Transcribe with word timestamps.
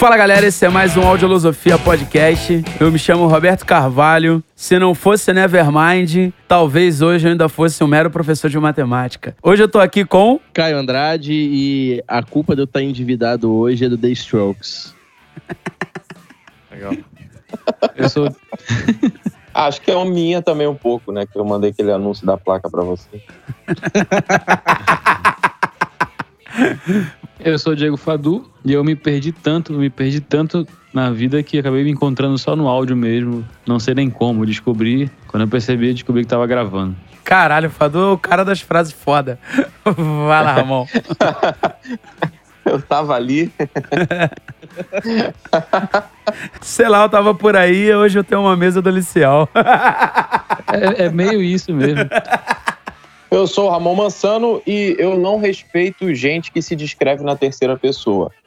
Fala 0.00 0.16
galera, 0.16 0.46
esse 0.46 0.64
é 0.64 0.68
mais 0.70 0.96
um 0.96 1.02
Audiolosofia 1.02 1.76
Podcast. 1.76 2.64
Eu 2.80 2.90
me 2.90 2.98
chamo 2.98 3.26
Roberto 3.26 3.66
Carvalho. 3.66 4.42
Se 4.56 4.78
não 4.78 4.94
fosse 4.94 5.30
Nevermind, 5.30 6.32
talvez 6.48 7.02
hoje 7.02 7.28
eu 7.28 7.32
ainda 7.32 7.50
fosse 7.50 7.84
um 7.84 7.86
mero 7.86 8.10
professor 8.10 8.48
de 8.48 8.58
matemática. 8.58 9.36
Hoje 9.42 9.62
eu 9.62 9.68
tô 9.68 9.78
aqui 9.78 10.06
com. 10.06 10.40
Caio 10.54 10.78
Andrade 10.78 11.34
e 11.34 12.02
a 12.08 12.22
culpa 12.22 12.56
de 12.56 12.62
eu 12.62 12.64
estar 12.64 12.80
endividado 12.80 13.52
hoje 13.52 13.84
é 13.84 13.90
do 13.90 13.98
The 13.98 14.08
Strokes. 14.08 14.94
Legal. 16.72 16.96
Eu 17.94 18.08
sou. 18.08 18.34
Acho 19.52 19.82
que 19.82 19.90
é 19.90 19.94
uma 19.94 20.10
minha 20.10 20.40
também 20.40 20.66
um 20.66 20.74
pouco, 20.74 21.12
né? 21.12 21.26
Que 21.30 21.38
eu 21.38 21.44
mandei 21.44 21.72
aquele 21.72 21.92
anúncio 21.92 22.24
da 22.24 22.38
placa 22.38 22.70
pra 22.70 22.82
você. 22.82 23.22
Eu 27.42 27.58
sou 27.58 27.72
o 27.72 27.76
Diego 27.76 27.96
Fadu 27.96 28.44
e 28.62 28.74
eu 28.74 28.84
me 28.84 28.94
perdi 28.94 29.32
tanto, 29.32 29.72
me 29.72 29.88
perdi 29.88 30.20
tanto 30.20 30.68
na 30.92 31.10
vida 31.10 31.42
que 31.42 31.58
acabei 31.58 31.82
me 31.82 31.90
encontrando 31.90 32.36
só 32.36 32.54
no 32.54 32.68
áudio 32.68 32.94
mesmo. 32.94 33.42
Não 33.66 33.78
sei 33.78 33.94
nem 33.94 34.10
como. 34.10 34.44
Descobri, 34.44 35.10
quando 35.26 35.44
eu 35.44 35.48
percebi, 35.48 35.92
descobri 35.94 36.22
que 36.22 36.28
tava 36.28 36.46
gravando. 36.46 36.94
Caralho, 37.24 37.68
o 37.68 37.70
Fadu 37.70 37.98
é 37.98 38.12
o 38.12 38.18
cara 38.18 38.44
das 38.44 38.60
frases 38.60 38.92
foda. 38.92 39.38
Vai 39.84 40.44
lá, 40.44 40.52
Ramon. 40.52 40.86
Eu 42.62 42.80
tava 42.80 43.14
ali. 43.14 43.50
Sei 46.60 46.88
lá, 46.88 47.02
eu 47.02 47.08
tava 47.08 47.34
por 47.34 47.56
aí, 47.56 47.92
hoje 47.92 48.18
eu 48.18 48.22
tenho 48.22 48.42
uma 48.42 48.54
mesa 48.54 48.82
do 48.82 48.90
Licial. 48.90 49.48
É, 50.72 51.06
é 51.06 51.10
meio 51.10 51.42
isso 51.42 51.72
mesmo. 51.72 52.08
Eu 53.30 53.46
sou 53.46 53.68
o 53.68 53.70
Ramon 53.70 53.94
Mansano 53.94 54.60
e 54.66 54.96
eu 54.98 55.16
não 55.16 55.38
respeito 55.38 56.12
gente 56.14 56.50
que 56.50 56.60
se 56.60 56.74
descreve 56.74 57.22
na 57.22 57.36
terceira 57.36 57.76
pessoa. 57.76 58.32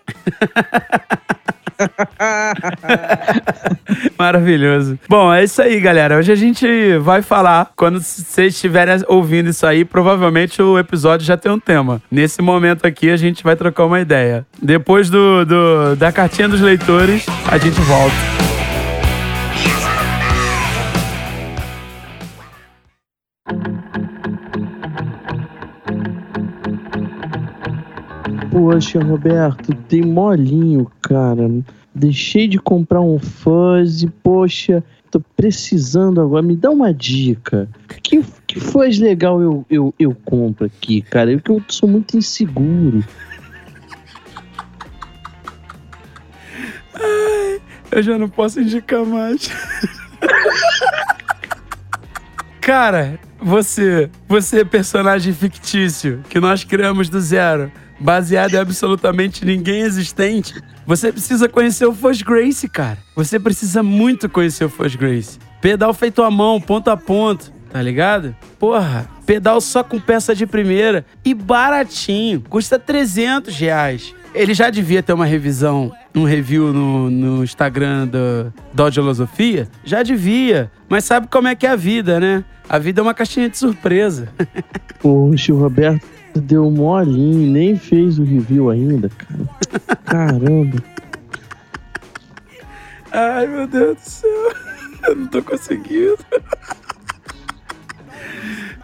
Maravilhoso. 4.17 4.99
Bom, 5.07 5.33
é 5.33 5.43
isso 5.43 5.61
aí, 5.61 5.79
galera. 5.79 6.17
Hoje 6.17 6.31
a 6.31 6.35
gente 6.35 6.97
vai 6.97 7.21
falar. 7.21 7.71
Quando 7.75 8.01
vocês 8.01 8.55
estiverem 8.55 9.03
ouvindo 9.07 9.49
isso 9.49 9.65
aí, 9.65 9.85
provavelmente 9.85 10.61
o 10.61 10.77
episódio 10.77 11.25
já 11.25 11.37
tem 11.37 11.51
um 11.51 11.59
tema. 11.59 12.01
Nesse 12.11 12.41
momento 12.41 12.85
aqui, 12.85 13.09
a 13.09 13.17
gente 13.17 13.43
vai 13.43 13.55
trocar 13.55 13.85
uma 13.85 14.01
ideia. 14.01 14.45
Depois 14.61 15.09
do, 15.09 15.45
do 15.45 15.95
da 15.95 16.11
cartinha 16.11 16.49
dos 16.49 16.59
leitores, 16.61 17.25
a 17.49 17.57
gente 17.57 17.79
volta. 17.81 18.15
Poxa, 28.53 28.99
Roberto, 29.03 29.73
dei 29.89 30.03
molinho, 30.03 30.85
cara. 31.01 31.49
Deixei 31.95 32.47
de 32.47 32.59
comprar 32.59 33.01
um 33.01 33.17
fuzz, 33.17 34.05
poxa, 34.21 34.83
tô 35.09 35.19
precisando 35.35 36.21
agora. 36.21 36.43
Me 36.43 36.55
dá 36.55 36.69
uma 36.69 36.93
dica. 36.93 37.67
Que, 38.03 38.23
que 38.45 38.59
fuzz 38.59 38.99
legal 38.99 39.41
eu, 39.41 39.65
eu, 39.71 39.91
eu 39.97 40.15
compro 40.23 40.67
aqui, 40.67 41.01
cara? 41.01 41.31
Eu 41.31 41.39
que 41.39 41.49
eu 41.49 41.63
sou 41.67 41.89
muito 41.89 42.15
inseguro. 42.15 43.03
Eu 47.91 48.03
já 48.03 48.19
não 48.19 48.29
posso 48.29 48.61
indicar 48.61 49.03
mais. 49.03 49.49
Cara, 52.61 53.19
você, 53.41 54.11
você 54.27 54.61
é 54.61 54.63
personagem 54.65 55.33
fictício 55.33 56.23
que 56.29 56.39
nós 56.39 56.63
criamos 56.63 57.09
do 57.09 57.19
zero, 57.19 57.71
baseado 57.99 58.53
em 58.53 58.57
absolutamente 58.57 59.45
ninguém 59.45 59.81
existente. 59.81 60.61
Você 60.85 61.11
precisa 61.11 61.47
conhecer 61.47 61.85
o 61.85 61.93
Foz 61.93 62.21
Grace, 62.21 62.67
cara. 62.67 62.97
Você 63.15 63.39
precisa 63.39 63.81
muito 63.81 64.27
conhecer 64.27 64.65
o 64.65 64.69
Foz 64.69 64.95
Grace. 64.95 65.39
Pedal 65.61 65.93
feito 65.93 66.21
à 66.21 66.29
mão, 66.29 66.59
ponto 66.59 66.89
a 66.89 66.97
ponto, 66.97 67.53
tá 67.71 67.81
ligado? 67.81 68.35
Porra, 68.59 69.07
pedal 69.25 69.61
só 69.61 69.83
com 69.83 69.99
peça 69.99 70.35
de 70.35 70.45
primeira 70.45 71.05
e 71.23 71.33
baratinho, 71.33 72.41
custa 72.49 72.77
300 72.77 73.55
reais. 73.57 74.13
Ele 74.35 74.53
já 74.53 74.69
devia 74.69 75.03
ter 75.03 75.13
uma 75.13 75.25
revisão, 75.25 75.91
um 76.13 76.23
review 76.23 76.73
no, 76.73 77.09
no 77.09 77.43
Instagram 77.43 78.07
do 78.07 78.51
Dodge 78.73 78.95
Filosofia? 78.95 79.69
Já 79.85 80.01
devia. 80.01 80.71
Mas 80.89 81.05
sabe 81.05 81.27
como 81.27 81.47
é 81.47 81.55
que 81.55 81.67
é 81.67 81.69
a 81.69 81.75
vida, 81.75 82.19
né? 82.19 82.43
A 82.67 82.79
vida 82.79 82.99
é 82.99 83.03
uma 83.03 83.13
caixinha 83.13 83.47
de 83.47 83.57
surpresa. 83.57 84.29
Poxa, 84.99 85.53
o 85.53 85.57
Roberto 85.57 86.12
deu 86.39 86.69
molinho, 86.69 87.51
nem 87.51 87.77
fez 87.77 88.19
o 88.19 88.23
review 88.23 88.69
ainda, 88.69 89.09
cara. 89.09 89.97
Caramba. 90.05 90.83
Ai, 93.11 93.47
meu 93.47 93.67
Deus 93.67 93.97
do 93.97 94.09
céu. 94.09 94.53
Eu 95.07 95.15
não 95.15 95.27
tô 95.27 95.43
conseguindo. 95.43 96.17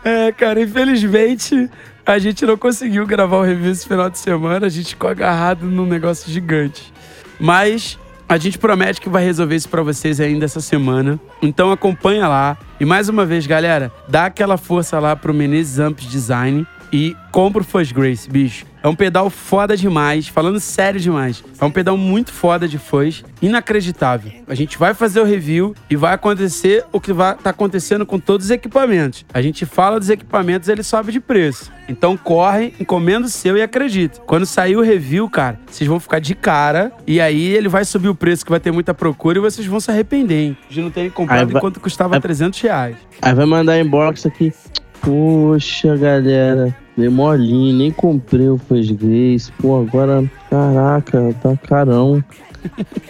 É, 0.04 0.32
cara, 0.32 0.62
infelizmente 0.62 1.70
a 2.06 2.18
gente 2.18 2.46
não 2.46 2.58
conseguiu 2.58 3.06
gravar 3.06 3.38
o 3.38 3.44
review 3.44 3.72
esse 3.72 3.88
final 3.88 4.10
de 4.10 4.18
semana. 4.18 4.66
A 4.66 4.70
gente 4.70 4.90
ficou 4.90 5.10
agarrado 5.10 5.66
num 5.66 5.86
negócio 5.86 6.32
gigante. 6.32 6.92
Mas 7.40 7.98
a 8.28 8.38
gente 8.38 8.58
promete 8.58 9.00
que 9.00 9.10
vai 9.10 9.24
resolver 9.24 9.56
isso 9.56 9.70
pra 9.70 9.82
vocês 9.82 10.20
ainda 10.20 10.46
essa 10.46 10.60
semana. 10.60 11.20
Então 11.42 11.72
acompanha 11.72 12.28
lá. 12.28 12.58
E 12.80 12.86
mais 12.86 13.10
uma 13.10 13.26
vez, 13.26 13.46
galera, 13.46 13.92
dá 14.08 14.26
aquela 14.26 14.58
força 14.58 15.00
lá 15.00 15.16
pro 15.16 15.34
Menezes 15.34 15.80
Amps 15.80 16.06
Design 16.06 16.66
e 16.92 17.16
compra 17.32 17.62
o 17.62 17.66
Fuzz 17.66 17.92
Grace, 17.92 18.30
bicho. 18.30 18.66
É 18.82 18.88
um 18.88 18.96
pedal 18.96 19.30
foda 19.30 19.76
demais, 19.76 20.30
falando 20.30 20.58
sério 20.60 21.00
demais. 21.02 21.44
É 21.60 21.66
um 21.66 21.70
pedal 21.72 21.98
muito 21.98 22.32
foda 22.32 22.66
de 22.66 22.78
fuzz, 22.78 23.26
inacreditável. 23.42 24.32
A 24.48 24.56
gente 24.56 24.78
vai 24.78 24.94
fazer 24.94 25.20
o 25.20 25.26
review 25.26 25.76
e 25.90 25.98
vai 25.98 26.14
acontecer 26.14 26.86
o 26.94 27.00
que 27.00 27.12
vai 27.12 27.36
tá 27.36 27.50
acontecendo 27.50 28.06
com 28.06 28.18
todos 28.18 28.46
os 28.46 28.52
equipamentos. 28.52 29.26
A 29.34 29.42
gente 29.42 29.66
fala 29.66 30.00
dos 30.00 30.10
equipamentos, 30.10 30.70
ele 30.70 30.82
sobe 30.82 31.12
de 31.12 31.20
preço. 31.20 31.70
Então 31.90 32.16
corre, 32.16 32.74
encomenda 32.80 33.28
o 33.28 33.30
seu 33.30 33.58
e 33.58 33.62
acredita. 33.62 34.22
Quando 34.22 34.46
sair 34.46 34.78
o 34.78 34.82
review, 34.82 35.30
cara, 35.30 35.60
vocês 35.70 35.88
vão 35.88 36.00
ficar 36.00 36.20
de 36.20 36.34
cara 36.34 36.92
e 37.06 37.20
aí 37.20 37.48
ele 37.48 37.68
vai 37.68 37.84
subir 37.84 38.08
o 38.08 38.16
preço 38.16 38.46
que 38.46 38.52
vai 38.52 38.62
ter 38.62 38.72
muita 38.72 38.94
procura 38.94 39.40
e 39.40 39.42
vocês 39.42 39.68
vão 39.68 39.82
se 39.82 39.92
arrepender, 39.92 40.40
hein? 40.40 40.58
De 40.70 40.82
não 40.82 40.90
terem 40.90 41.10
comprado 41.10 41.48
vai- 41.50 41.58
enquanto 41.58 41.82
custava 41.82 42.16
aí- 42.16 42.22
300 42.22 42.62
reais. 42.62 42.96
Aí 43.22 43.34
vai 43.34 43.46
mandar 43.46 43.78
inbox 43.78 44.26
aqui. 44.26 44.54
Poxa, 45.02 45.98
galera, 45.98 46.76
dei 46.96 47.10
molinho, 47.10 47.78
nem 47.78 47.92
comprei 47.92 48.50
o 48.50 48.58
Fuzz 48.58 48.92
Grace. 48.92 49.52
Pô, 49.54 49.82
agora, 49.82 50.24
caraca, 50.50 51.36
tá 51.42 51.58
carão. 51.58 52.24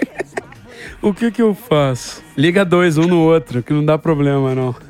O 1.02 1.14
que 1.14 1.32
que 1.32 1.42
eu 1.42 1.56
faço? 1.56 2.22
Liga 2.38 2.66
dois, 2.66 2.98
um 2.98 3.08
no 3.08 3.20
outro, 3.20 3.64
que 3.64 3.72
não 3.72 3.86
dá 3.86 3.98
problema, 3.98 4.54
não. 4.54 4.76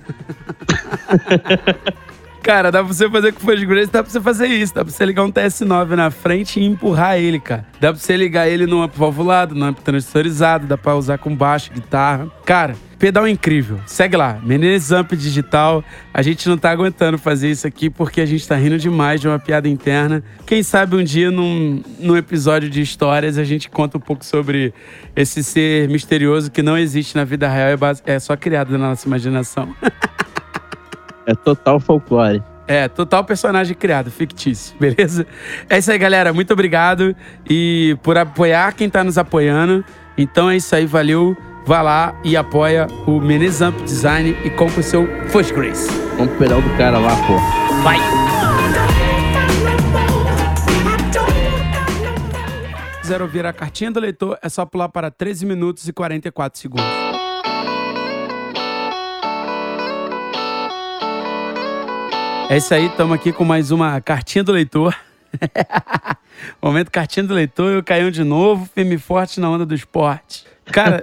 Cara, 2.42 2.72
dá 2.72 2.84
pra 2.84 2.94
você 2.94 3.10
fazer 3.10 3.34
com 3.34 3.42
Fuzz 3.42 3.64
Grace, 3.64 3.92
dá 3.92 4.02
pra 4.02 4.12
você 4.12 4.22
fazer 4.22 4.48
isso. 4.48 4.74
Dá 4.74 4.84
pra 4.84 4.94
você 4.94 5.06
ligar 5.06 5.24
um 5.24 5.32
TS9 5.32 5.90
na 5.90 6.10
frente 6.10 6.60
e 6.60 6.66
empurrar 6.66 7.18
ele, 7.18 7.40
cara. 7.40 7.66
Dá 7.80 7.92
pra 7.92 8.00
você 8.00 8.16
ligar 8.16 8.48
ele 8.48 8.66
num 8.66 8.82
amp 8.82 8.96
valvulado, 8.96 9.54
num 9.54 9.66
amp 9.66 9.80
transistorizado, 9.80 10.66
dá 10.66 10.78
pra 10.78 10.96
usar 10.96 11.18
com 11.18 11.36
baixo, 11.36 11.72
guitarra. 11.74 12.32
Cara, 12.46 12.76
pedal 12.98 13.28
incrível. 13.28 13.80
Segue 13.86 14.18
lá, 14.18 14.40
Menezes 14.44 14.92
Amp 14.92 15.14
Digital. 15.14 15.84
A 16.14 16.22
gente 16.22 16.48
não 16.48 16.58
tá 16.58 16.72
aguentando 16.72 17.18
fazer 17.18 17.50
isso 17.50 17.68
aqui 17.68 17.90
porque 17.90 18.22
a 18.22 18.26
gente 18.26 18.48
tá 18.48 18.56
rindo 18.56 18.78
demais 18.78 19.22
de 19.22 19.28
uma 19.28 19.40
piada 19.40 19.68
interna. 19.68 20.24
Quem 20.46 20.64
sabe 20.64 20.96
um 20.96 21.04
dia, 21.04 21.30
num, 21.30 21.84
num 22.00 22.18
episódio 22.18 22.70
de 22.70 22.82
histórias, 22.82 23.38
a 23.38 23.44
gente 23.44 23.70
conta 23.70 23.98
um 23.98 24.02
pouco 24.02 24.26
sobre 24.26 24.74
esse 25.16 25.44
ser 25.44 25.88
misterioso 25.90 26.52
que 26.52 26.62
não 26.62 26.78
existe 26.78 27.16
na 27.16 27.24
vida 27.24 27.48
real, 27.48 27.70
é, 28.06 28.14
é 28.16 28.20
só 28.20 28.36
criado 28.36 28.72
na 28.72 28.90
nossa 28.90 29.08
imaginação. 29.08 29.76
É 31.30 31.36
total 31.36 31.80
folclore. 31.80 32.42
É, 32.68 32.88
total 32.88 33.24
personagem 33.24 33.76
criado, 33.76 34.10
fictício, 34.10 34.76
beleza? 34.82 35.28
É 35.70 35.78
isso 35.78 35.92
aí, 35.92 35.98
galera. 35.98 36.34
Muito 36.34 36.52
obrigado 36.52 37.16
e 37.48 37.96
por 38.02 38.18
apoiar 38.18 38.74
quem 38.74 38.90
tá 38.90 39.04
nos 39.04 39.18
apoiando. 39.18 39.86
Então 40.18 40.50
é 40.50 40.58
isso 40.58 40.76
aí, 40.76 40.88
valeu. 40.88 41.38
Vá 41.68 41.84
lá 41.84 42.20
e 42.24 42.36
apoia 42.36 42.88
o 43.06 43.22
Menezes 43.22 43.62
Amp 43.62 43.80
Design 43.84 44.36
e 44.44 44.50
compra 44.50 44.80
o 44.80 44.84
seu 44.84 45.08
First 45.28 45.54
Grace. 45.54 45.88
Vamos 46.18 46.30
pro 46.30 46.40
pedal 46.40 46.62
do 46.64 46.78
cara 46.78 46.98
lá, 46.98 47.16
pô. 47.28 47.36
Vai! 47.84 48.00
Se 52.88 53.00
quiser 53.02 53.22
ouvir 53.22 53.46
a 53.46 53.54
cartinha 53.54 53.92
do 53.92 54.00
leitor, 54.00 54.38
é 54.42 54.50
só 54.50 54.66
pular 54.66 54.90
para 54.90 55.12
13 55.12 55.46
minutos 55.46 55.88
e 55.88 55.94
44 55.94 56.60
segundos. 56.60 57.09
É 62.50 62.58
isso 62.58 62.74
aí, 62.74 62.88
estamos 62.88 63.14
aqui 63.14 63.32
com 63.32 63.46
mais 63.46 63.70
uma 63.70 64.02
cartinha 64.02 64.44
do 64.44 64.52
leitor. 64.52 64.98
Momento 66.60 66.90
cartinha 66.90 67.24
do 67.24 67.36
leitor, 67.36 67.72
eu 67.72 67.84
caiu 67.84 68.10
de 68.10 68.24
novo, 68.24 68.68
firme 68.74 68.96
e 68.96 68.98
forte 68.98 69.40
na 69.40 69.48
onda 69.52 69.68
do 69.68 69.76
esporte. 69.76 70.46
Cara, 70.66 71.00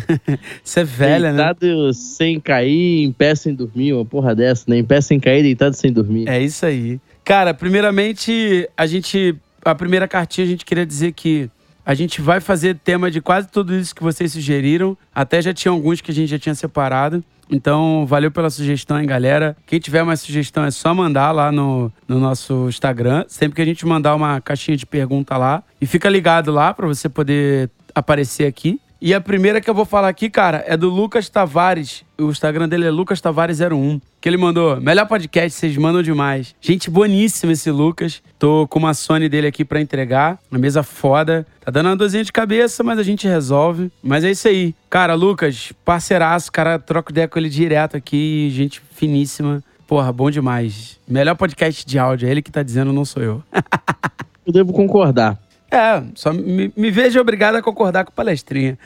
isso 0.62 0.78
é 0.78 0.84
velha, 0.84 1.32
né? 1.32 1.38
deitado 1.38 1.94
sem 1.94 2.38
cair, 2.38 3.02
em 3.02 3.10
pé 3.10 3.34
sem 3.34 3.54
dormir, 3.54 3.94
uma 3.94 4.04
porra 4.04 4.34
dessa, 4.34 4.66
né? 4.68 4.76
Em 4.76 4.84
pé 4.84 5.00
sem 5.00 5.18
cair, 5.18 5.42
deitado 5.42 5.74
sem 5.74 5.90
dormir. 5.90 6.28
É 6.28 6.38
isso 6.38 6.66
aí. 6.66 7.00
Cara, 7.24 7.54
primeiramente, 7.54 8.68
a 8.76 8.84
gente. 8.84 9.34
A 9.64 9.74
primeira 9.74 10.06
cartinha 10.06 10.46
a 10.46 10.50
gente 10.50 10.66
queria 10.66 10.84
dizer 10.84 11.12
que 11.12 11.48
A 11.86 11.92
gente 11.94 12.20
vai 12.22 12.40
fazer 12.40 12.76
tema 12.76 13.10
de 13.10 13.20
quase 13.20 13.48
tudo 13.48 13.74
isso 13.74 13.94
que 13.94 14.02
vocês 14.02 14.32
sugeriram. 14.32 14.96
Até 15.14 15.42
já 15.42 15.52
tinha 15.52 15.70
alguns 15.70 16.00
que 16.00 16.10
a 16.10 16.14
gente 16.14 16.30
já 16.30 16.38
tinha 16.38 16.54
separado. 16.54 17.22
Então, 17.50 18.06
valeu 18.06 18.30
pela 18.30 18.48
sugestão, 18.48 18.98
hein, 18.98 19.06
galera. 19.06 19.54
Quem 19.66 19.78
tiver 19.78 20.02
mais 20.02 20.20
sugestão 20.20 20.64
é 20.64 20.70
só 20.70 20.94
mandar 20.94 21.30
lá 21.30 21.52
no, 21.52 21.92
no 22.08 22.18
nosso 22.18 22.68
Instagram. 22.68 23.24
Sempre 23.28 23.56
que 23.56 23.62
a 23.62 23.66
gente 23.66 23.84
mandar 23.84 24.14
uma 24.14 24.40
caixinha 24.40 24.76
de 24.76 24.86
pergunta 24.86 25.36
lá. 25.36 25.62
E 25.78 25.86
fica 25.86 26.08
ligado 26.08 26.50
lá 26.50 26.72
para 26.72 26.86
você 26.86 27.08
poder 27.08 27.70
aparecer 27.94 28.46
aqui. 28.46 28.80
E 29.06 29.12
a 29.12 29.20
primeira 29.20 29.60
que 29.60 29.68
eu 29.68 29.74
vou 29.74 29.84
falar 29.84 30.08
aqui, 30.08 30.30
cara, 30.30 30.64
é 30.66 30.78
do 30.78 30.88
Lucas 30.88 31.28
Tavares. 31.28 32.02
O 32.16 32.30
Instagram 32.30 32.66
dele 32.66 32.86
é 32.86 32.90
Lucas 32.90 33.20
Tavares01. 33.20 34.00
Que 34.18 34.26
ele 34.30 34.38
mandou: 34.38 34.80
melhor 34.80 35.06
podcast, 35.06 35.60
vocês 35.60 35.76
mandam 35.76 36.02
demais. 36.02 36.54
Gente 36.58 36.88
boníssima 36.88 37.52
esse 37.52 37.70
Lucas. 37.70 38.22
Tô 38.38 38.66
com 38.66 38.78
uma 38.78 38.94
Sony 38.94 39.28
dele 39.28 39.46
aqui 39.46 39.62
para 39.62 39.78
entregar. 39.78 40.38
Uma 40.50 40.58
mesa 40.58 40.82
foda. 40.82 41.46
Tá 41.62 41.70
dando 41.70 41.90
uma 41.90 41.96
dorzinha 41.96 42.24
de 42.24 42.32
cabeça, 42.32 42.82
mas 42.82 42.98
a 42.98 43.02
gente 43.02 43.28
resolve. 43.28 43.92
Mas 44.02 44.24
é 44.24 44.30
isso 44.30 44.48
aí. 44.48 44.74
Cara, 44.88 45.12
Lucas, 45.12 45.70
parceiraço, 45.84 46.50
cara, 46.50 46.78
troco 46.78 47.12
ideia 47.12 47.28
com 47.28 47.38
ele 47.38 47.50
direto 47.50 47.98
aqui. 47.98 48.48
Gente 48.52 48.80
finíssima. 48.90 49.62
Porra, 49.86 50.10
bom 50.14 50.30
demais. 50.30 50.98
Melhor 51.06 51.36
podcast 51.36 51.84
de 51.84 51.98
áudio. 51.98 52.26
É 52.26 52.30
ele 52.30 52.40
que 52.40 52.50
tá 52.50 52.62
dizendo, 52.62 52.90
não 52.90 53.04
sou 53.04 53.22
eu. 53.22 53.42
Eu 54.46 54.52
devo 54.52 54.74
concordar. 54.74 55.38
É, 55.74 56.04
só 56.14 56.32
me, 56.32 56.72
me 56.76 56.90
vejo 56.90 57.20
obrigado 57.20 57.56
a 57.56 57.62
concordar 57.62 58.04
com 58.04 58.12
o 58.12 58.14
palestrinha. 58.14 58.78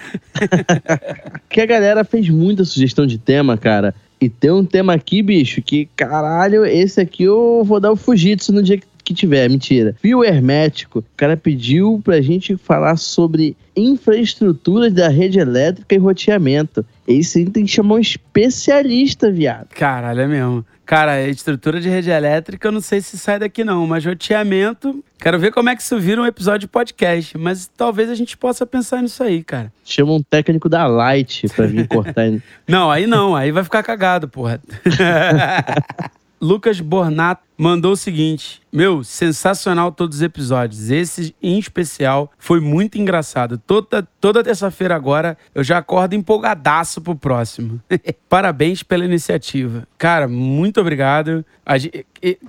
que 1.51 1.61
a 1.61 1.67
galera 1.67 2.03
fez 2.03 2.31
muita 2.31 2.65
sugestão 2.65 3.07
de 3.07 3.19
tema, 3.19 3.59
cara. 3.59 3.95
E 4.19 4.29
tem 4.29 4.51
um 4.51 4.65
tema 4.65 4.95
aqui, 4.95 5.23
bicho, 5.23 5.61
que 5.61 5.87
caralho, 5.95 6.65
esse 6.65 6.99
aqui 6.99 7.25
eu 7.25 7.63
vou 7.63 7.79
dar 7.79 7.93
o 7.93 7.97
Fujitsu 7.97 8.55
no 8.55 8.63
dia 8.63 8.81
que 9.05 9.15
tiver, 9.15 9.49
mentira. 9.49 9.95
Fio 10.01 10.25
hermético. 10.25 11.01
O 11.01 11.05
cara 11.17 11.37
pediu 11.37 12.01
pra 12.03 12.23
gente 12.23 12.57
falar 12.57 12.97
sobre 12.97 13.55
infraestrutura 13.77 14.91
da 14.91 15.09
rede 15.09 15.39
elétrica 15.39 15.95
e 15.95 15.99
roteamento. 15.99 16.85
Esse 17.09 17.39
aí 17.39 17.47
tem 17.47 17.65
que 17.65 17.73
chamar 17.73 17.95
um 17.95 17.99
especialista, 17.99 19.31
viado. 19.33 19.69
Caralho, 19.71 20.21
é 20.21 20.27
mesmo. 20.27 20.67
Cara, 20.85 21.27
estrutura 21.27 21.81
de 21.81 21.89
rede 21.89 22.11
elétrica, 22.11 22.69
eu 22.69 22.73
não 22.73 22.83
sei 22.83 23.01
se 23.01 23.19
sai 23.19 23.39
daqui 23.39 23.65
não, 23.65 23.87
mas 23.87 24.05
roteamento, 24.05 25.03
quero 25.19 25.39
ver 25.39 25.53
como 25.53 25.69
é 25.71 25.77
que 25.77 25.83
isso 25.83 25.99
vira 25.99 26.21
um 26.21 26.27
episódio 26.27 26.61
de 26.61 26.69
podcast, 26.69 27.37
mas 27.37 27.67
talvez 27.67 28.11
a 28.11 28.15
gente 28.15 28.37
possa 28.37 28.67
pensar 28.67 29.03
nisso 29.03 29.23
aí, 29.23 29.43
cara. 29.43 29.73
Chama 29.85 30.13
um 30.13 30.23
técnico 30.23 30.69
da 30.69 30.87
Light 30.87 31.47
pra 31.55 31.67
vir 31.67 31.87
cortar. 31.89 32.25
não, 32.69 32.91
aí 32.91 33.07
não, 33.07 33.35
aí 33.35 33.51
vai 33.53 33.65
ficar 33.65 33.83
cagado, 33.83 34.29
porra. 34.29 34.61
Lucas 36.41 36.81
Bornato 36.81 37.43
mandou 37.57 37.93
o 37.93 37.97
seguinte: 37.97 38.61
Meu, 38.73 39.03
sensacional 39.03 39.91
todos 39.91 40.19
os 40.19 40.23
episódios. 40.23 40.91
Esse 40.91 41.35
em 41.43 41.59
especial 41.59 42.31
foi 42.39 42.61
muito 42.61 42.99
engraçado. 42.99 43.59
Toda, 43.59 44.07
toda 44.21 44.45
terça-feira 44.45 44.95
agora 44.95 45.37
eu 45.55 45.65
já 45.65 45.79
acordo 45.79 46.15
empolgadaço 46.15 47.01
pro 47.01 47.17
próximo. 47.17 47.81
Parabéns 48.29 48.83
pela 48.83 49.05
iniciativa. 49.05 49.87
Cara, 49.97 50.29
muito 50.29 50.81
obrigado. 50.81 51.45
A, 51.67 51.75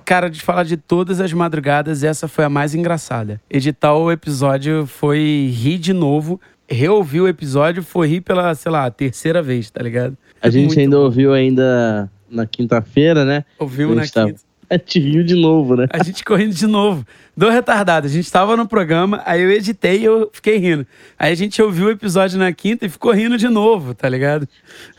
cara, 0.04 0.30
de 0.30 0.40
falar 0.40 0.64
de 0.64 0.76
todas 0.76 1.20
as 1.20 1.32
madrugadas, 1.32 2.04
essa 2.04 2.28
foi 2.28 2.44
a 2.44 2.48
mais 2.48 2.74
engraçada. 2.74 3.40
Editar 3.50 3.94
o 3.94 4.10
episódio 4.10 4.86
foi 4.86 5.52
rir 5.52 5.78
de 5.78 5.92
novo. 5.92 6.40
Reouvir 6.68 7.20
o 7.20 7.26
episódio 7.28 7.82
foi 7.82 8.06
rir 8.06 8.20
pela, 8.20 8.54
sei 8.54 8.70
lá, 8.70 8.88
terceira 8.92 9.42
vez, 9.42 9.68
tá 9.70 9.82
ligado? 9.82 10.16
A 10.40 10.48
gente 10.48 10.66
muito 10.66 10.80
ainda 10.80 10.96
bom. 10.96 11.02
ouviu 11.02 11.34
ainda 11.34 12.08
na 12.30 12.46
quinta-feira, 12.46 13.24
né? 13.24 13.44
Ouvimos 13.58 13.96
na 13.96 14.06
tá... 14.06 14.26
quinta. 14.26 14.40
A 14.70 14.76
gente 14.76 15.00
riu 15.00 15.24
de 15.24 15.34
novo, 15.34 15.74
né? 15.74 15.88
A 15.90 16.00
gente 16.00 16.24
correndo 16.24 16.54
de 16.54 16.66
novo. 16.66 17.04
Do 17.36 17.48
retardado. 17.48 18.06
A 18.06 18.10
gente 18.10 18.30
tava 18.30 18.56
no 18.56 18.68
programa, 18.68 19.20
aí 19.26 19.42
eu 19.42 19.50
editei 19.50 19.98
e 19.98 20.04
eu 20.04 20.30
fiquei 20.32 20.58
rindo. 20.58 20.86
Aí 21.18 21.32
a 21.32 21.34
gente 21.34 21.60
ouviu 21.60 21.86
o 21.86 21.90
episódio 21.90 22.38
na 22.38 22.52
quinta 22.52 22.86
e 22.86 22.88
ficou 22.88 23.12
rindo 23.12 23.36
de 23.36 23.48
novo, 23.48 23.94
tá 23.94 24.08
ligado? 24.08 24.46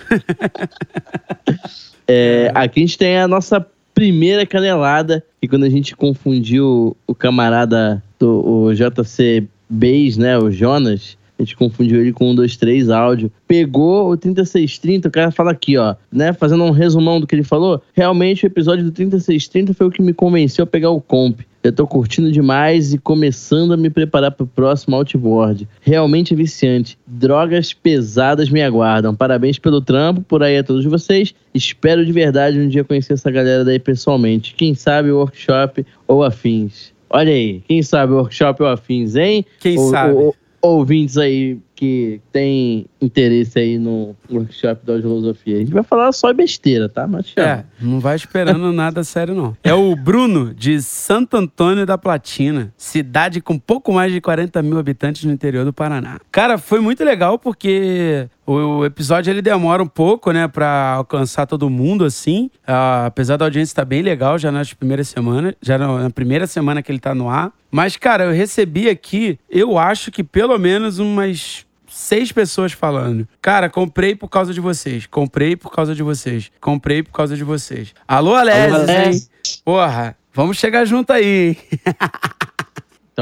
é, 2.05 2.51
aqui 2.53 2.81
a 2.81 2.83
gente 2.83 2.97
tem 2.97 3.17
a 3.17 3.29
nossa 3.29 3.65
primeira 3.93 4.45
canelada, 4.45 5.23
que 5.39 5.47
quando 5.47 5.63
a 5.63 5.69
gente 5.69 5.95
confundiu 5.95 6.97
o 7.07 7.15
camarada 7.15 8.03
do 8.19 8.45
o 8.45 8.73
JC 8.73 9.47
Beis, 9.69 10.17
né, 10.17 10.37
o 10.37 10.51
Jonas, 10.51 11.17
a 11.41 11.45
gente 11.45 11.55
confundiu 11.55 12.01
ele 12.01 12.13
com 12.13 12.31
um 12.31 12.35
2.3 12.35 12.93
áudio. 12.93 13.31
Pegou 13.47 14.11
o 14.11 14.17
3630, 14.17 15.07
o 15.07 15.11
cara 15.11 15.31
fala 15.31 15.51
aqui, 15.51 15.77
ó, 15.77 15.95
né? 16.11 16.33
Fazendo 16.33 16.63
um 16.63 16.71
resumão 16.71 17.19
do 17.19 17.27
que 17.27 17.35
ele 17.35 17.43
falou. 17.43 17.81
Realmente 17.93 18.45
o 18.45 18.47
episódio 18.47 18.83
do 18.85 18.91
3630 18.91 19.73
foi 19.73 19.87
o 19.87 19.91
que 19.91 20.01
me 20.01 20.13
convenceu 20.13 20.63
a 20.63 20.67
pegar 20.67 20.89
o 20.91 21.01
comp. 21.01 21.41
Eu 21.63 21.71
tô 21.71 21.85
curtindo 21.85 22.31
demais 22.31 22.91
e 22.91 22.97
começando 22.97 23.73
a 23.73 23.77
me 23.77 23.89
preparar 23.89 24.31
pro 24.31 24.47
próximo 24.47 24.95
outboard. 24.95 25.67
Realmente 25.81 26.33
é 26.33 26.37
viciante. 26.37 26.97
Drogas 27.05 27.71
pesadas 27.71 28.49
me 28.49 28.63
aguardam. 28.63 29.15
Parabéns 29.15 29.59
pelo 29.59 29.79
trampo, 29.79 30.21
por 30.21 30.41
aí 30.41 30.57
a 30.57 30.63
todos 30.63 30.83
vocês. 30.85 31.35
Espero 31.53 32.03
de 32.03 32.11
verdade 32.11 32.59
um 32.59 32.67
dia 32.67 32.83
conhecer 32.83 33.13
essa 33.13 33.29
galera 33.29 33.63
daí 33.63 33.77
pessoalmente. 33.77 34.55
Quem 34.55 34.73
sabe 34.73 35.11
o 35.11 35.17
workshop 35.17 35.85
ou 36.07 36.23
afins. 36.23 36.91
Olha 37.13 37.31
aí, 37.31 37.61
quem 37.67 37.83
sabe 37.83 38.13
o 38.13 38.15
workshop 38.15 38.63
ou 38.63 38.69
afins, 38.69 39.15
hein? 39.15 39.45
Quem 39.59 39.77
sabe? 39.77 40.15
Ouvintes 40.61 41.17
aí 41.17 41.59
que 41.81 42.21
tem 42.31 42.85
interesse 43.01 43.57
aí 43.57 43.79
no 43.79 44.15
workshop 44.31 44.85
da 44.85 45.01
filosofia. 45.01 45.55
A 45.55 45.59
gente 45.61 45.73
vai 45.73 45.81
falar 45.81 46.11
só 46.11 46.31
besteira, 46.31 46.87
tá? 46.87 47.07
Mas 47.07 47.29
chama. 47.29 47.47
É, 47.47 47.65
não 47.81 47.99
vai 47.99 48.15
esperando 48.15 48.69
nada 48.71 49.03
sério, 49.03 49.33
não. 49.33 49.57
É 49.63 49.73
o 49.73 49.95
Bruno, 49.95 50.53
de 50.53 50.79
Santo 50.79 51.37
Antônio 51.37 51.83
da 51.83 51.97
Platina, 51.97 52.71
cidade 52.77 53.41
com 53.41 53.57
pouco 53.57 53.91
mais 53.91 54.13
de 54.13 54.21
40 54.21 54.61
mil 54.61 54.77
habitantes 54.77 55.23
no 55.23 55.31
interior 55.31 55.65
do 55.65 55.73
Paraná. 55.73 56.19
Cara, 56.31 56.59
foi 56.59 56.79
muito 56.79 57.03
legal 57.03 57.39
porque 57.39 58.27
o 58.45 58.85
episódio 58.85 59.31
ele 59.31 59.41
demora 59.41 59.81
um 59.81 59.87
pouco, 59.87 60.31
né, 60.31 60.47
para 60.47 60.93
alcançar 60.97 61.47
todo 61.47 61.67
mundo 61.67 62.05
assim. 62.05 62.51
Uh, 62.61 63.07
apesar 63.07 63.37
da 63.37 63.45
audiência 63.45 63.71
estar 63.71 63.81
tá 63.81 63.85
bem 63.87 64.03
legal 64.03 64.37
já 64.37 64.51
nas 64.51 64.71
primeiras 64.71 65.07
semanas, 65.07 65.55
já 65.59 65.79
na 65.79 66.11
primeira 66.11 66.45
semana 66.45 66.83
que 66.83 66.91
ele 66.91 66.99
tá 66.99 67.15
no 67.15 67.27
ar. 67.27 67.51
Mas, 67.71 67.97
cara, 67.97 68.25
eu 68.25 68.33
recebi 68.33 68.87
aqui, 68.87 69.39
eu 69.49 69.79
acho 69.79 70.11
que 70.11 70.23
pelo 70.23 70.59
menos 70.59 70.99
umas 70.99 71.65
seis 71.91 72.31
pessoas 72.31 72.71
falando. 72.71 73.27
Cara, 73.41 73.69
comprei 73.69 74.15
por 74.15 74.29
causa 74.29 74.53
de 74.53 74.61
vocês. 74.61 75.05
Comprei 75.05 75.55
por 75.55 75.71
causa 75.71 75.93
de 75.93 76.01
vocês. 76.01 76.51
Comprei 76.59 77.03
por 77.03 77.11
causa 77.11 77.35
de 77.35 77.43
vocês. 77.43 77.93
Alô, 78.07 78.33
Alés, 78.33 78.89
hein? 78.89 79.27
Porra, 79.63 80.15
vamos 80.33 80.57
chegar 80.57 80.85
junto 80.85 81.11
aí, 81.11 81.49
hein? 81.49 81.57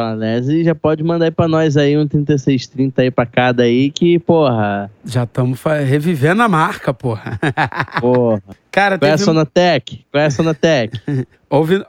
Alese 0.01 0.63
já 0.63 0.75
pode 0.75 1.03
mandar 1.03 1.25
aí 1.25 1.31
pra 1.31 1.47
nós 1.47 1.77
aí 1.77 1.97
um 1.97 2.07
3630 2.07 3.01
aí 3.01 3.11
pra 3.11 3.25
cada 3.25 3.63
aí, 3.63 3.91
que, 3.91 4.19
porra. 4.19 4.89
Já 5.05 5.23
estamos 5.23 5.61
revivendo 5.85 6.41
a 6.41 6.47
marca, 6.47 6.93
porra. 6.93 7.39
Porra. 7.99 8.41
Cara, 8.71 8.97
Qual 8.97 8.99
teve... 8.99 9.11
é 9.11 9.13
a 9.13 9.17
Sonatec? 9.17 10.05
Qual 10.11 10.21
é 10.21 10.25
a 10.27 10.31
Sonatec? 10.31 10.99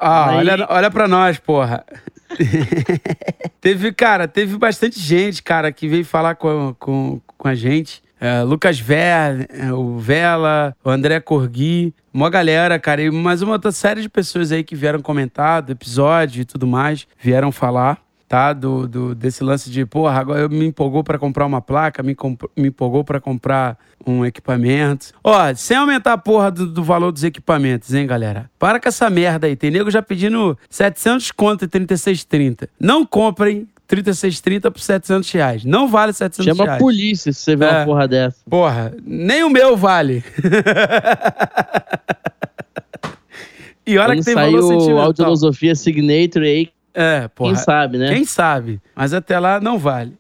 Ah, 0.00 0.37
olha, 0.37 0.67
olha 0.71 0.90
pra 0.90 1.07
nós, 1.07 1.38
porra. 1.38 1.85
teve, 3.61 3.93
cara, 3.93 4.26
teve 4.26 4.57
bastante 4.57 4.99
gente, 4.99 5.43
cara, 5.43 5.71
que 5.71 5.87
veio 5.87 6.02
falar 6.02 6.35
com, 6.35 6.75
com, 6.79 7.21
com 7.37 7.47
a 7.47 7.55
gente. 7.55 8.02
É, 8.21 8.43
Lucas 8.43 8.79
Ver, 8.79 9.49
é, 9.49 9.73
o 9.73 9.99
Vela, 9.99 10.77
o 10.85 10.91
André 10.91 11.19
Corgui, 11.21 11.95
uma 12.12 12.29
galera, 12.29 12.79
cara, 12.79 13.03
e 13.03 13.11
mais 13.11 13.41
uma 13.41 13.53
outra 13.53 13.73
série 13.73 14.03
de 14.03 14.09
pessoas 14.11 14.53
aí 14.53 14.62
que 14.62 14.77
vieram 14.77 15.00
comentar 15.00 15.62
do 15.62 15.73
episódio 15.73 16.43
e 16.43 16.45
tudo 16.45 16.67
mais, 16.67 17.07
vieram 17.19 17.50
falar 17.50 17.99
tá? 18.31 18.53
Do, 18.53 18.87
do, 18.87 19.12
desse 19.12 19.43
lance 19.43 19.69
de, 19.69 19.85
porra, 19.85 20.21
agora 20.21 20.49
me 20.49 20.65
empolgou 20.65 21.03
para 21.03 21.19
comprar 21.19 21.45
uma 21.45 21.61
placa, 21.61 22.00
me, 22.00 22.17
me 22.57 22.69
empolgou 22.69 23.03
para 23.03 23.21
comprar 23.21 23.77
um 24.07 24.25
equipamento. 24.25 25.12
Ó, 25.25 25.53
sem 25.57 25.77
aumentar 25.77 26.12
a 26.12 26.19
porra 26.19 26.49
do, 26.49 26.65
do, 26.65 26.85
valor 26.85 27.11
dos 27.11 27.25
equipamentos, 27.25 27.93
hein, 27.93 28.07
galera? 28.07 28.49
Para 28.57 28.79
com 28.79 28.89
essa 28.89 29.11
merda 29.11 29.49
aí. 29.49 29.57
Tem 29.57 29.69
nego 29.69 29.91
já 29.91 30.00
pedindo 30.00 30.57
700 30.71 31.33
conto 31.33 31.65
e 31.65 31.69
36,30. 31.69 32.69
Não 32.79 33.05
comprem 33.05 33.67
36,30 33.90 34.70
por 34.70 34.80
700 34.80 35.32
reais. 35.32 35.64
Não 35.64 35.88
vale 35.88 36.12
700 36.12 36.44
Chama 36.44 36.64
reais. 36.64 36.68
Chama 36.68 36.76
a 36.76 36.78
polícia 36.78 37.32
se 37.32 37.40
você 37.40 37.56
vê 37.56 37.64
é, 37.64 37.70
uma 37.70 37.85
porra 37.85 38.06
dessa. 38.06 38.37
Porra, 38.49 38.94
nem 39.04 39.42
o 39.42 39.50
meu 39.50 39.76
vale. 39.76 40.23
e 43.85 43.99
olha 43.99 44.14
Quando 44.14 44.18
que 44.18 44.25
tem 44.25 44.35
valor 44.35 44.62
sentimental. 44.62 44.97
o 44.97 45.00
Audiolosofia 45.00 45.75
Signature 45.75 46.47
aí, 46.47 46.70
é, 46.92 47.28
porra. 47.28 47.52
Quem 47.52 47.62
sabe, 47.62 47.99
né? 47.99 48.12
Quem 48.12 48.25
sabe. 48.25 48.80
Mas 48.94 49.14
até 49.14 49.38
lá 49.38 49.61
não 49.61 49.78
vale. 49.78 50.16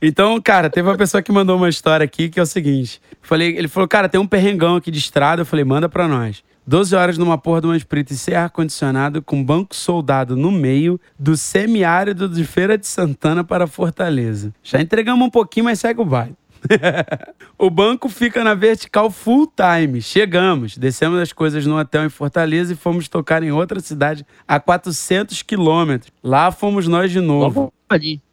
Então, 0.00 0.40
cara, 0.40 0.70
teve 0.70 0.88
uma 0.88 0.96
pessoa 0.96 1.22
que 1.22 1.32
mandou 1.32 1.56
uma 1.56 1.68
história 1.68 2.04
aqui 2.04 2.28
que 2.28 2.38
é 2.38 2.42
o 2.42 2.46
seguinte. 2.46 3.00
Falei, 3.20 3.56
ele 3.56 3.68
falou, 3.68 3.88
cara, 3.88 4.08
tem 4.08 4.20
um 4.20 4.26
perrengão 4.26 4.76
aqui 4.76 4.90
de 4.90 4.98
estrada. 4.98 5.42
Eu 5.42 5.46
falei, 5.46 5.64
manda 5.64 5.88
pra 5.88 6.06
nós. 6.06 6.42
12 6.66 6.96
horas 6.96 7.18
numa 7.18 7.36
porra 7.36 7.60
de 7.60 7.66
uma 7.66 7.76
Sprint 7.76 8.14
sem 8.16 8.34
ar-condicionado, 8.34 9.20
com 9.20 9.44
banco 9.44 9.74
soldado 9.74 10.34
no 10.34 10.50
meio 10.50 10.98
do 11.18 11.36
semiárido 11.36 12.28
de 12.28 12.44
Feira 12.44 12.78
de 12.78 12.86
Santana 12.86 13.44
para 13.44 13.66
Fortaleza. 13.66 14.52
Já 14.62 14.80
entregamos 14.80 15.26
um 15.26 15.30
pouquinho, 15.30 15.64
mas 15.64 15.80
segue 15.80 16.00
o 16.00 16.04
baile. 16.04 16.34
o 17.58 17.68
banco 17.68 18.08
fica 18.08 18.42
na 18.42 18.54
vertical 18.54 19.10
full 19.10 19.46
time. 19.46 20.00
Chegamos, 20.00 20.78
descemos 20.78 21.20
as 21.20 21.32
coisas 21.32 21.66
no 21.66 21.78
hotel 21.78 22.06
em 22.06 22.08
Fortaleza 22.08 22.72
e 22.72 22.76
fomos 22.76 23.08
tocar 23.08 23.42
em 23.42 23.52
outra 23.52 23.80
cidade 23.80 24.24
a 24.48 24.58
400 24.58 25.42
quilômetros. 25.42 26.10
Lá 26.22 26.50
fomos 26.50 26.88
nós 26.88 27.10
de 27.10 27.20
novo. 27.20 27.72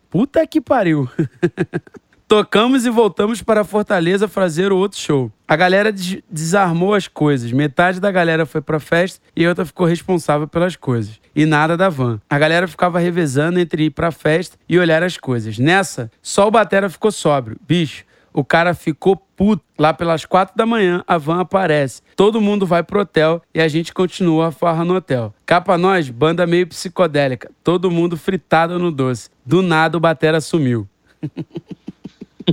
Puta 0.10 0.46
que 0.48 0.62
pariu. 0.62 1.10
Tocamos 2.32 2.86
e 2.86 2.90
voltamos 2.90 3.42
para 3.42 3.66
Fortaleza 3.66 4.26
fazer 4.26 4.72
o 4.72 4.78
outro 4.78 4.98
show. 4.98 5.30
A 5.46 5.54
galera 5.54 5.92
des 5.92 6.20
desarmou 6.32 6.94
as 6.94 7.06
coisas. 7.06 7.52
Metade 7.52 8.00
da 8.00 8.10
galera 8.10 8.46
foi 8.46 8.62
pra 8.62 8.80
festa 8.80 9.20
e 9.36 9.46
outra 9.46 9.66
ficou 9.66 9.86
responsável 9.86 10.48
pelas 10.48 10.78
coisas. 10.78 11.20
E 11.36 11.46
nada 11.46 11.76
da 11.76 11.90
van. 11.90 12.22
A 12.30 12.40
galera 12.40 12.70
ficava 12.70 13.00
revezando 13.00 13.60
entre 13.60 13.84
ir 13.84 13.90
pra 13.90 14.12
festa 14.12 14.56
e 14.70 14.80
olhar 14.80 15.04
as 15.04 15.18
coisas. 15.18 15.60
Nessa, 15.60 16.10
só 16.22 16.48
o 16.48 16.52
Batera 16.52 16.90
ficou 16.90 17.12
sóbrio. 17.12 17.58
Bicho, 17.68 18.06
o 18.32 18.46
cara 18.46 18.74
ficou 18.74 19.18
puto. 19.18 19.66
Lá 19.78 19.94
pelas 19.94 20.24
quatro 20.24 20.56
da 20.56 20.66
manhã, 20.66 21.04
a 21.06 21.18
van 21.18 21.42
aparece. 21.42 22.02
Todo 22.16 22.40
mundo 22.40 22.66
vai 22.66 22.82
pro 22.82 23.02
hotel 23.02 23.42
e 23.54 23.60
a 23.60 23.68
gente 23.68 23.94
continua 23.94 24.48
a 24.48 24.52
farra 24.54 24.86
no 24.86 24.96
hotel. 24.96 25.34
Cá 25.46 25.60
pra 25.60 25.78
nós, 25.78 26.10
banda 26.10 26.48
meio 26.48 26.66
psicodélica. 26.68 27.52
Todo 27.62 27.92
mundo 27.92 28.16
fritado 28.16 28.80
no 28.80 28.90
doce. 28.90 29.30
Do 29.46 29.62
nada, 29.62 29.98
o 29.98 30.00
Batera 30.00 30.40
sumiu. 30.40 30.88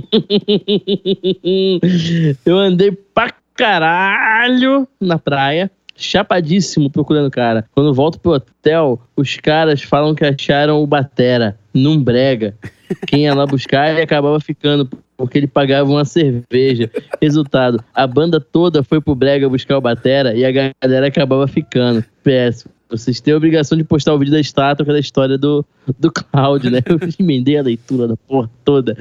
eu 2.45 2.57
andei 2.57 2.91
pra 2.91 3.33
caralho 3.55 4.87
na 4.99 5.19
praia, 5.19 5.69
chapadíssimo 5.95 6.89
procurando 6.89 7.27
o 7.27 7.31
cara. 7.31 7.65
Quando 7.75 7.93
volto 7.93 8.19
pro 8.19 8.31
hotel, 8.31 8.99
os 9.15 9.35
caras 9.37 9.81
falam 9.81 10.15
que 10.15 10.25
acharam 10.25 10.81
o 10.81 10.87
Batera 10.87 11.57
num 11.73 12.01
brega. 12.01 12.55
Quem 13.05 13.23
ia 13.23 13.35
lá 13.35 13.45
buscar 13.45 13.93
e 13.93 14.01
acabava 14.01 14.39
ficando, 14.39 14.89
porque 15.17 15.37
ele 15.37 15.47
pagava 15.47 15.89
uma 15.89 16.05
cerveja. 16.05 16.89
Resultado, 17.21 17.83
a 17.93 18.07
banda 18.07 18.39
toda 18.39 18.83
foi 18.83 19.01
pro 19.01 19.13
brega 19.13 19.49
buscar 19.49 19.77
o 19.77 19.81
Batera 19.81 20.33
e 20.33 20.45
a 20.45 20.73
galera 20.81 21.07
acabava 21.07 21.47
ficando. 21.47 22.03
Péssimo. 22.23 22.71
Vocês 22.89 23.19
têm 23.19 23.35
a 23.35 23.37
obrigação 23.37 23.77
de 23.77 23.83
postar 23.83 24.15
o 24.15 24.17
vídeo 24.17 24.31
da 24.31 24.39
estátua, 24.39 24.83
que 24.83 24.89
é 24.89 24.95
da 24.95 24.99
história 24.99 25.37
do, 25.37 25.63
do 25.99 26.11
Cláudio, 26.11 26.71
né? 26.71 26.79
Eu 26.83 26.97
emendei 27.19 27.57
a 27.57 27.61
leitura 27.61 28.07
da 28.07 28.17
porra 28.17 28.49
toda. 28.65 28.97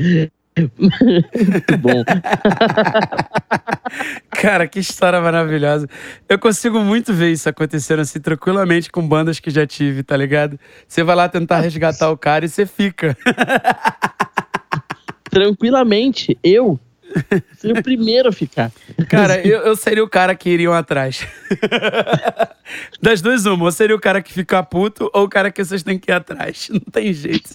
Muito 0.78 1.78
bom. 1.78 2.04
Cara, 4.30 4.66
que 4.66 4.78
história 4.78 5.20
maravilhosa. 5.20 5.88
Eu 6.28 6.38
consigo 6.38 6.80
muito 6.80 7.12
ver 7.12 7.32
isso 7.32 7.48
acontecendo 7.48 8.00
assim 8.00 8.20
tranquilamente 8.20 8.90
com 8.90 9.06
bandas 9.06 9.40
que 9.40 9.50
já 9.50 9.66
tive, 9.66 10.02
tá 10.02 10.16
ligado? 10.16 10.58
Você 10.86 11.02
vai 11.02 11.16
lá 11.16 11.28
tentar 11.28 11.60
resgatar 11.60 12.10
o 12.10 12.16
cara 12.16 12.44
e 12.44 12.48
você 12.48 12.66
fica. 12.66 13.16
Tranquilamente. 15.30 16.38
Eu 16.42 16.78
Seria 17.56 17.80
o 17.80 17.82
primeiro 17.82 18.28
a 18.28 18.32
ficar. 18.32 18.72
Cara, 19.08 19.40
eu, 19.46 19.60
eu 19.60 19.76
seria 19.76 20.04
o 20.04 20.08
cara 20.08 20.34
que 20.34 20.50
iriam 20.50 20.72
atrás. 20.72 21.26
Das 23.00 23.22
duas, 23.22 23.46
uma. 23.46 23.64
Ou 23.64 23.72
seria 23.72 23.96
o 23.96 24.00
cara 24.00 24.20
que 24.20 24.32
fica 24.32 24.62
puto 24.62 25.10
ou 25.14 25.24
o 25.24 25.28
cara 25.28 25.50
que 25.50 25.64
vocês 25.64 25.82
têm 25.82 25.98
que 25.98 26.10
ir 26.10 26.14
atrás. 26.14 26.68
Não 26.72 26.80
tem 26.80 27.12
jeito. 27.12 27.50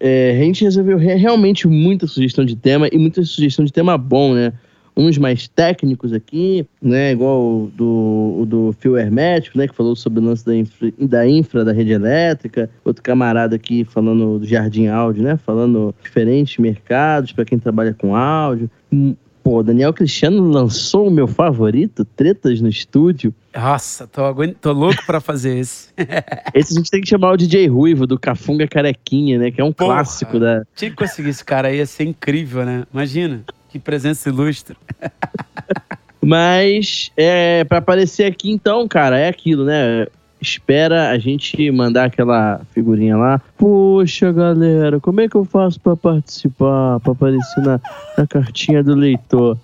É, 0.00 0.32
a 0.32 0.44
gente 0.44 0.64
resolveu 0.64 0.98
realmente 0.98 1.68
muita 1.68 2.06
sugestão 2.06 2.44
de 2.44 2.56
tema 2.56 2.88
e 2.90 2.98
muita 2.98 3.22
sugestão 3.22 3.64
de 3.64 3.72
tema 3.72 3.96
bom, 3.96 4.34
né? 4.34 4.52
Uns 4.96 5.18
mais 5.18 5.48
técnicos 5.48 6.12
aqui, 6.12 6.66
né, 6.80 7.12
igual 7.12 7.40
o 7.40 7.72
do, 7.74 8.36
o 8.40 8.46
do 8.46 8.74
fio 8.78 8.96
hermético, 8.96 9.58
né, 9.58 9.66
que 9.66 9.74
falou 9.74 9.96
sobre 9.96 10.20
o 10.20 10.22
lance 10.22 10.44
da 10.44 10.54
infra, 10.54 10.92
da 10.98 11.28
infra 11.28 11.64
da 11.64 11.72
rede 11.72 11.92
elétrica, 11.92 12.70
outro 12.84 13.02
camarada 13.02 13.56
aqui 13.56 13.84
falando 13.84 14.38
do 14.38 14.46
Jardim 14.46 14.86
Áudio, 14.86 15.22
né, 15.22 15.36
falando 15.36 15.94
diferentes 16.02 16.58
mercados 16.58 17.32
para 17.32 17.44
quem 17.44 17.58
trabalha 17.58 17.92
com 17.92 18.14
áudio. 18.14 18.70
Hum, 18.92 19.16
pô, 19.42 19.62
Daniel 19.62 19.92
Cristiano 19.92 20.48
lançou 20.48 21.08
o 21.08 21.10
meu 21.10 21.26
favorito, 21.26 22.04
Tretas 22.04 22.60
no 22.60 22.68
Estúdio. 22.68 23.34
Nossa, 23.54 24.06
tô, 24.06 24.22
tô 24.60 24.72
louco 24.72 25.04
para 25.04 25.20
fazer 25.20 25.58
esse. 25.58 25.88
esse 26.54 26.72
a 26.72 26.76
gente 26.76 26.90
tem 26.90 27.00
que 27.00 27.08
chamar 27.08 27.32
o 27.32 27.36
DJ 27.36 27.66
Ruivo, 27.66 28.06
do 28.06 28.18
Cafunga 28.18 28.68
Carequinha, 28.68 29.38
né, 29.38 29.50
que 29.50 29.60
é 29.60 29.64
um 29.64 29.72
Porra, 29.72 29.94
clássico 29.94 30.38
da... 30.38 30.64
Tinha 30.76 30.90
que 30.90 30.96
conseguir 30.96 31.30
esse 31.30 31.44
cara 31.44 31.68
aí, 31.68 31.78
ia 31.78 31.86
ser 31.86 32.04
incrível, 32.04 32.64
né? 32.64 32.84
Imagina. 32.92 33.44
Que 33.74 33.78
presença 33.80 34.28
ilustre. 34.28 34.76
Mas, 36.22 37.10
é, 37.16 37.64
para 37.64 37.78
aparecer 37.78 38.24
aqui, 38.24 38.48
então, 38.52 38.86
cara, 38.86 39.18
é 39.18 39.28
aquilo, 39.28 39.64
né? 39.64 40.06
Espera 40.40 41.10
a 41.10 41.18
gente 41.18 41.72
mandar 41.72 42.04
aquela 42.04 42.60
figurinha 42.72 43.16
lá. 43.16 43.40
Poxa, 43.58 44.30
galera, 44.30 45.00
como 45.00 45.20
é 45.22 45.28
que 45.28 45.34
eu 45.34 45.44
faço 45.44 45.80
para 45.80 45.96
participar, 45.96 47.00
para 47.00 47.12
aparecer 47.12 47.60
na, 47.62 47.80
na 48.16 48.24
cartinha 48.28 48.80
do 48.80 48.94
leitor? 48.94 49.58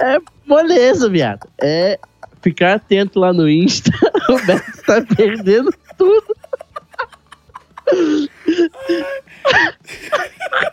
É 0.00 0.16
moleza, 0.46 1.10
viado. 1.10 1.46
É 1.60 1.98
ficar 2.40 2.76
atento 2.76 3.20
lá 3.20 3.34
no 3.34 3.46
Insta. 3.50 3.90
o 4.32 4.46
Beto 4.46 4.82
tá 4.86 5.02
perdendo 5.14 5.70
tudo. 5.98 6.36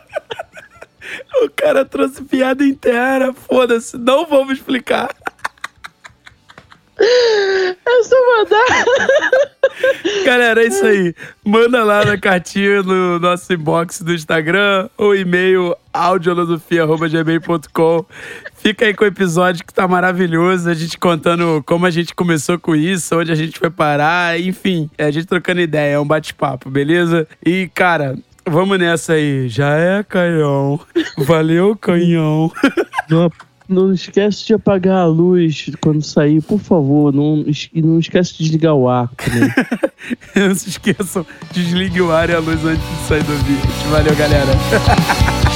O 1.42 1.50
cara 1.50 1.84
trouxe 1.84 2.22
piada 2.22 2.64
inteira, 2.64 3.32
foda-se, 3.32 3.96
não 3.96 4.26
vamos 4.26 4.58
explicar. 4.58 5.10
É 7.02 7.74
só 8.02 8.16
mandar. 8.36 8.66
Galera, 10.24 10.62
é 10.62 10.66
isso 10.66 10.84
aí. 10.84 11.14
Manda 11.42 11.82
lá 11.82 12.04
na 12.04 12.18
cartinha 12.18 12.82
no 12.82 13.18
nosso 13.18 13.50
inbox 13.52 14.02
do 14.02 14.12
Instagram 14.12 14.90
ou 14.98 15.16
e-mail 15.16 15.74
audiolosofia.gmail.com. 15.94 18.04
Fica 18.54 18.84
aí 18.84 18.92
com 18.92 19.04
o 19.04 19.06
episódio 19.06 19.64
que 19.64 19.72
tá 19.72 19.88
maravilhoso. 19.88 20.68
A 20.68 20.74
gente 20.74 20.98
contando 20.98 21.62
como 21.64 21.86
a 21.86 21.90
gente 21.90 22.14
começou 22.14 22.58
com 22.58 22.76
isso, 22.76 23.18
onde 23.18 23.32
a 23.32 23.34
gente 23.34 23.58
foi 23.58 23.70
parar, 23.70 24.38
enfim, 24.38 24.90
é 24.98 25.06
a 25.06 25.10
gente 25.10 25.26
trocando 25.26 25.62
ideia, 25.62 25.94
é 25.94 25.98
um 25.98 26.06
bate-papo, 26.06 26.68
beleza? 26.68 27.26
E, 27.44 27.70
cara, 27.74 28.14
Vamos 28.50 28.78
nessa 28.80 29.12
aí. 29.12 29.48
Já 29.48 29.76
é, 29.76 30.02
canhão. 30.02 30.80
Valeu, 31.16 31.76
canhão. 31.76 32.50
Não, 33.08 33.30
não 33.68 33.92
esquece 33.92 34.44
de 34.44 34.54
apagar 34.54 34.98
a 34.98 35.06
luz 35.06 35.70
quando 35.80 36.02
sair, 36.02 36.42
por 36.42 36.58
favor. 36.58 37.12
Não, 37.12 37.44
não 37.74 37.98
esquece 38.00 38.32
de 38.32 38.44
desligar 38.44 38.74
o 38.74 38.88
ar. 38.88 39.08
Né? 39.32 39.54
não 40.48 40.54
se 40.54 40.70
esqueçam, 40.70 41.24
desligue 41.52 42.02
o 42.02 42.10
ar 42.10 42.28
e 42.28 42.34
a 42.34 42.40
luz 42.40 42.64
antes 42.64 42.82
de 42.82 43.06
sair 43.06 43.22
do 43.22 43.36
vídeo. 43.44 43.70
Valeu, 43.90 44.16
galera. 44.16 44.50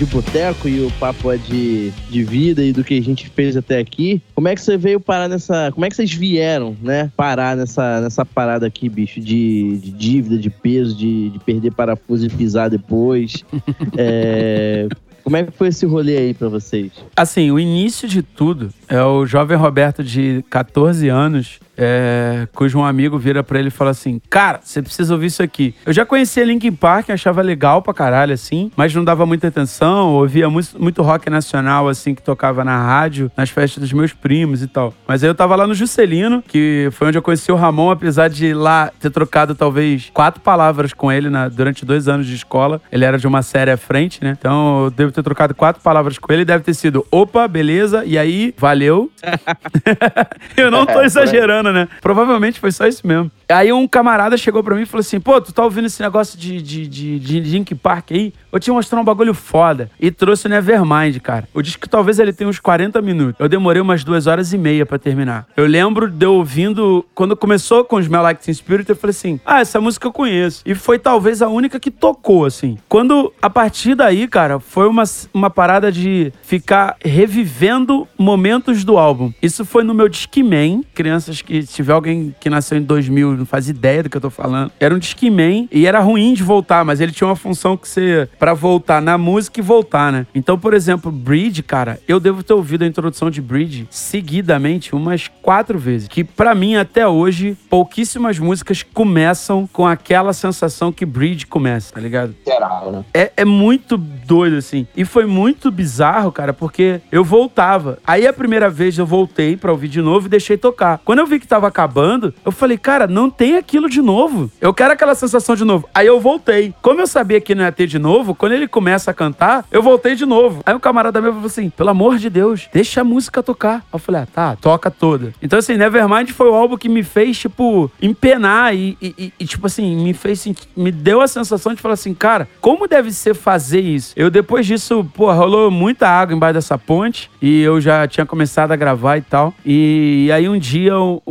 de 0.00 0.06
boteco 0.06 0.66
e 0.66 0.80
o 0.82 0.90
papo 0.92 1.30
é 1.30 1.36
de, 1.36 1.90
de 2.08 2.24
vida 2.24 2.64
e 2.64 2.72
do 2.72 2.82
que 2.82 2.98
a 2.98 3.02
gente 3.02 3.28
fez 3.28 3.54
até 3.54 3.78
aqui. 3.78 4.22
Como 4.34 4.48
é 4.48 4.54
que 4.54 4.62
você 4.62 4.78
veio 4.78 4.98
parar 4.98 5.28
nessa. 5.28 5.70
Como 5.72 5.84
é 5.84 5.90
que 5.90 5.96
vocês 5.96 6.10
vieram, 6.10 6.74
né? 6.80 7.12
Parar 7.14 7.54
nessa, 7.54 8.00
nessa 8.00 8.24
parada 8.24 8.66
aqui, 8.66 8.88
bicho, 8.88 9.20
de, 9.20 9.76
de 9.76 9.90
dívida, 9.90 10.38
de 10.38 10.48
peso, 10.48 10.96
de, 10.96 11.28
de 11.28 11.38
perder 11.40 11.74
parafuso 11.74 12.24
e 12.24 12.30
pisar 12.30 12.70
depois. 12.70 13.44
é, 13.98 14.88
como 15.22 15.36
é 15.36 15.44
que 15.44 15.50
foi 15.50 15.68
esse 15.68 15.84
rolê 15.84 16.16
aí 16.16 16.34
para 16.34 16.48
vocês? 16.48 16.92
Assim, 17.14 17.50
o 17.50 17.58
início 17.58 18.08
de 18.08 18.22
tudo 18.22 18.70
é 18.88 19.02
o 19.02 19.26
jovem 19.26 19.56
Roberto 19.56 20.02
de 20.02 20.42
14 20.48 21.08
anos 21.08 21.60
é, 21.80 22.46
cujo 22.54 22.78
um 22.78 22.84
amigo 22.84 23.18
vira 23.18 23.42
pra 23.42 23.58
ele 23.58 23.68
e 23.68 23.70
fala 23.70 23.90
assim: 23.90 24.20
Cara, 24.28 24.60
você 24.62 24.82
precisa 24.82 25.14
ouvir 25.14 25.26
isso 25.26 25.42
aqui. 25.42 25.74
Eu 25.86 25.92
já 25.92 26.04
conhecia 26.04 26.44
Linkin 26.44 26.72
Park, 26.72 27.10
achava 27.10 27.40
legal 27.40 27.80
pra 27.80 27.94
caralho, 27.94 28.34
assim, 28.34 28.70
mas 28.76 28.94
não 28.94 29.02
dava 29.02 29.24
muita 29.24 29.48
atenção, 29.48 30.10
ouvia 30.10 30.50
muito, 30.50 30.80
muito 30.80 31.02
rock 31.02 31.30
nacional, 31.30 31.88
assim, 31.88 32.14
que 32.14 32.22
tocava 32.22 32.62
na 32.62 32.76
rádio, 32.76 33.30
nas 33.36 33.48
festas 33.48 33.80
dos 33.80 33.92
meus 33.92 34.12
primos 34.12 34.62
e 34.62 34.66
tal. 34.66 34.92
Mas 35.08 35.24
aí 35.24 35.30
eu 35.30 35.34
tava 35.34 35.56
lá 35.56 35.66
no 35.66 35.74
Juscelino, 35.74 36.42
que 36.46 36.88
foi 36.92 37.08
onde 37.08 37.16
eu 37.16 37.22
conheci 37.22 37.50
o 37.50 37.56
Ramon, 37.56 37.90
apesar 37.90 38.28
de 38.28 38.52
lá 38.52 38.90
ter 39.00 39.10
trocado 39.10 39.54
talvez 39.54 40.10
quatro 40.12 40.40
palavras 40.40 40.92
com 40.92 41.10
ele 41.10 41.30
na, 41.30 41.48
durante 41.48 41.84
dois 41.84 42.08
anos 42.08 42.26
de 42.26 42.34
escola. 42.34 42.80
Ele 42.92 43.04
era 43.04 43.18
de 43.18 43.26
uma 43.26 43.42
série 43.42 43.70
à 43.70 43.76
frente, 43.76 44.22
né? 44.22 44.36
Então 44.38 44.84
eu 44.84 44.90
devo 44.90 45.12
ter 45.12 45.22
trocado 45.22 45.54
quatro 45.54 45.82
palavras 45.82 46.18
com 46.18 46.32
ele. 46.32 46.44
Deve 46.44 46.64
ter 46.64 46.74
sido 46.74 47.06
opa, 47.10 47.48
beleza, 47.48 48.04
e 48.04 48.18
aí, 48.18 48.54
valeu. 48.58 49.10
eu 50.56 50.70
não 50.70 50.84
tô 50.84 51.00
exagerando, 51.02 51.69
né? 51.72 51.88
Provavelmente 52.00 52.60
foi 52.60 52.72
só 52.72 52.86
isso 52.86 53.06
mesmo. 53.06 53.30
Aí 53.48 53.72
um 53.72 53.86
camarada 53.86 54.36
chegou 54.36 54.62
pra 54.62 54.74
mim 54.74 54.82
e 54.82 54.86
falou 54.86 55.00
assim: 55.00 55.20
pô, 55.20 55.40
tu 55.40 55.52
tá 55.52 55.64
ouvindo 55.64 55.86
esse 55.86 56.00
negócio 56.02 56.38
de, 56.38 56.60
de, 56.60 56.86
de, 56.86 57.18
de 57.18 57.40
Link 57.40 57.74
Park 57.74 58.12
aí? 58.12 58.32
Vou 58.50 58.60
te 58.60 58.70
mostrar 58.70 59.00
um 59.00 59.04
bagulho 59.04 59.34
foda. 59.34 59.90
E 59.98 60.10
trouxe 60.10 60.46
o 60.46 60.50
Nevermind, 60.50 61.18
cara. 61.20 61.48
O 61.54 61.62
disco 61.62 61.88
talvez 61.88 62.18
ele 62.18 62.32
tenha 62.32 62.48
uns 62.48 62.58
40 62.58 63.00
minutos. 63.00 63.36
Eu 63.38 63.48
demorei 63.48 63.80
umas 63.80 64.04
duas 64.04 64.26
horas 64.26 64.52
e 64.52 64.58
meia 64.58 64.84
pra 64.84 64.98
terminar. 64.98 65.46
Eu 65.56 65.66
lembro 65.66 66.08
de 66.10 66.26
eu 66.26 66.34
ouvindo, 66.34 67.04
quando 67.14 67.36
começou 67.36 67.84
com 67.84 67.96
os 67.96 68.10
Smell 68.10 68.22
Like 68.22 68.42
Teen 68.42 68.54
Spirit, 68.54 68.90
eu 68.90 68.96
falei 68.96 69.12
assim, 69.12 69.40
ah, 69.46 69.60
essa 69.60 69.80
música 69.80 70.06
eu 70.06 70.12
conheço. 70.12 70.62
E 70.66 70.74
foi 70.74 70.98
talvez 70.98 71.40
a 71.40 71.48
única 71.48 71.78
que 71.78 71.90
tocou, 71.90 72.44
assim. 72.44 72.76
Quando, 72.88 73.32
a 73.40 73.48
partir 73.48 73.94
daí, 73.94 74.26
cara, 74.26 74.58
foi 74.58 74.88
uma, 74.88 75.04
uma 75.32 75.48
parada 75.48 75.92
de 75.92 76.32
ficar 76.42 76.96
revivendo 77.04 78.06
momentos 78.18 78.84
do 78.84 78.98
álbum. 78.98 79.32
Isso 79.40 79.64
foi 79.64 79.84
no 79.84 79.94
meu 79.94 80.08
Discman. 80.08 80.82
Crianças 80.94 81.40
que, 81.40 81.62
se 81.62 81.72
tiver 81.72 81.92
alguém 81.92 82.34
que 82.40 82.50
nasceu 82.50 82.78
em 82.78 82.82
2000, 82.82 83.36
não 83.36 83.46
faz 83.46 83.68
ideia 83.68 84.02
do 84.02 84.10
que 84.10 84.16
eu 84.16 84.20
tô 84.20 84.30
falando. 84.30 84.72
Era 84.80 84.94
um 84.94 84.98
Discman 84.98 85.68
e 85.70 85.86
era 85.86 86.00
ruim 86.00 86.34
de 86.34 86.42
voltar, 86.42 86.84
mas 86.84 87.00
ele 87.00 87.12
tinha 87.12 87.28
uma 87.28 87.36
função 87.36 87.76
que 87.76 87.88
você, 87.88 88.28
pra 88.40 88.54
voltar 88.54 89.02
na 89.02 89.18
música 89.18 89.60
e 89.60 89.62
voltar, 89.62 90.10
né? 90.10 90.26
Então, 90.34 90.58
por 90.58 90.72
exemplo, 90.72 91.12
Bridge, 91.12 91.62
cara, 91.62 92.00
eu 92.08 92.18
devo 92.18 92.42
ter 92.42 92.54
ouvido 92.54 92.82
a 92.82 92.86
introdução 92.86 93.30
de 93.30 93.42
Bridge 93.42 93.86
seguidamente 93.90 94.94
umas 94.94 95.28
quatro 95.42 95.78
vezes. 95.78 96.08
Que 96.08 96.24
pra 96.24 96.54
mim, 96.54 96.74
até 96.74 97.06
hoje, 97.06 97.56
pouquíssimas 97.68 98.38
músicas 98.38 98.82
começam 98.82 99.68
com 99.70 99.86
aquela 99.86 100.32
sensação 100.32 100.90
que 100.90 101.04
Bridge 101.04 101.46
começa, 101.46 101.92
tá 101.92 102.00
ligado? 102.00 102.34
Geral, 102.46 102.90
né? 102.90 103.04
É, 103.12 103.30
é 103.36 103.44
muito 103.44 103.98
doido, 104.30 104.56
assim. 104.58 104.86
E 104.96 105.04
foi 105.04 105.26
muito 105.26 105.72
bizarro, 105.72 106.30
cara, 106.30 106.52
porque 106.52 107.00
eu 107.10 107.24
voltava. 107.24 107.98
Aí 108.06 108.28
a 108.28 108.32
primeira 108.32 108.70
vez 108.70 108.96
eu 108.96 109.04
voltei 109.04 109.56
pra 109.56 109.72
ouvir 109.72 109.88
de 109.88 110.00
novo 110.00 110.26
e 110.26 110.30
deixei 110.30 110.56
tocar. 110.56 111.00
Quando 111.04 111.18
eu 111.18 111.26
vi 111.26 111.40
que 111.40 111.48
tava 111.48 111.66
acabando, 111.66 112.32
eu 112.44 112.52
falei, 112.52 112.78
cara, 112.78 113.08
não 113.08 113.28
tem 113.28 113.56
aquilo 113.56 113.88
de 113.88 114.00
novo. 114.00 114.48
Eu 114.60 114.72
quero 114.72 114.92
aquela 114.92 115.16
sensação 115.16 115.56
de 115.56 115.64
novo. 115.64 115.88
Aí 115.92 116.06
eu 116.06 116.20
voltei. 116.20 116.72
Como 116.80 117.00
eu 117.00 117.08
sabia 117.08 117.40
que 117.40 117.56
não 117.56 117.64
ia 117.64 117.72
ter 117.72 117.88
de 117.88 117.98
novo, 117.98 118.32
quando 118.32 118.52
ele 118.52 118.68
começa 118.68 119.10
a 119.10 119.14
cantar, 119.14 119.64
eu 119.70 119.82
voltei 119.82 120.14
de 120.14 120.24
novo. 120.24 120.62
Aí 120.64 120.74
o 120.74 120.80
camarada 120.80 121.20
meu 121.20 121.32
falou 121.32 121.46
assim: 121.48 121.68
pelo 121.68 121.90
amor 121.90 122.16
de 122.16 122.30
Deus, 122.30 122.68
deixa 122.72 123.00
a 123.00 123.04
música 123.04 123.42
tocar. 123.42 123.76
Aí 123.78 123.82
eu 123.94 123.98
falei, 123.98 124.20
ah, 124.22 124.26
tá, 124.32 124.56
toca 124.56 124.92
toda. 124.92 125.32
Então, 125.42 125.58
assim, 125.58 125.76
Nevermind 125.76 126.30
foi 126.30 126.48
o 126.48 126.54
álbum 126.54 126.76
que 126.76 126.88
me 126.88 127.02
fez, 127.02 127.36
tipo, 127.36 127.90
empenar 128.00 128.74
e, 128.76 128.96
e- 129.02 129.32
e- 129.40 129.44
tipo 129.44 129.66
assim, 129.66 129.96
me 130.04 130.14
fez 130.14 130.46
me 130.76 130.92
deu 130.92 131.20
a 131.20 131.26
sensação 131.28 131.74
de 131.74 131.80
falar 131.82 131.94
assim, 131.94 132.14
cara, 132.14 132.48
como 132.60 132.86
deve 132.86 133.10
ser 133.12 133.34
fazer 133.34 133.80
isso? 133.80 134.12
Eu 134.20 134.28
depois 134.30 134.66
disso, 134.66 135.02
pô, 135.14 135.32
rolou 135.32 135.70
muita 135.70 136.06
água 136.06 136.36
embaixo 136.36 136.52
dessa 136.52 136.76
ponte 136.76 137.30
e 137.40 137.62
eu 137.62 137.80
já 137.80 138.06
tinha 138.06 138.26
começado 138.26 138.70
a 138.70 138.76
gravar 138.76 139.16
e 139.16 139.22
tal. 139.22 139.54
E, 139.64 140.28
aí 140.30 140.46
um 140.46 140.58
dia 140.58 140.94
o, 140.98 141.22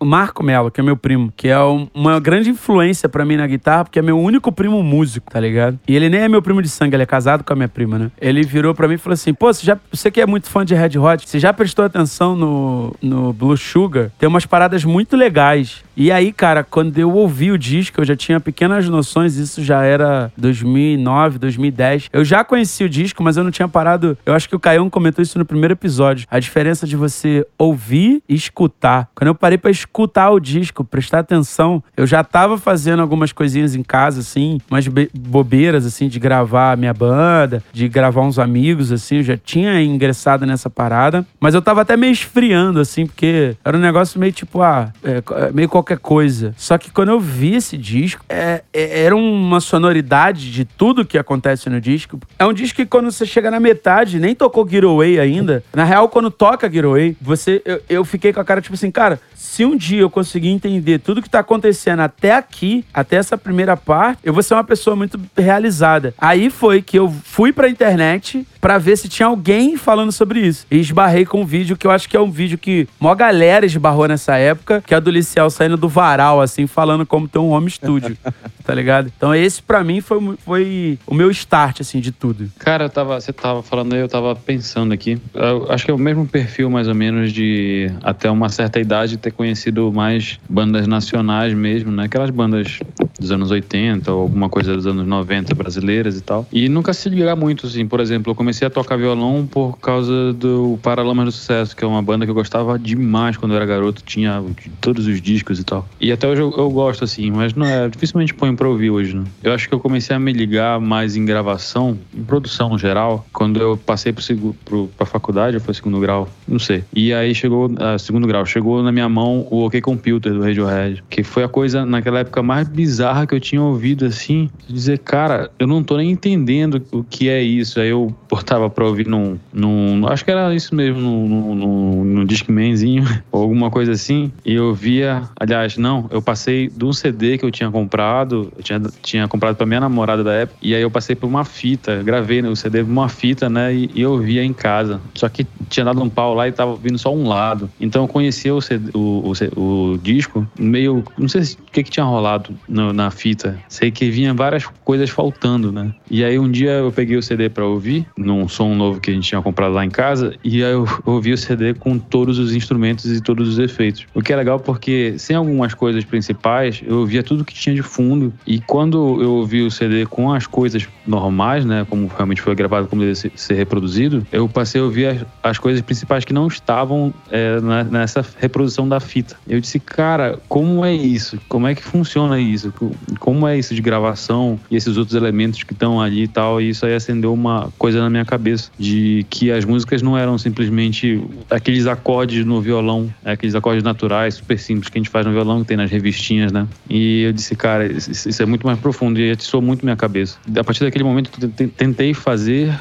o- 0.00 0.04
Marco 0.04 0.42
Mello, 0.42 0.70
que 0.70 0.80
é 0.80 0.82
meu 0.82 0.96
primo, 0.96 1.30
que 1.36 1.46
é 1.48 1.58
um- 1.62 1.86
uma 1.94 2.18
grande 2.18 2.48
influência 2.48 3.06
pra 3.06 3.22
mim 3.26 3.36
na 3.36 3.46
guitarra, 3.46 3.84
porque 3.84 3.98
é 3.98 4.02
meu 4.02 4.18
único 4.18 4.50
primo 4.50 4.82
músico, 4.82 5.30
tá 5.30 5.38
ligado? 5.38 5.78
E 5.86 5.94
ele 5.94 6.08
nem 6.08 6.20
é 6.22 6.28
meu 6.28 6.40
primo 6.40 6.62
de 6.62 6.70
sangue, 6.70 6.96
ele 6.96 7.02
é 7.02 7.06
casado 7.06 7.44
com 7.44 7.52
a 7.52 7.56
minha 7.56 7.68
prima, 7.68 7.98
né? 7.98 8.10
Ele 8.18 8.42
virou 8.44 8.74
pra 8.74 8.88
mim 8.88 8.94
e 8.94 8.98
falou 8.98 9.12
assim: 9.12 9.34
pô, 9.34 9.52
você, 9.52 9.66
já, 9.66 9.76
você 9.92 10.10
que 10.10 10.22
é 10.22 10.26
muito 10.26 10.48
fã 10.48 10.64
de 10.64 10.74
Red 10.74 10.98
Hot, 10.98 11.28
você 11.28 11.38
já 11.38 11.52
prestou 11.52 11.84
atenção 11.84 12.34
no, 12.34 12.94
no 13.02 13.30
Blue 13.34 13.58
Sugar? 13.58 14.10
Tem 14.18 14.26
umas 14.26 14.46
paradas 14.46 14.84
muito 14.86 15.16
legais. 15.16 15.84
E 15.96 16.10
aí, 16.10 16.32
cara, 16.32 16.64
quando 16.64 16.98
eu 16.98 17.12
ouvi 17.12 17.52
o 17.52 17.58
disco, 17.58 18.00
eu 18.00 18.04
já 18.06 18.16
tinha 18.16 18.40
pequenas 18.40 18.88
noções, 18.88 19.36
isso 19.36 19.62
já 19.62 19.84
era 19.84 20.32
2009, 20.36 21.38
2010. 21.38 21.73
Eu 22.12 22.24
já 22.24 22.42
conhecia 22.44 22.86
o 22.86 22.88
disco, 22.88 23.22
mas 23.22 23.36
eu 23.36 23.44
não 23.44 23.50
tinha 23.50 23.68
parado. 23.68 24.16
Eu 24.24 24.34
acho 24.34 24.48
que 24.48 24.56
o 24.56 24.60
Caião 24.60 24.88
comentou 24.88 25.22
isso 25.22 25.38
no 25.38 25.44
primeiro 25.44 25.72
episódio. 25.74 26.26
A 26.30 26.38
diferença 26.38 26.86
de 26.86 26.96
você 26.96 27.46
ouvir 27.58 28.22
e 28.28 28.34
escutar. 28.34 29.08
Quando 29.14 29.28
eu 29.28 29.34
parei 29.34 29.58
pra 29.58 29.70
escutar 29.70 30.30
o 30.30 30.40
disco, 30.40 30.84
prestar 30.84 31.20
atenção, 31.20 31.82
eu 31.96 32.06
já 32.06 32.22
tava 32.22 32.56
fazendo 32.58 33.00
algumas 33.00 33.32
coisinhas 33.32 33.74
em 33.74 33.82
casa, 33.82 34.20
assim, 34.20 34.58
umas 34.70 34.86
be- 34.88 35.10
bobeiras, 35.16 35.84
assim, 35.86 36.08
de 36.08 36.18
gravar 36.18 36.72
a 36.72 36.76
minha 36.76 36.94
banda, 36.94 37.62
de 37.72 37.88
gravar 37.88 38.22
uns 38.22 38.38
amigos, 38.38 38.92
assim. 38.92 39.16
Eu 39.16 39.22
já 39.22 39.36
tinha 39.36 39.82
ingressado 39.82 40.46
nessa 40.46 40.70
parada, 40.70 41.26
mas 41.40 41.54
eu 41.54 41.62
tava 41.62 41.80
até 41.82 41.96
meio 41.96 42.12
esfriando, 42.12 42.80
assim, 42.80 43.06
porque 43.06 43.56
era 43.64 43.76
um 43.76 43.80
negócio 43.80 44.18
meio 44.20 44.32
tipo, 44.32 44.62
ah, 44.62 44.92
é, 45.02 45.22
é, 45.46 45.52
meio 45.52 45.68
qualquer 45.68 45.98
coisa. 45.98 46.54
Só 46.56 46.78
que 46.78 46.90
quando 46.90 47.08
eu 47.10 47.20
vi 47.20 47.54
esse 47.56 47.76
disco, 47.76 48.24
é- 48.28 48.62
é- 48.72 49.02
era 49.04 49.16
uma 49.16 49.60
sonoridade 49.60 50.50
de 50.52 50.64
tudo 50.64 51.04
que 51.04 51.18
acontece 51.18 51.63
no 51.70 51.80
disco. 51.80 52.18
É 52.38 52.44
um 52.44 52.52
disco 52.52 52.76
que 52.76 52.86
quando 52.86 53.10
você 53.10 53.26
chega 53.26 53.50
na 53.50 53.60
metade, 53.60 54.18
nem 54.18 54.34
tocou 54.34 54.68
Get 54.68 54.84
Away 54.84 55.18
ainda. 55.18 55.62
Na 55.74 55.84
real, 55.84 56.08
quando 56.08 56.30
toca 56.30 56.70
Get 56.70 56.84
Away, 56.84 57.16
você, 57.20 57.62
eu, 57.64 57.82
eu 57.88 58.04
fiquei 58.04 58.32
com 58.32 58.40
a 58.40 58.44
cara 58.44 58.60
tipo 58.60 58.74
assim, 58.74 58.90
cara, 58.90 59.20
se 59.34 59.64
um 59.64 59.76
dia 59.76 60.00
eu 60.00 60.10
conseguir 60.10 60.48
entender 60.48 60.98
tudo 60.98 61.22
que 61.22 61.30
tá 61.30 61.38
acontecendo 61.38 62.00
até 62.00 62.32
aqui, 62.32 62.84
até 62.92 63.16
essa 63.16 63.38
primeira 63.38 63.76
parte, 63.76 64.18
eu 64.24 64.32
vou 64.32 64.42
ser 64.42 64.54
uma 64.54 64.64
pessoa 64.64 64.96
muito 64.96 65.20
realizada. 65.36 66.14
Aí 66.18 66.50
foi 66.50 66.82
que 66.82 66.98
eu 66.98 67.08
fui 67.22 67.52
pra 67.52 67.68
internet 67.68 68.46
pra 68.64 68.78
ver 68.78 68.96
se 68.96 69.10
tinha 69.10 69.26
alguém 69.26 69.76
falando 69.76 70.10
sobre 70.10 70.40
isso. 70.40 70.66
E 70.70 70.78
esbarrei 70.78 71.26
com 71.26 71.42
um 71.42 71.44
vídeo 71.44 71.76
que 71.76 71.86
eu 71.86 71.90
acho 71.90 72.08
que 72.08 72.16
é 72.16 72.20
um 72.20 72.30
vídeo 72.30 72.56
que 72.56 72.88
mó 72.98 73.14
galera 73.14 73.66
esbarrou 73.66 74.08
nessa 74.08 74.38
época, 74.38 74.82
que 74.86 74.94
é 74.94 74.98
do 74.98 75.10
Liciel 75.10 75.50
saindo 75.50 75.76
do 75.76 75.86
varal, 75.86 76.40
assim, 76.40 76.66
falando 76.66 77.04
como 77.04 77.28
ter 77.28 77.38
um 77.38 77.50
home 77.50 77.70
studio, 77.70 78.16
tá 78.64 78.74
ligado? 78.74 79.12
Então 79.14 79.34
esse 79.34 79.62
pra 79.62 79.84
mim 79.84 80.00
foi, 80.00 80.18
foi 80.38 80.98
o 81.06 81.12
meu 81.12 81.30
start, 81.30 81.82
assim, 81.82 82.00
de 82.00 82.10
tudo. 82.10 82.50
Cara, 82.58 82.86
eu 82.86 82.88
tava, 82.88 83.20
você 83.20 83.34
tava 83.34 83.62
falando 83.62 83.92
aí, 83.92 84.00
eu 84.00 84.08
tava 84.08 84.34
pensando 84.34 84.94
aqui. 84.94 85.20
Eu 85.34 85.70
acho 85.70 85.84
que 85.84 85.90
é 85.90 85.94
o 85.94 85.98
mesmo 85.98 86.26
perfil, 86.26 86.70
mais 86.70 86.88
ou 86.88 86.94
menos, 86.94 87.34
de 87.34 87.90
até 88.02 88.30
uma 88.30 88.48
certa 88.48 88.80
idade 88.80 89.18
ter 89.18 89.30
conhecido 89.30 89.92
mais 89.92 90.40
bandas 90.48 90.86
nacionais 90.86 91.52
mesmo, 91.52 91.92
né? 91.92 92.04
Aquelas 92.04 92.30
bandas 92.30 92.78
dos 93.18 93.30
anos 93.30 93.50
80 93.50 94.12
ou 94.12 94.22
alguma 94.22 94.48
coisa 94.48 94.74
dos 94.74 94.86
anos 94.86 95.06
90 95.06 95.54
brasileiras 95.54 96.18
e 96.18 96.20
tal. 96.20 96.46
E 96.52 96.68
nunca 96.68 96.92
se 96.92 97.08
ligar 97.08 97.36
muito, 97.36 97.66
assim. 97.66 97.86
Por 97.86 98.00
exemplo, 98.00 98.30
eu 98.30 98.34
comecei 98.34 98.66
a 98.66 98.70
tocar 98.70 98.96
violão 98.96 99.46
por 99.50 99.78
causa 99.78 100.32
do 100.32 100.78
Paralamas 100.82 101.26
do 101.26 101.32
Sucesso, 101.32 101.76
que 101.76 101.84
é 101.84 101.86
uma 101.86 102.02
banda 102.02 102.24
que 102.24 102.30
eu 102.30 102.34
gostava 102.34 102.78
demais 102.78 103.36
quando 103.36 103.52
eu 103.52 103.56
era 103.56 103.66
garoto. 103.66 104.02
Tinha 104.04 104.42
todos 104.80 105.06
os 105.06 105.20
discos 105.20 105.60
e 105.60 105.64
tal. 105.64 105.88
E 106.00 106.12
até 106.12 106.28
hoje 106.28 106.40
eu, 106.40 106.52
eu 106.56 106.70
gosto, 106.70 107.04
assim, 107.04 107.30
mas 107.30 107.54
não 107.54 107.66
é, 107.66 107.88
dificilmente 107.88 108.34
ponho 108.34 108.56
pra 108.56 108.68
ouvir 108.68 108.90
hoje, 108.90 109.16
né? 109.16 109.24
Eu 109.42 109.52
acho 109.52 109.68
que 109.68 109.74
eu 109.74 109.80
comecei 109.80 110.14
a 110.14 110.18
me 110.18 110.32
ligar 110.32 110.80
mais 110.80 111.16
em 111.16 111.24
gravação, 111.24 111.96
em 112.14 112.22
produção 112.22 112.70
no 112.70 112.78
geral, 112.78 113.24
quando 113.32 113.60
eu 113.60 113.76
passei 113.76 114.12
pro, 114.12 114.54
pro, 114.64 114.88
pra 114.96 115.06
faculdade, 115.06 115.56
ou 115.56 115.62
foi 115.62 115.74
segundo 115.74 116.00
grau, 116.00 116.28
não 116.46 116.58
sei. 116.58 116.84
E 116.94 117.12
aí 117.12 117.34
chegou, 117.34 117.70
ah, 117.78 117.98
segundo 117.98 118.26
grau, 118.26 118.44
chegou 118.44 118.82
na 118.82 118.90
minha 118.90 119.08
mão 119.08 119.46
o 119.50 119.64
OK 119.64 119.80
Computer 119.80 120.32
do 120.32 120.42
Radiohead, 120.42 121.04
que 121.08 121.22
foi 121.22 121.44
a 121.44 121.48
coisa 121.48 121.86
naquela 121.86 122.20
época 122.20 122.42
mais 122.42 122.68
bizarra 122.68 123.03
que 123.26 123.34
eu 123.34 123.40
tinha 123.40 123.62
ouvido, 123.62 124.04
assim, 124.06 124.48
dizer, 124.68 124.98
cara, 124.98 125.50
eu 125.58 125.66
não 125.66 125.82
tô 125.82 125.96
nem 125.96 126.10
entendendo 126.10 126.82
o 126.92 127.02
que 127.04 127.28
é 127.28 127.42
isso. 127.42 127.80
Aí 127.80 127.88
eu 127.88 128.14
botava 128.30 128.68
pra 128.70 128.84
ouvir 128.86 129.06
num, 129.06 129.38
num 129.52 130.06
acho 130.08 130.24
que 130.24 130.30
era 130.30 130.54
isso 130.54 130.74
mesmo, 130.74 131.00
num, 131.00 131.28
num, 131.28 131.54
num, 131.54 132.04
num 132.04 132.24
Discmanzinho, 132.24 133.04
ou 133.32 133.42
alguma 133.42 133.70
coisa 133.70 133.92
assim, 133.92 134.32
e 134.44 134.54
eu 134.54 134.74
via, 134.74 135.22
aliás, 135.38 135.76
não, 135.76 136.08
eu 136.10 136.20
passei 136.22 136.68
de 136.68 136.84
um 136.84 136.92
CD 136.92 137.38
que 137.38 137.44
eu 137.44 137.50
tinha 137.50 137.70
comprado, 137.70 138.52
eu 138.56 138.62
tinha, 138.62 138.80
tinha 139.02 139.28
comprado 139.28 139.56
pra 139.56 139.66
minha 139.66 139.80
namorada 139.80 140.22
da 140.24 140.32
época, 140.32 140.58
e 140.62 140.74
aí 140.74 140.82
eu 140.82 140.90
passei 140.90 141.14
por 141.16 141.26
uma 141.26 141.44
fita, 141.44 142.02
gravei 142.02 142.40
o 142.42 142.56
CD 142.56 142.82
por 142.82 142.90
uma 142.90 143.08
fita, 143.08 143.48
né, 143.48 143.74
e, 143.74 143.90
e 143.94 144.00
eu 144.02 144.18
via 144.18 144.42
em 144.44 144.52
casa. 144.52 145.00
Só 145.16 145.28
que 145.28 145.46
tinha 145.68 145.84
dado 145.84 146.02
um 146.02 146.08
pau 146.08 146.34
lá 146.34 146.48
e 146.48 146.52
tava 146.52 146.76
vindo 146.76 146.98
só 146.98 147.14
um 147.14 147.28
lado. 147.28 147.70
Então 147.80 148.02
eu 148.04 148.08
conhecia 148.08 148.54
o, 148.54 148.60
CD, 148.60 148.90
o, 148.94 149.32
o, 149.56 149.92
o 149.92 149.98
disco 149.98 150.46
meio, 150.58 151.04
não 151.18 151.28
sei 151.28 151.42
se- 151.44 151.56
o 151.56 151.64
que 151.72 151.82
que 151.82 151.90
tinha 151.90 152.04
rolado 152.04 152.54
no- 152.68 152.92
na 152.94 153.10
fita. 153.10 153.58
Sei 153.68 153.90
que 153.90 154.10
vinha 154.10 154.32
várias 154.32 154.66
coisas 154.84 155.10
faltando, 155.10 155.72
né. 155.72 155.92
E 156.10 156.24
aí 156.24 156.38
um 156.38 156.50
dia 156.50 156.70
eu 156.72 156.92
peguei 156.92 157.16
o 157.16 157.22
CD 157.22 157.48
pra 157.48 157.66
ouvir, 157.66 158.06
num 158.16 158.48
som 158.48 158.74
novo 158.74 159.00
que 159.00 159.10
a 159.10 159.14
gente 159.14 159.28
tinha 159.28 159.42
comprado 159.42 159.74
lá 159.74 159.84
em 159.84 159.90
casa, 159.90 160.34
e 160.42 160.62
aí 160.64 160.72
eu 160.72 160.86
ouvi 161.04 161.32
o 161.32 161.38
CD 161.38 161.74
com 161.74 161.98
todos 161.98 162.38
os 162.38 162.54
instrumentos 162.54 163.04
e 163.06 163.20
todos 163.20 163.48
os 163.48 163.58
efeitos. 163.58 164.06
O 164.14 164.22
que 164.22 164.32
é 164.32 164.36
legal 164.36 164.58
porque, 164.58 165.14
sem 165.18 165.36
algumas 165.36 165.74
coisas 165.74 166.04
principais, 166.04 166.82
eu 166.86 166.98
ouvia 167.00 167.22
tudo 167.22 167.44
que 167.44 167.54
tinha 167.54 167.74
de 167.74 167.82
fundo, 167.82 168.32
e 168.46 168.60
quando 168.60 169.22
eu 169.22 169.32
ouvi 169.32 169.62
o 169.62 169.70
CD 169.70 170.06
com 170.06 170.32
as 170.32 170.46
coisas 170.46 170.88
normais, 171.06 171.64
né, 171.64 171.86
como 171.88 172.06
realmente 172.06 172.40
foi 172.40 172.54
gravado, 172.54 172.86
como 172.86 173.02
deve 173.02 173.14
ser- 173.14 173.54
reproduzido, 173.54 174.26
eu 174.32 174.48
passei 174.48 174.80
a 174.80 174.84
ouvir 174.84 175.06
as, 175.06 175.26
as 175.42 175.58
coisas 175.58 175.80
principais 175.80 176.24
que 176.24 176.32
não 176.32 176.46
estavam 176.46 177.12
é, 177.30 177.58
nessa 177.90 178.24
reprodução 178.38 178.88
da 178.88 179.00
fita. 179.00 179.36
Eu 179.46 179.60
disse, 179.60 179.78
cara, 179.78 180.38
como 180.48 180.84
é 180.84 180.92
isso? 180.94 181.38
Como 181.48 181.66
é 181.66 181.74
que 181.74 181.82
funciona 181.82 182.38
isso? 182.40 182.72
Co- 182.84 182.96
Como 183.18 183.46
é 183.48 183.58
isso 183.58 183.74
de 183.74 183.80
gravação 183.82 184.60
e 184.70 184.76
esses 184.76 184.96
outros 184.96 185.16
elementos 185.16 185.62
que 185.62 185.72
estão 185.72 186.00
ali 186.00 186.24
e 186.24 186.28
tal? 186.28 186.60
E 186.60 186.68
isso 186.70 186.84
aí 186.84 186.94
acendeu 186.94 187.32
uma 187.32 187.72
coisa 187.78 188.00
na 188.00 188.10
minha 188.10 188.24
cabeça 188.24 188.70
de 188.78 189.26
que 189.30 189.50
as 189.50 189.64
músicas 189.64 190.02
não 190.02 190.16
eram 190.16 190.36
simplesmente 190.38 191.20
aqueles 191.50 191.86
acordes 191.86 192.44
no 192.44 192.60
violão, 192.60 193.08
é, 193.24 193.32
aqueles 193.32 193.54
acordes 193.54 193.82
naturais, 193.82 194.34
super 194.34 194.58
simples 194.58 194.88
que 194.90 194.98
a 194.98 195.00
gente 195.00 195.10
faz 195.10 195.24
no 195.26 195.32
violão, 195.32 195.60
que 195.60 195.66
tem 195.66 195.76
nas 195.76 195.90
revistinhas, 195.90 196.52
né? 196.52 196.66
E 196.88 197.22
eu 197.22 197.32
disse, 197.32 197.54
cara, 197.56 197.86
isso 197.90 198.42
é 198.42 198.46
muito 198.46 198.66
mais 198.66 198.78
profundo 198.78 199.18
e 199.20 199.30
atiçou 199.30 199.62
muito 199.62 199.84
minha 199.84 199.96
cabeça. 199.96 200.38
A 200.56 200.64
partir 200.64 200.84
daquele 200.84 201.04
momento, 201.04 201.30
eu 201.40 201.48
te- 201.50 201.68
tentei 201.68 202.12
fazer 202.14 202.78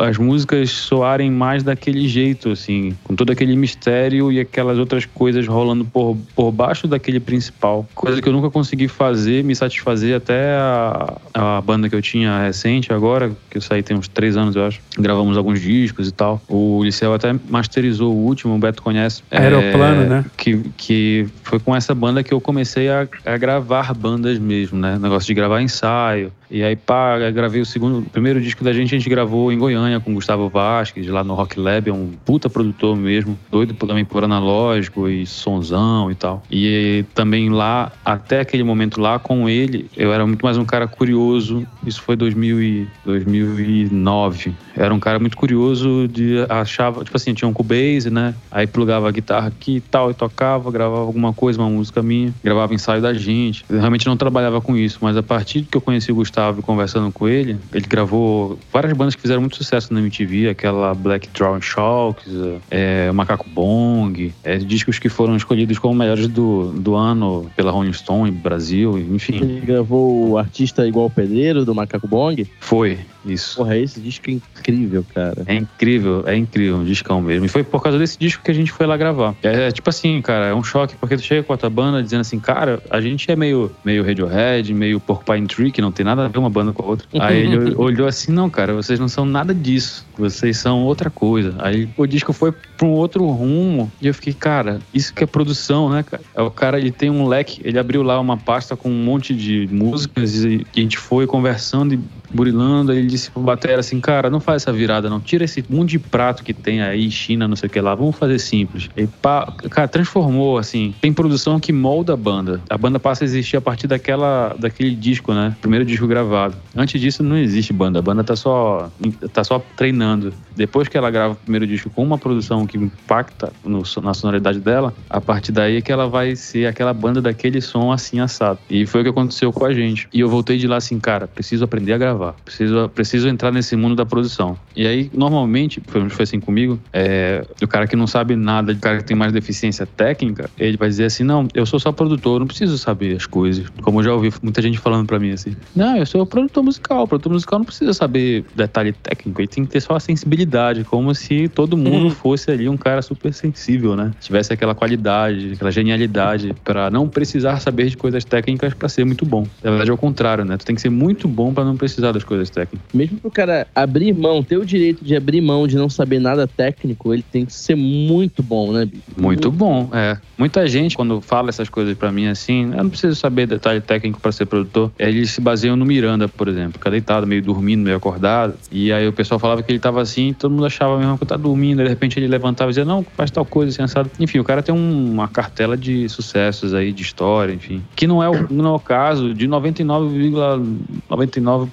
as 0.00 0.18
músicas 0.18 0.70
soarem 0.70 1.30
mais 1.30 1.62
daquele 1.62 2.08
jeito, 2.08 2.50
assim, 2.50 2.96
com 3.04 3.14
todo 3.14 3.30
aquele 3.30 3.56
mistério 3.56 4.32
e 4.32 4.40
aquelas 4.40 4.78
outras 4.78 5.04
coisas 5.04 5.46
rolando 5.46 5.84
por, 5.84 6.16
por 6.34 6.50
baixo 6.50 6.86
daquele 6.86 7.20
principal. 7.20 7.86
Coisa 7.94 8.20
que 8.20 8.28
eu 8.28 8.32
nunca 8.32 8.50
consegui 8.50 8.88
fazer, 8.88 9.44
me 9.44 9.54
satisfazer 9.54 10.16
até 10.16 10.54
a, 10.54 11.20
a 11.34 11.60
banda 11.60 11.88
que 11.88 11.94
eu 11.94 12.02
tinha 12.02 12.42
recente 12.42 12.92
agora, 12.92 13.32
que 13.50 13.58
eu 13.58 13.62
saí 13.62 13.82
tem 13.82 13.96
uns 13.96 14.08
três 14.08 14.36
anos, 14.36 14.56
eu 14.56 14.66
acho. 14.66 14.80
Gravamos 14.98 15.36
alguns 15.36 15.60
discos 15.60 16.08
e 16.08 16.12
tal. 16.12 16.40
O 16.48 16.82
Liceu 16.82 17.12
até 17.12 17.34
masterizou 17.48 18.12
o 18.12 18.24
último, 18.24 18.54
o 18.54 18.58
Beto 18.58 18.82
conhece. 18.82 19.22
Aeroplano, 19.30 20.02
é, 20.02 20.06
né? 20.06 20.24
Que, 20.36 20.60
que 20.76 21.26
foi 21.42 21.58
com 21.58 21.74
essa 21.74 21.94
banda 21.94 22.22
que 22.22 22.32
eu 22.32 22.40
comecei 22.40 22.88
a, 22.88 23.06
a 23.24 23.36
gravar 23.36 23.92
bandas 23.94 24.38
mesmo, 24.38 24.78
né? 24.78 24.98
Negócio 24.98 25.26
de 25.26 25.34
gravar 25.34 25.60
ensaio. 25.60 26.32
E 26.50 26.62
aí, 26.62 26.76
pá, 26.76 27.18
gravei 27.30 27.60
o 27.60 27.66
segundo, 27.66 27.98
o 27.98 28.02
primeiro 28.02 28.40
disco 28.40 28.62
da 28.62 28.72
gente, 28.72 28.94
a 28.94 28.98
gente 28.98 29.10
gravou 29.10 29.33
em 29.52 29.58
Goiânia 29.58 30.00
com 30.00 30.14
Gustavo 30.14 30.48
Vasques, 30.48 31.06
lá 31.08 31.24
no 31.24 31.34
Rock 31.34 31.58
Lab, 31.58 31.88
é 31.88 31.92
um 31.92 32.12
puta 32.24 32.48
produtor 32.48 32.96
mesmo, 32.96 33.38
doido 33.50 33.74
também 33.74 34.04
por 34.04 34.24
analógico 34.24 35.08
e 35.08 35.26
sonzão 35.26 36.10
e 36.10 36.14
tal. 36.14 36.42
E 36.50 37.04
também 37.14 37.50
lá, 37.50 37.92
até 38.04 38.40
aquele 38.40 38.62
momento 38.62 39.00
lá, 39.00 39.18
com 39.18 39.48
ele, 39.48 39.90
eu 39.96 40.12
era 40.12 40.26
muito 40.26 40.44
mais 40.44 40.56
um 40.56 40.64
cara 40.64 40.86
curioso, 40.86 41.66
isso 41.86 42.00
foi 42.02 42.16
2000 42.16 42.62
e, 42.62 42.88
2009. 43.04 44.54
Era 44.76 44.92
um 44.92 44.98
cara 44.98 45.18
muito 45.18 45.36
curioso 45.36 46.08
de 46.08 46.44
achava, 46.48 47.04
tipo 47.04 47.16
assim, 47.16 47.32
tinha 47.34 47.48
um 47.48 47.52
Cubase, 47.52 48.10
né? 48.10 48.34
Aí 48.50 48.66
plugava 48.66 49.08
a 49.08 49.10
guitarra 49.10 49.48
aqui 49.48 49.76
e 49.76 49.80
tal, 49.80 50.10
e 50.10 50.14
tocava, 50.14 50.70
gravava 50.70 51.02
alguma 51.02 51.32
coisa, 51.32 51.60
uma 51.60 51.70
música 51.70 52.02
minha, 52.02 52.34
gravava 52.42 52.74
ensaio 52.74 53.00
da 53.00 53.14
gente. 53.14 53.64
Eu 53.68 53.78
realmente 53.78 54.06
não 54.06 54.16
trabalhava 54.16 54.60
com 54.60 54.76
isso, 54.76 54.98
mas 55.00 55.16
a 55.16 55.22
partir 55.22 55.62
que 55.62 55.76
eu 55.76 55.80
conheci 55.80 56.10
o 56.12 56.14
Gustavo 56.14 56.62
conversando 56.62 57.12
com 57.12 57.28
ele, 57.28 57.56
ele 57.72 57.86
gravou 57.86 58.58
várias 58.72 58.92
bandas 58.92 59.14
que 59.14 59.22
fizeram 59.24 59.40
muito 59.40 59.56
sucesso 59.56 59.92
na 59.94 60.00
MTV, 60.00 60.50
aquela 60.50 60.92
Black 60.92 61.30
Drawn 61.32 61.58
Shocks, 61.58 62.26
é, 62.70 63.10
Macaco 63.10 63.48
Bong, 63.48 64.34
é, 64.44 64.58
discos 64.58 64.98
que 64.98 65.08
foram 65.08 65.34
escolhidos 65.34 65.78
como 65.78 65.94
melhores 65.94 66.28
do, 66.28 66.70
do 66.72 66.94
ano 66.94 67.50
pela 67.56 67.72
Rolling 67.72 67.94
Stone 67.94 68.30
Brasil, 68.30 68.98
enfim. 68.98 69.36
Ele 69.36 69.60
gravou 69.60 70.28
o 70.28 70.36
Artista 70.36 70.86
Igual 70.86 71.08
Pedreiro 71.08 71.64
do 71.64 71.74
Macaco 71.74 72.06
Bong? 72.06 72.46
Foi, 72.60 72.98
isso. 73.24 73.56
Porra, 73.56 73.76
esse 73.76 74.00
disco 74.00 74.30
é 74.30 74.34
incrível, 74.34 75.04
cara. 75.14 75.42
É 75.46 75.54
incrível, 75.54 76.24
é 76.26 76.36
incrível, 76.36 76.76
um 76.76 76.84
discão 76.84 77.20
mesmo. 77.20 77.46
E 77.46 77.48
foi 77.48 77.62
por 77.62 77.82
causa 77.82 77.98
desse 77.98 78.18
disco 78.18 78.42
que 78.42 78.50
a 78.50 78.54
gente 78.54 78.72
foi 78.72 78.86
lá 78.86 78.96
gravar. 78.96 79.34
É, 79.42 79.68
é 79.68 79.70
tipo 79.70 79.88
assim, 79.88 80.20
cara, 80.22 80.46
é 80.46 80.54
um 80.54 80.62
choque, 80.62 80.94
porque 80.96 81.16
tu 81.16 81.22
chega 81.22 81.42
com 81.42 81.52
a 81.52 81.56
tua 81.56 81.70
banda 81.70 82.02
dizendo 82.02 82.20
assim, 82.20 82.38
cara, 82.38 82.82
a 82.90 83.00
gente 83.00 83.30
é 83.30 83.36
meio, 83.36 83.70
meio 83.84 84.04
Radiohead, 84.04 84.72
meio 84.72 85.00
Porcupine 85.00 85.46
Tree, 85.46 85.70
que 85.70 85.80
não 85.80 85.92
tem 85.92 86.04
nada 86.04 86.24
a 86.24 86.28
ver 86.28 86.38
uma 86.38 86.50
banda 86.50 86.72
com 86.72 86.82
a 86.82 86.86
outra. 86.86 87.06
Aí 87.18 87.38
ele 87.38 87.74
olhou 87.76 88.06
assim, 88.06 88.32
não, 88.32 88.50
cara, 88.50 88.74
vocês 88.74 88.98
não 88.98 89.08
são 89.08 89.24
nada 89.24 89.54
disso. 89.54 90.06
Vocês 90.16 90.56
são 90.58 90.82
outra 90.82 91.10
coisa. 91.10 91.54
Aí 91.58 91.88
o 91.96 92.06
disco 92.06 92.32
foi 92.32 92.52
pra 92.52 92.86
um 92.86 92.90
outro 92.90 93.26
rumo. 93.26 93.90
E 94.00 94.06
eu 94.06 94.14
fiquei, 94.14 94.32
cara, 94.32 94.80
isso 94.92 95.12
que 95.12 95.24
é 95.24 95.26
produção, 95.26 95.88
né, 95.88 96.02
cara? 96.02 96.22
É 96.34 96.42
o 96.42 96.50
cara, 96.50 96.78
ele 96.78 96.90
tem 96.90 97.10
um 97.10 97.26
leque, 97.26 97.60
ele 97.64 97.78
abriu 97.78 98.02
lá 98.02 98.20
uma 98.20 98.36
pasta 98.36 98.76
com 98.76 98.88
um 98.88 99.04
monte 99.04 99.34
de 99.34 99.68
músicas 99.70 100.44
e 100.44 100.66
a 100.76 100.80
gente 100.80 100.98
foi 100.98 101.26
conversando 101.26 101.94
e 101.94 102.00
burilando. 102.32 102.92
Aí 102.92 102.98
ele 102.98 103.06
disse 103.06 103.30
pro 103.30 103.42
Batera 103.42 103.80
assim, 103.80 104.00
cara, 104.00 104.30
não 104.30 104.40
faz 104.40 104.62
essa 104.62 104.72
virada, 104.72 105.08
não. 105.08 105.20
Tira 105.20 105.44
esse 105.44 105.64
mundo 105.68 105.88
de 105.88 105.98
prato 105.98 106.42
que 106.42 106.52
tem 106.52 106.82
aí, 106.82 107.10
China, 107.10 107.48
não 107.48 107.56
sei 107.56 107.68
o 107.68 107.70
que 107.70 107.80
lá. 107.80 107.94
Vamos 107.94 108.16
fazer 108.16 108.38
simples. 108.38 108.88
E 108.96 109.06
pá, 109.06 109.52
cara, 109.70 109.88
transformou, 109.88 110.58
assim. 110.58 110.94
Tem 111.00 111.12
produção 111.12 111.58
que 111.60 111.72
molda 111.72 112.14
a 112.14 112.16
banda. 112.16 112.60
A 112.68 112.78
banda 112.78 112.98
passa 112.98 113.24
a 113.24 113.26
existir 113.26 113.56
a 113.56 113.60
partir 113.60 113.86
daquela, 113.86 114.54
daquele 114.58 114.94
disco, 114.94 115.32
né? 115.32 115.56
Primeiro 115.60 115.84
disco 115.84 116.06
gravado. 116.06 116.56
Antes 116.76 117.00
disso, 117.00 117.22
não 117.22 117.36
existe 117.36 117.72
banda. 117.72 117.98
A 117.98 118.02
banda 118.02 118.24
tá 118.24 118.36
só, 118.36 118.90
tá 119.32 119.44
só 119.44 119.62
treinando. 119.76 120.32
Depois 120.56 120.88
que 120.88 120.96
ela 120.96 121.10
grava 121.10 121.34
o 121.34 121.36
primeiro 121.36 121.66
disco 121.66 121.90
com 121.90 122.02
uma 122.02 122.18
produção 122.18 122.66
que 122.66 122.78
impacta 122.78 123.52
no, 123.64 123.82
na 124.02 124.14
sonoridade 124.14 124.60
dela, 124.60 124.94
a 125.08 125.20
partir 125.20 125.52
daí 125.52 125.76
é 125.76 125.80
que 125.80 125.92
ela 125.92 126.08
vai 126.08 126.36
ser 126.36 126.66
aquela 126.66 126.92
banda 126.92 127.20
daquele 127.20 127.60
som 127.60 127.92
assim 127.92 128.20
assado. 128.20 128.58
E 128.68 128.86
foi 128.86 129.00
o 129.00 129.04
que 129.04 129.10
aconteceu 129.10 129.52
com 129.52 129.64
a 129.64 129.72
gente. 129.72 130.08
E 130.12 130.20
eu 130.20 130.28
voltei 130.28 130.58
de 130.58 130.66
lá 130.66 130.76
assim, 130.76 130.98
cara, 130.98 131.26
preciso 131.26 131.64
aprender 131.64 131.92
a 131.92 131.98
gravar. 131.98 132.23
Preciso, 132.32 132.88
preciso 132.88 133.28
entrar 133.28 133.52
nesse 133.52 133.76
mundo 133.76 133.94
da 133.94 134.06
produção. 134.06 134.56
E 134.76 134.86
aí, 134.86 135.10
normalmente, 135.12 135.82
foi, 135.86 136.08
foi 136.08 136.22
assim 136.22 136.40
comigo, 136.40 136.78
é, 136.92 137.44
o 137.62 137.68
cara 137.68 137.86
que 137.86 137.96
não 137.96 138.06
sabe 138.06 138.36
nada, 138.36 138.72
o 138.72 138.76
cara 138.78 138.98
que 138.98 139.04
tem 139.04 139.16
mais 139.16 139.32
deficiência 139.32 139.86
técnica, 139.86 140.50
ele 140.58 140.76
vai 140.76 140.88
dizer 140.88 141.04
assim, 141.04 141.24
não, 141.24 141.46
eu 141.54 141.66
sou 141.66 141.78
só 141.78 141.92
produtor, 141.92 142.40
não 142.40 142.46
preciso 142.46 142.78
saber 142.78 143.16
as 143.16 143.26
coisas. 143.26 143.66
Como 143.82 144.00
eu 144.00 144.04
já 144.04 144.14
ouvi 144.14 144.32
muita 144.42 144.62
gente 144.62 144.78
falando 144.78 145.06
para 145.06 145.18
mim 145.18 145.30
assim, 145.30 145.54
não, 145.74 145.96
eu 145.96 146.06
sou 146.06 146.24
produtor 146.26 146.62
musical, 146.62 147.06
produtor 147.06 147.32
musical 147.32 147.58
não 147.58 147.66
precisa 147.66 147.92
saber 147.92 148.44
detalhe 148.54 148.92
técnico, 148.92 149.40
ele 149.40 149.48
tem 149.48 149.64
que 149.64 149.70
ter 149.70 149.80
só 149.80 149.96
a 149.96 150.00
sensibilidade, 150.00 150.84
como 150.84 151.14
se 151.14 151.48
todo 151.48 151.76
mundo 151.76 152.04
uhum. 152.04 152.10
fosse 152.10 152.50
ali 152.50 152.68
um 152.68 152.76
cara 152.76 153.02
super 153.02 153.32
sensível, 153.32 153.96
né? 153.96 154.12
Tivesse 154.20 154.52
aquela 154.52 154.74
qualidade, 154.74 155.52
aquela 155.54 155.70
genialidade 155.70 156.54
para 156.64 156.90
não 156.90 157.08
precisar 157.08 157.60
saber 157.60 157.88
de 157.88 157.96
coisas 157.96 158.24
técnicas 158.24 158.74
para 158.74 158.88
ser 158.88 159.04
muito 159.04 159.24
bom. 159.24 159.46
Na 159.62 159.70
verdade 159.70 159.90
é 159.90 159.94
o 159.94 159.96
contrário, 159.96 160.44
né? 160.44 160.56
Tu 160.56 160.64
tem 160.64 160.74
que 160.74 160.80
ser 160.82 160.90
muito 160.90 161.28
bom 161.28 161.52
para 161.52 161.64
não 161.64 161.76
precisar 161.76 162.03
das 162.12 162.24
coisas 162.24 162.50
técnicas. 162.50 162.88
Mesmo 162.92 163.18
pro 163.18 163.30
cara 163.30 163.66
abrir 163.74 164.12
mão, 164.12 164.42
ter 164.42 164.56
o 164.56 164.64
direito 164.64 165.04
de 165.04 165.16
abrir 165.16 165.40
mão 165.40 165.66
de 165.66 165.76
não 165.76 165.88
saber 165.88 166.18
nada 166.18 166.46
técnico, 166.46 167.12
ele 167.12 167.24
tem 167.30 167.44
que 167.44 167.52
ser 167.52 167.74
muito 167.74 168.42
bom, 168.42 168.72
né? 168.72 168.88
Muito, 169.16 169.22
muito 169.22 169.50
bom, 169.50 169.88
é. 169.92 170.18
Muita 170.36 170.66
gente 170.66 170.96
quando 170.96 171.20
fala 171.20 171.48
essas 171.48 171.68
coisas 171.68 171.96
para 171.96 172.10
mim 172.10 172.26
assim, 172.26 172.72
eu 172.72 172.82
não 172.82 172.90
preciso 172.90 173.14
saber 173.14 173.46
detalhe 173.46 173.80
técnico 173.80 174.20
para 174.20 174.32
ser 174.32 174.46
produtor. 174.46 174.90
Eles 174.98 175.30
se 175.30 175.40
baseiam 175.40 175.76
no 175.76 175.84
Miranda, 175.84 176.28
por 176.28 176.48
exemplo, 176.48 176.74
fica 176.74 176.90
deitado, 176.90 177.26
meio 177.26 177.42
dormindo, 177.42 177.82
meio 177.82 177.96
acordado. 177.96 178.54
E 178.70 178.92
aí 178.92 179.06
o 179.06 179.12
pessoal 179.12 179.38
falava 179.38 179.62
que 179.62 179.70
ele 179.70 179.78
tava 179.78 180.00
assim, 180.00 180.32
todo 180.32 180.52
mundo 180.52 180.66
achava 180.66 180.98
mesmo 180.98 181.16
que 181.16 181.24
eu 181.24 181.28
tava 181.28 181.42
dormindo. 181.42 181.80
Aí, 181.80 181.84
de 181.84 181.90
repente 181.90 182.18
ele 182.18 182.26
levantava 182.26 182.70
e 182.70 182.72
dizia, 182.72 182.84
não, 182.84 183.04
faz 183.16 183.30
tal 183.30 183.44
coisa, 183.44 183.70
assim, 183.70 183.82
assado. 183.82 184.10
Enfim, 184.18 184.38
o 184.38 184.44
cara 184.44 184.62
tem 184.62 184.74
um, 184.74 185.12
uma 185.12 185.28
cartela 185.28 185.76
de 185.76 186.08
sucessos 186.08 186.74
aí, 186.74 186.92
de 186.92 187.02
história, 187.02 187.52
enfim. 187.52 187.82
Que 187.94 188.06
não 188.06 188.22
é 188.22 188.28
o, 188.28 188.52
não 188.52 188.66
é 188.66 188.72
o 188.72 188.78
caso 188.78 189.34
de 189.34 189.48
99,99% 189.48 190.84
,99 191.10 191.68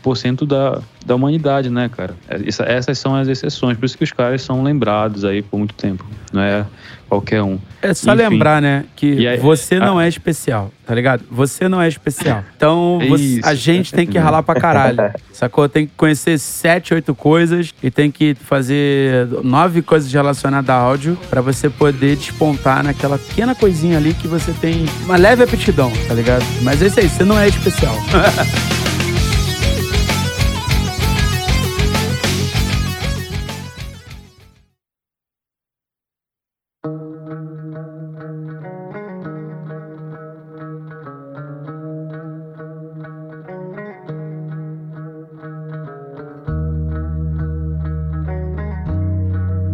da, 0.46 0.82
da 1.06 1.16
humanidade, 1.16 1.70
né, 1.70 1.90
cara? 1.90 2.16
Essa, 2.30 2.64
essas 2.64 2.98
são 2.98 3.16
as 3.16 3.28
exceções, 3.28 3.78
por 3.78 3.86
isso 3.86 3.98
que 3.98 4.04
os 4.04 4.12
caras 4.12 4.42
são 4.42 4.64
lembrados 4.64 5.26
aí 5.26 5.42
por 5.42 5.58
muito 5.58 5.74
tempo. 5.74 6.06
Não 6.32 6.42
é 6.42 6.66
qualquer 7.10 7.42
um. 7.44 7.60
É 7.82 7.94
só 7.94 8.14
Enfim. 8.14 8.24
lembrar, 8.24 8.62
né, 8.62 8.86
que 8.96 9.28
aí, 9.28 9.38
você 9.38 9.78
não 9.80 10.00
a... 10.00 10.06
é 10.06 10.08
especial, 10.08 10.72
tá 10.86 10.96
ligado? 10.96 11.24
Você 11.30 11.68
não 11.68 11.82
é 11.82 11.88
especial. 11.88 12.44
Então, 12.62 13.00
você, 13.10 13.42
a 13.44 13.56
gente 13.56 13.92
tem 13.92 14.06
que 14.06 14.20
ralar 14.20 14.44
pra 14.44 14.54
caralho. 14.60 15.12
Sacou? 15.34 15.68
Tem 15.68 15.88
que 15.88 15.94
conhecer 15.98 16.38
sete, 16.38 16.94
oito 16.94 17.16
coisas 17.16 17.74
e 17.82 17.90
tem 17.90 18.12
que 18.12 18.36
fazer 18.36 19.28
nove 19.44 19.82
coisas 19.82 20.14
relacionadas 20.14 20.70
a 20.70 20.76
áudio 20.76 21.18
para 21.28 21.42
você 21.42 21.72
poder 21.72 22.16
despontar 22.18 22.84
naquela 22.84 23.18
pequena 23.18 23.56
coisinha 23.56 23.98
ali 23.98 24.14
que 24.14 24.28
você 24.28 24.54
tem 24.54 24.86
uma 25.06 25.18
leve 25.18 25.44
aptidão, 25.44 25.92
tá 26.08 26.14
ligado? 26.14 26.46
Mas 26.62 26.84
é 26.84 26.88
isso 26.88 27.00
aí, 27.00 27.10
você 27.10 27.24
não 27.24 27.38
é 27.40 27.48
especial. 27.48 27.96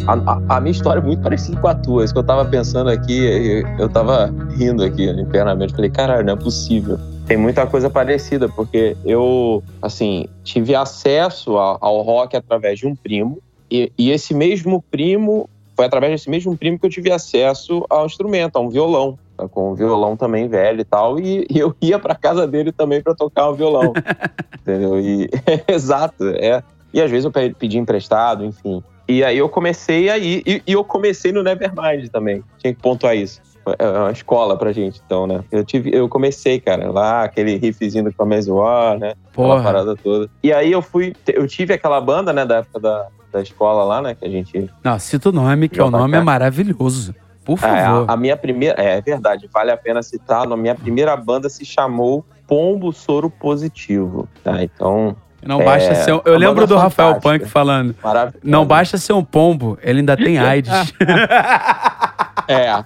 A, 0.07 0.55
a, 0.55 0.61
minha 0.61 0.71
história 0.71 1.01
é 1.01 1.03
muito 1.03 1.21
parecida 1.21 1.59
com 1.59 1.67
a 1.67 1.75
tua. 1.75 2.05
Isso 2.05 2.13
que 2.13 2.19
eu 2.19 2.23
tava 2.23 2.45
pensando 2.45 2.89
aqui, 2.89 3.63
eu 3.77 3.89
tava 3.89 4.33
rindo 4.55 4.81
aqui 4.81 5.05
internamente. 5.09 5.73
Falei, 5.73 5.89
caralho, 5.89 6.25
não 6.25 6.33
é 6.33 6.35
possível. 6.37 6.97
Tem 7.25 7.35
muita 7.35 7.67
coisa 7.67 7.89
parecida, 7.89 8.47
porque 8.47 8.95
eu, 9.03 9.61
assim, 9.81 10.27
tive 10.45 10.73
acesso 10.73 11.57
ao, 11.57 11.77
ao 11.81 12.01
rock 12.01 12.37
através 12.37 12.79
de 12.79 12.87
um 12.87 12.95
primo, 12.95 13.39
e, 13.69 13.91
e, 13.97 14.11
esse 14.11 14.33
mesmo 14.33 14.81
primo, 14.89 15.49
foi 15.75 15.85
através 15.85 16.13
desse 16.13 16.29
mesmo 16.29 16.55
primo 16.55 16.79
que 16.79 16.85
eu 16.85 16.89
tive 16.89 17.11
acesso 17.11 17.85
ao 17.89 18.05
instrumento, 18.05 18.55
a 18.55 18.61
um 18.61 18.69
violão. 18.69 19.19
Tá? 19.35 19.45
Com 19.45 19.73
um 19.73 19.75
violão 19.75 20.15
também 20.15 20.47
velho 20.47 20.79
e 20.79 20.85
tal, 20.85 21.19
e, 21.19 21.45
e 21.49 21.59
eu 21.59 21.75
ia 21.81 21.99
para 21.99 22.15
casa 22.15 22.47
dele 22.47 22.71
também 22.71 23.01
para 23.01 23.13
tocar 23.13 23.49
o 23.49 23.55
violão. 23.55 23.91
entendeu? 24.61 24.97
E, 24.97 25.29
exato, 25.67 26.29
é. 26.29 26.63
E 26.93 27.01
às 27.01 27.11
vezes 27.11 27.25
eu 27.25 27.31
pedi 27.31 27.77
emprestado, 27.77 28.45
enfim. 28.45 28.81
E 29.07 29.23
aí 29.23 29.37
eu 29.37 29.47
comecei 29.47 30.09
aí, 30.09 30.43
e, 30.45 30.61
e 30.67 30.73
eu 30.73 30.83
comecei 30.83 31.31
no 31.31 31.41
Nevermind 31.41 32.09
também. 32.09 32.43
Tinha 32.57 32.73
que 32.73 32.81
pontuar 32.81 33.15
isso. 33.15 33.41
É 33.77 33.87
uma 33.87 34.11
escola 34.11 34.57
pra 34.57 34.71
gente, 34.71 35.01
então, 35.05 35.27
né? 35.27 35.43
Eu, 35.51 35.63
tive, 35.63 35.93
eu 35.93 36.07
comecei, 36.07 36.59
cara, 36.59 36.89
lá, 36.89 37.23
aquele 37.23 37.57
riffzinho 37.57 38.05
do 38.05 38.13
Comece 38.13 38.49
War, 38.49 38.97
né? 38.97 39.13
Porra. 39.33 39.55
Aquela 39.55 39.63
parada 39.63 39.95
toda. 39.95 40.29
E 40.41 40.53
aí 40.53 40.71
eu 40.71 40.81
fui, 40.81 41.13
eu 41.27 41.45
tive 41.47 41.73
aquela 41.73 41.99
banda, 41.99 42.31
né, 42.31 42.45
da 42.45 42.57
época 42.57 42.79
da, 42.79 43.07
da 43.31 43.41
escola 43.41 43.83
lá, 43.83 44.01
né? 44.01 44.15
Que 44.15 44.25
a 44.25 44.29
gente. 44.29 44.69
Não, 44.83 44.97
cita 44.97 45.29
o 45.29 45.31
nome, 45.31 45.67
que 45.67 45.81
o 45.81 45.91
nome 45.91 46.17
é 46.17 46.21
maravilhoso. 46.21 47.13
Por 47.43 47.57
favor. 47.57 47.75
É, 47.75 47.81
a, 47.81 48.13
a, 48.13 48.17
minha 48.17 48.35
primeira. 48.35 48.81
É, 48.81 48.97
é, 48.97 49.01
verdade, 49.01 49.49
vale 49.51 49.71
a 49.71 49.77
pena 49.77 50.01
citar. 50.03 50.51
A 50.51 50.57
minha 50.57 50.75
primeira 50.75 51.15
banda 51.15 51.49
se 51.49 51.65
chamou 51.65 52.25
Pombo 52.45 52.91
Soro 52.91 53.29
Positivo. 53.29 54.27
Tá? 54.43 54.63
Então, 54.63 55.15
Não 55.45 55.63
basta 55.63 55.91
É, 55.91 55.95
ser 55.95 56.13
um, 56.13 56.21
Eu 56.25 56.37
lembro 56.37 56.65
do 56.67 56.75
Rafael 56.75 57.15
fantástica. 57.15 57.39
Punk 57.39 57.49
falando. 57.51 57.95
Não 58.43 58.65
basta 58.65 58.97
ser 58.97 59.13
um 59.13 59.23
pombo, 59.23 59.77
ele 59.81 59.99
ainda 59.99 60.17
tem 60.17 60.37
AIDS. 60.37 60.71
É. 62.49 62.81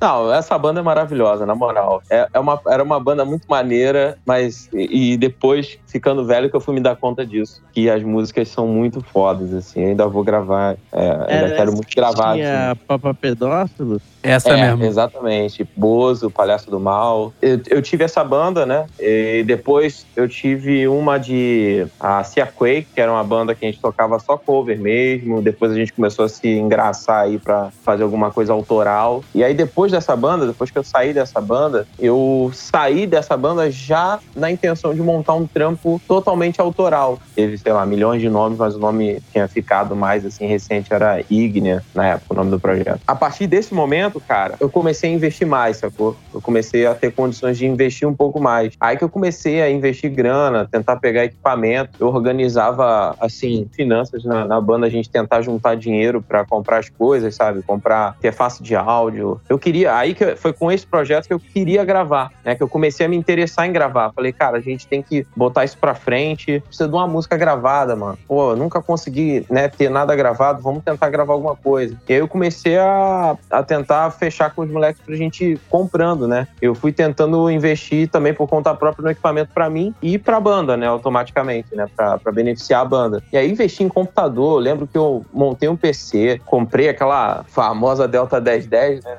Não, 0.00 0.32
essa 0.32 0.56
banda 0.56 0.80
é 0.80 0.82
maravilhosa, 0.82 1.44
na 1.44 1.54
moral. 1.54 2.02
É, 2.08 2.26
é 2.32 2.38
uma, 2.40 2.60
era 2.66 2.82
uma 2.82 2.98
banda 2.98 3.24
muito 3.24 3.46
maneira, 3.48 4.16
mas. 4.24 4.68
E, 4.72 5.12
e 5.12 5.16
depois, 5.16 5.78
ficando 5.86 6.24
velho, 6.24 6.48
que 6.48 6.56
eu 6.56 6.60
fui 6.60 6.74
me 6.74 6.80
dar 6.80 6.96
conta 6.96 7.24
disso. 7.24 7.62
Que 7.72 7.90
as 7.90 8.02
músicas 8.02 8.48
são 8.48 8.66
muito 8.66 9.00
fodas, 9.02 9.52
assim. 9.52 9.82
Eu 9.82 9.88
ainda 9.90 10.06
vou 10.06 10.24
gravar. 10.24 10.76
é, 10.92 11.10
ainda 11.28 11.54
quero 11.54 11.72
muito 11.72 11.86
que 11.86 11.96
gravar. 11.96 12.34
Tinha 12.34 12.72
assim. 12.72 12.80
Papa 12.86 13.12
Pedófilo? 13.14 14.00
Essa 14.22 14.50
É, 14.50 14.66
mesmo. 14.68 14.84
exatamente. 14.84 15.66
Bozo, 15.76 16.30
Palhaço 16.30 16.70
do 16.70 16.78
Mal. 16.78 17.32
Eu, 17.40 17.60
eu 17.68 17.80
tive 17.82 18.04
essa 18.04 18.22
banda, 18.22 18.66
né? 18.66 18.86
E 18.98 19.42
depois 19.46 20.06
eu 20.14 20.28
tive 20.28 20.86
uma 20.88 21.18
de 21.18 21.86
a 21.98 22.22
Cia 22.24 22.46
Quake, 22.46 22.86
que 22.94 23.00
era 23.00 23.10
uma 23.10 23.24
banda 23.24 23.54
que 23.54 23.64
a 23.64 23.70
gente 23.70 23.80
tocava 23.80 24.18
só 24.18 24.36
cover 24.36 24.78
mesmo. 24.78 25.40
Depois 25.40 25.72
a 25.72 25.74
gente 25.74 25.92
começou 25.92 26.24
a 26.26 26.28
se 26.28 26.48
engraçar 26.48 27.24
aí 27.24 27.38
pra 27.38 27.70
fazer 27.82 28.02
alguma 28.02 28.30
coisa 28.30 28.52
autoral. 28.52 29.24
E 29.34 29.42
aí 29.42 29.54
depois 29.54 29.89
dessa 29.90 30.16
banda, 30.16 30.46
depois 30.46 30.70
que 30.70 30.78
eu 30.78 30.84
saí 30.84 31.12
dessa 31.12 31.40
banda, 31.40 31.86
eu 31.98 32.50
saí 32.54 33.06
dessa 33.06 33.36
banda 33.36 33.70
já 33.70 34.18
na 34.34 34.50
intenção 34.50 34.94
de 34.94 35.00
montar 35.00 35.34
um 35.34 35.46
trampo 35.46 36.00
totalmente 36.06 36.60
autoral. 36.60 37.18
Teve, 37.34 37.58
sei 37.58 37.72
lá, 37.72 37.84
milhões 37.86 38.20
de 38.20 38.28
nomes, 38.28 38.58
mas 38.58 38.74
o 38.74 38.78
nome 38.78 39.22
tinha 39.32 39.46
ficado 39.48 39.96
mais 39.96 40.24
assim 40.24 40.46
recente 40.46 40.92
era 40.92 41.22
Ignea, 41.30 41.82
na 41.94 42.06
época, 42.06 42.34
o 42.34 42.36
nome 42.36 42.50
do 42.50 42.60
projeto. 42.60 43.00
A 43.06 43.14
partir 43.14 43.46
desse 43.46 43.74
momento, 43.74 44.20
cara, 44.20 44.54
eu 44.60 44.68
comecei 44.68 45.10
a 45.10 45.14
investir 45.14 45.46
mais, 45.46 45.78
sacou? 45.78 46.16
Eu 46.32 46.40
comecei 46.40 46.86
a 46.86 46.94
ter 46.94 47.12
condições 47.12 47.58
de 47.58 47.66
investir 47.66 48.06
um 48.06 48.14
pouco 48.14 48.40
mais. 48.40 48.74
Aí 48.80 48.96
que 48.96 49.04
eu 49.04 49.08
comecei 49.08 49.62
a 49.62 49.70
investir 49.70 50.10
grana, 50.10 50.68
tentar 50.70 50.96
pegar 50.96 51.24
equipamento. 51.24 51.92
Eu 52.00 52.08
organizava, 52.08 53.16
assim, 53.20 53.68
finanças 53.72 54.24
na, 54.24 54.44
na 54.44 54.60
banda, 54.60 54.86
a 54.86 54.90
gente 54.90 55.08
tentar 55.08 55.42
juntar 55.42 55.74
dinheiro 55.74 56.22
pra 56.22 56.44
comprar 56.44 56.78
as 56.78 56.88
coisas, 56.88 57.34
sabe? 57.34 57.62
Comprar 57.62 58.16
interface 58.18 58.62
de 58.62 58.74
áudio. 58.74 59.40
Eu 59.48 59.58
queria, 59.58 59.79
aí 59.86 60.14
que 60.14 60.36
foi 60.36 60.52
com 60.52 60.70
esse 60.70 60.86
projeto 60.86 61.26
que 61.26 61.34
eu 61.34 61.40
queria 61.40 61.84
gravar, 61.84 62.30
né? 62.44 62.54
Que 62.54 62.62
eu 62.62 62.68
comecei 62.68 63.06
a 63.06 63.08
me 63.08 63.16
interessar 63.16 63.66
em 63.66 63.72
gravar. 63.72 64.12
Falei, 64.12 64.32
cara, 64.32 64.58
a 64.58 64.60
gente 64.60 64.86
tem 64.86 65.02
que 65.02 65.26
botar 65.36 65.64
isso 65.64 65.78
pra 65.78 65.94
frente. 65.94 66.60
Precisa 66.60 66.88
de 66.88 66.94
uma 66.94 67.06
música 67.06 67.36
gravada, 67.36 67.94
mano. 67.96 68.18
Pô, 68.26 68.52
eu 68.52 68.56
nunca 68.56 68.80
consegui, 68.82 69.46
né, 69.50 69.68
ter 69.68 69.90
nada 69.90 70.14
gravado. 70.14 70.62
Vamos 70.62 70.82
tentar 70.82 71.08
gravar 71.10 71.32
alguma 71.32 71.56
coisa. 71.56 71.96
E 72.08 72.12
aí 72.12 72.18
eu 72.18 72.28
comecei 72.28 72.76
a, 72.78 73.36
a 73.50 73.62
tentar 73.62 74.10
fechar 74.10 74.54
com 74.54 74.62
os 74.62 74.70
moleques 74.70 75.02
pra 75.04 75.14
gente 75.14 75.44
ir 75.44 75.60
comprando, 75.68 76.26
né? 76.26 76.46
Eu 76.60 76.74
fui 76.74 76.92
tentando 76.92 77.50
investir 77.50 78.08
também 78.08 78.34
por 78.34 78.48
conta 78.48 78.74
própria 78.74 79.04
no 79.04 79.10
equipamento 79.10 79.52
pra 79.52 79.70
mim 79.70 79.94
e 80.02 80.18
pra 80.18 80.40
banda, 80.40 80.76
né? 80.76 80.86
Automaticamente, 80.86 81.74
né? 81.74 81.86
Pra, 81.94 82.18
pra 82.18 82.32
beneficiar 82.32 82.82
a 82.82 82.84
banda. 82.84 83.22
E 83.32 83.36
aí 83.36 83.50
investi 83.50 83.82
em 83.82 83.88
computador. 83.88 84.58
Eu 84.58 84.62
lembro 84.62 84.86
que 84.86 84.96
eu 84.96 85.24
montei 85.32 85.68
um 85.68 85.76
PC, 85.76 86.40
comprei 86.46 86.88
aquela 86.88 87.44
famosa 87.48 88.06
Delta 88.08 88.40
1010, 88.40 89.04
né? 89.04 89.16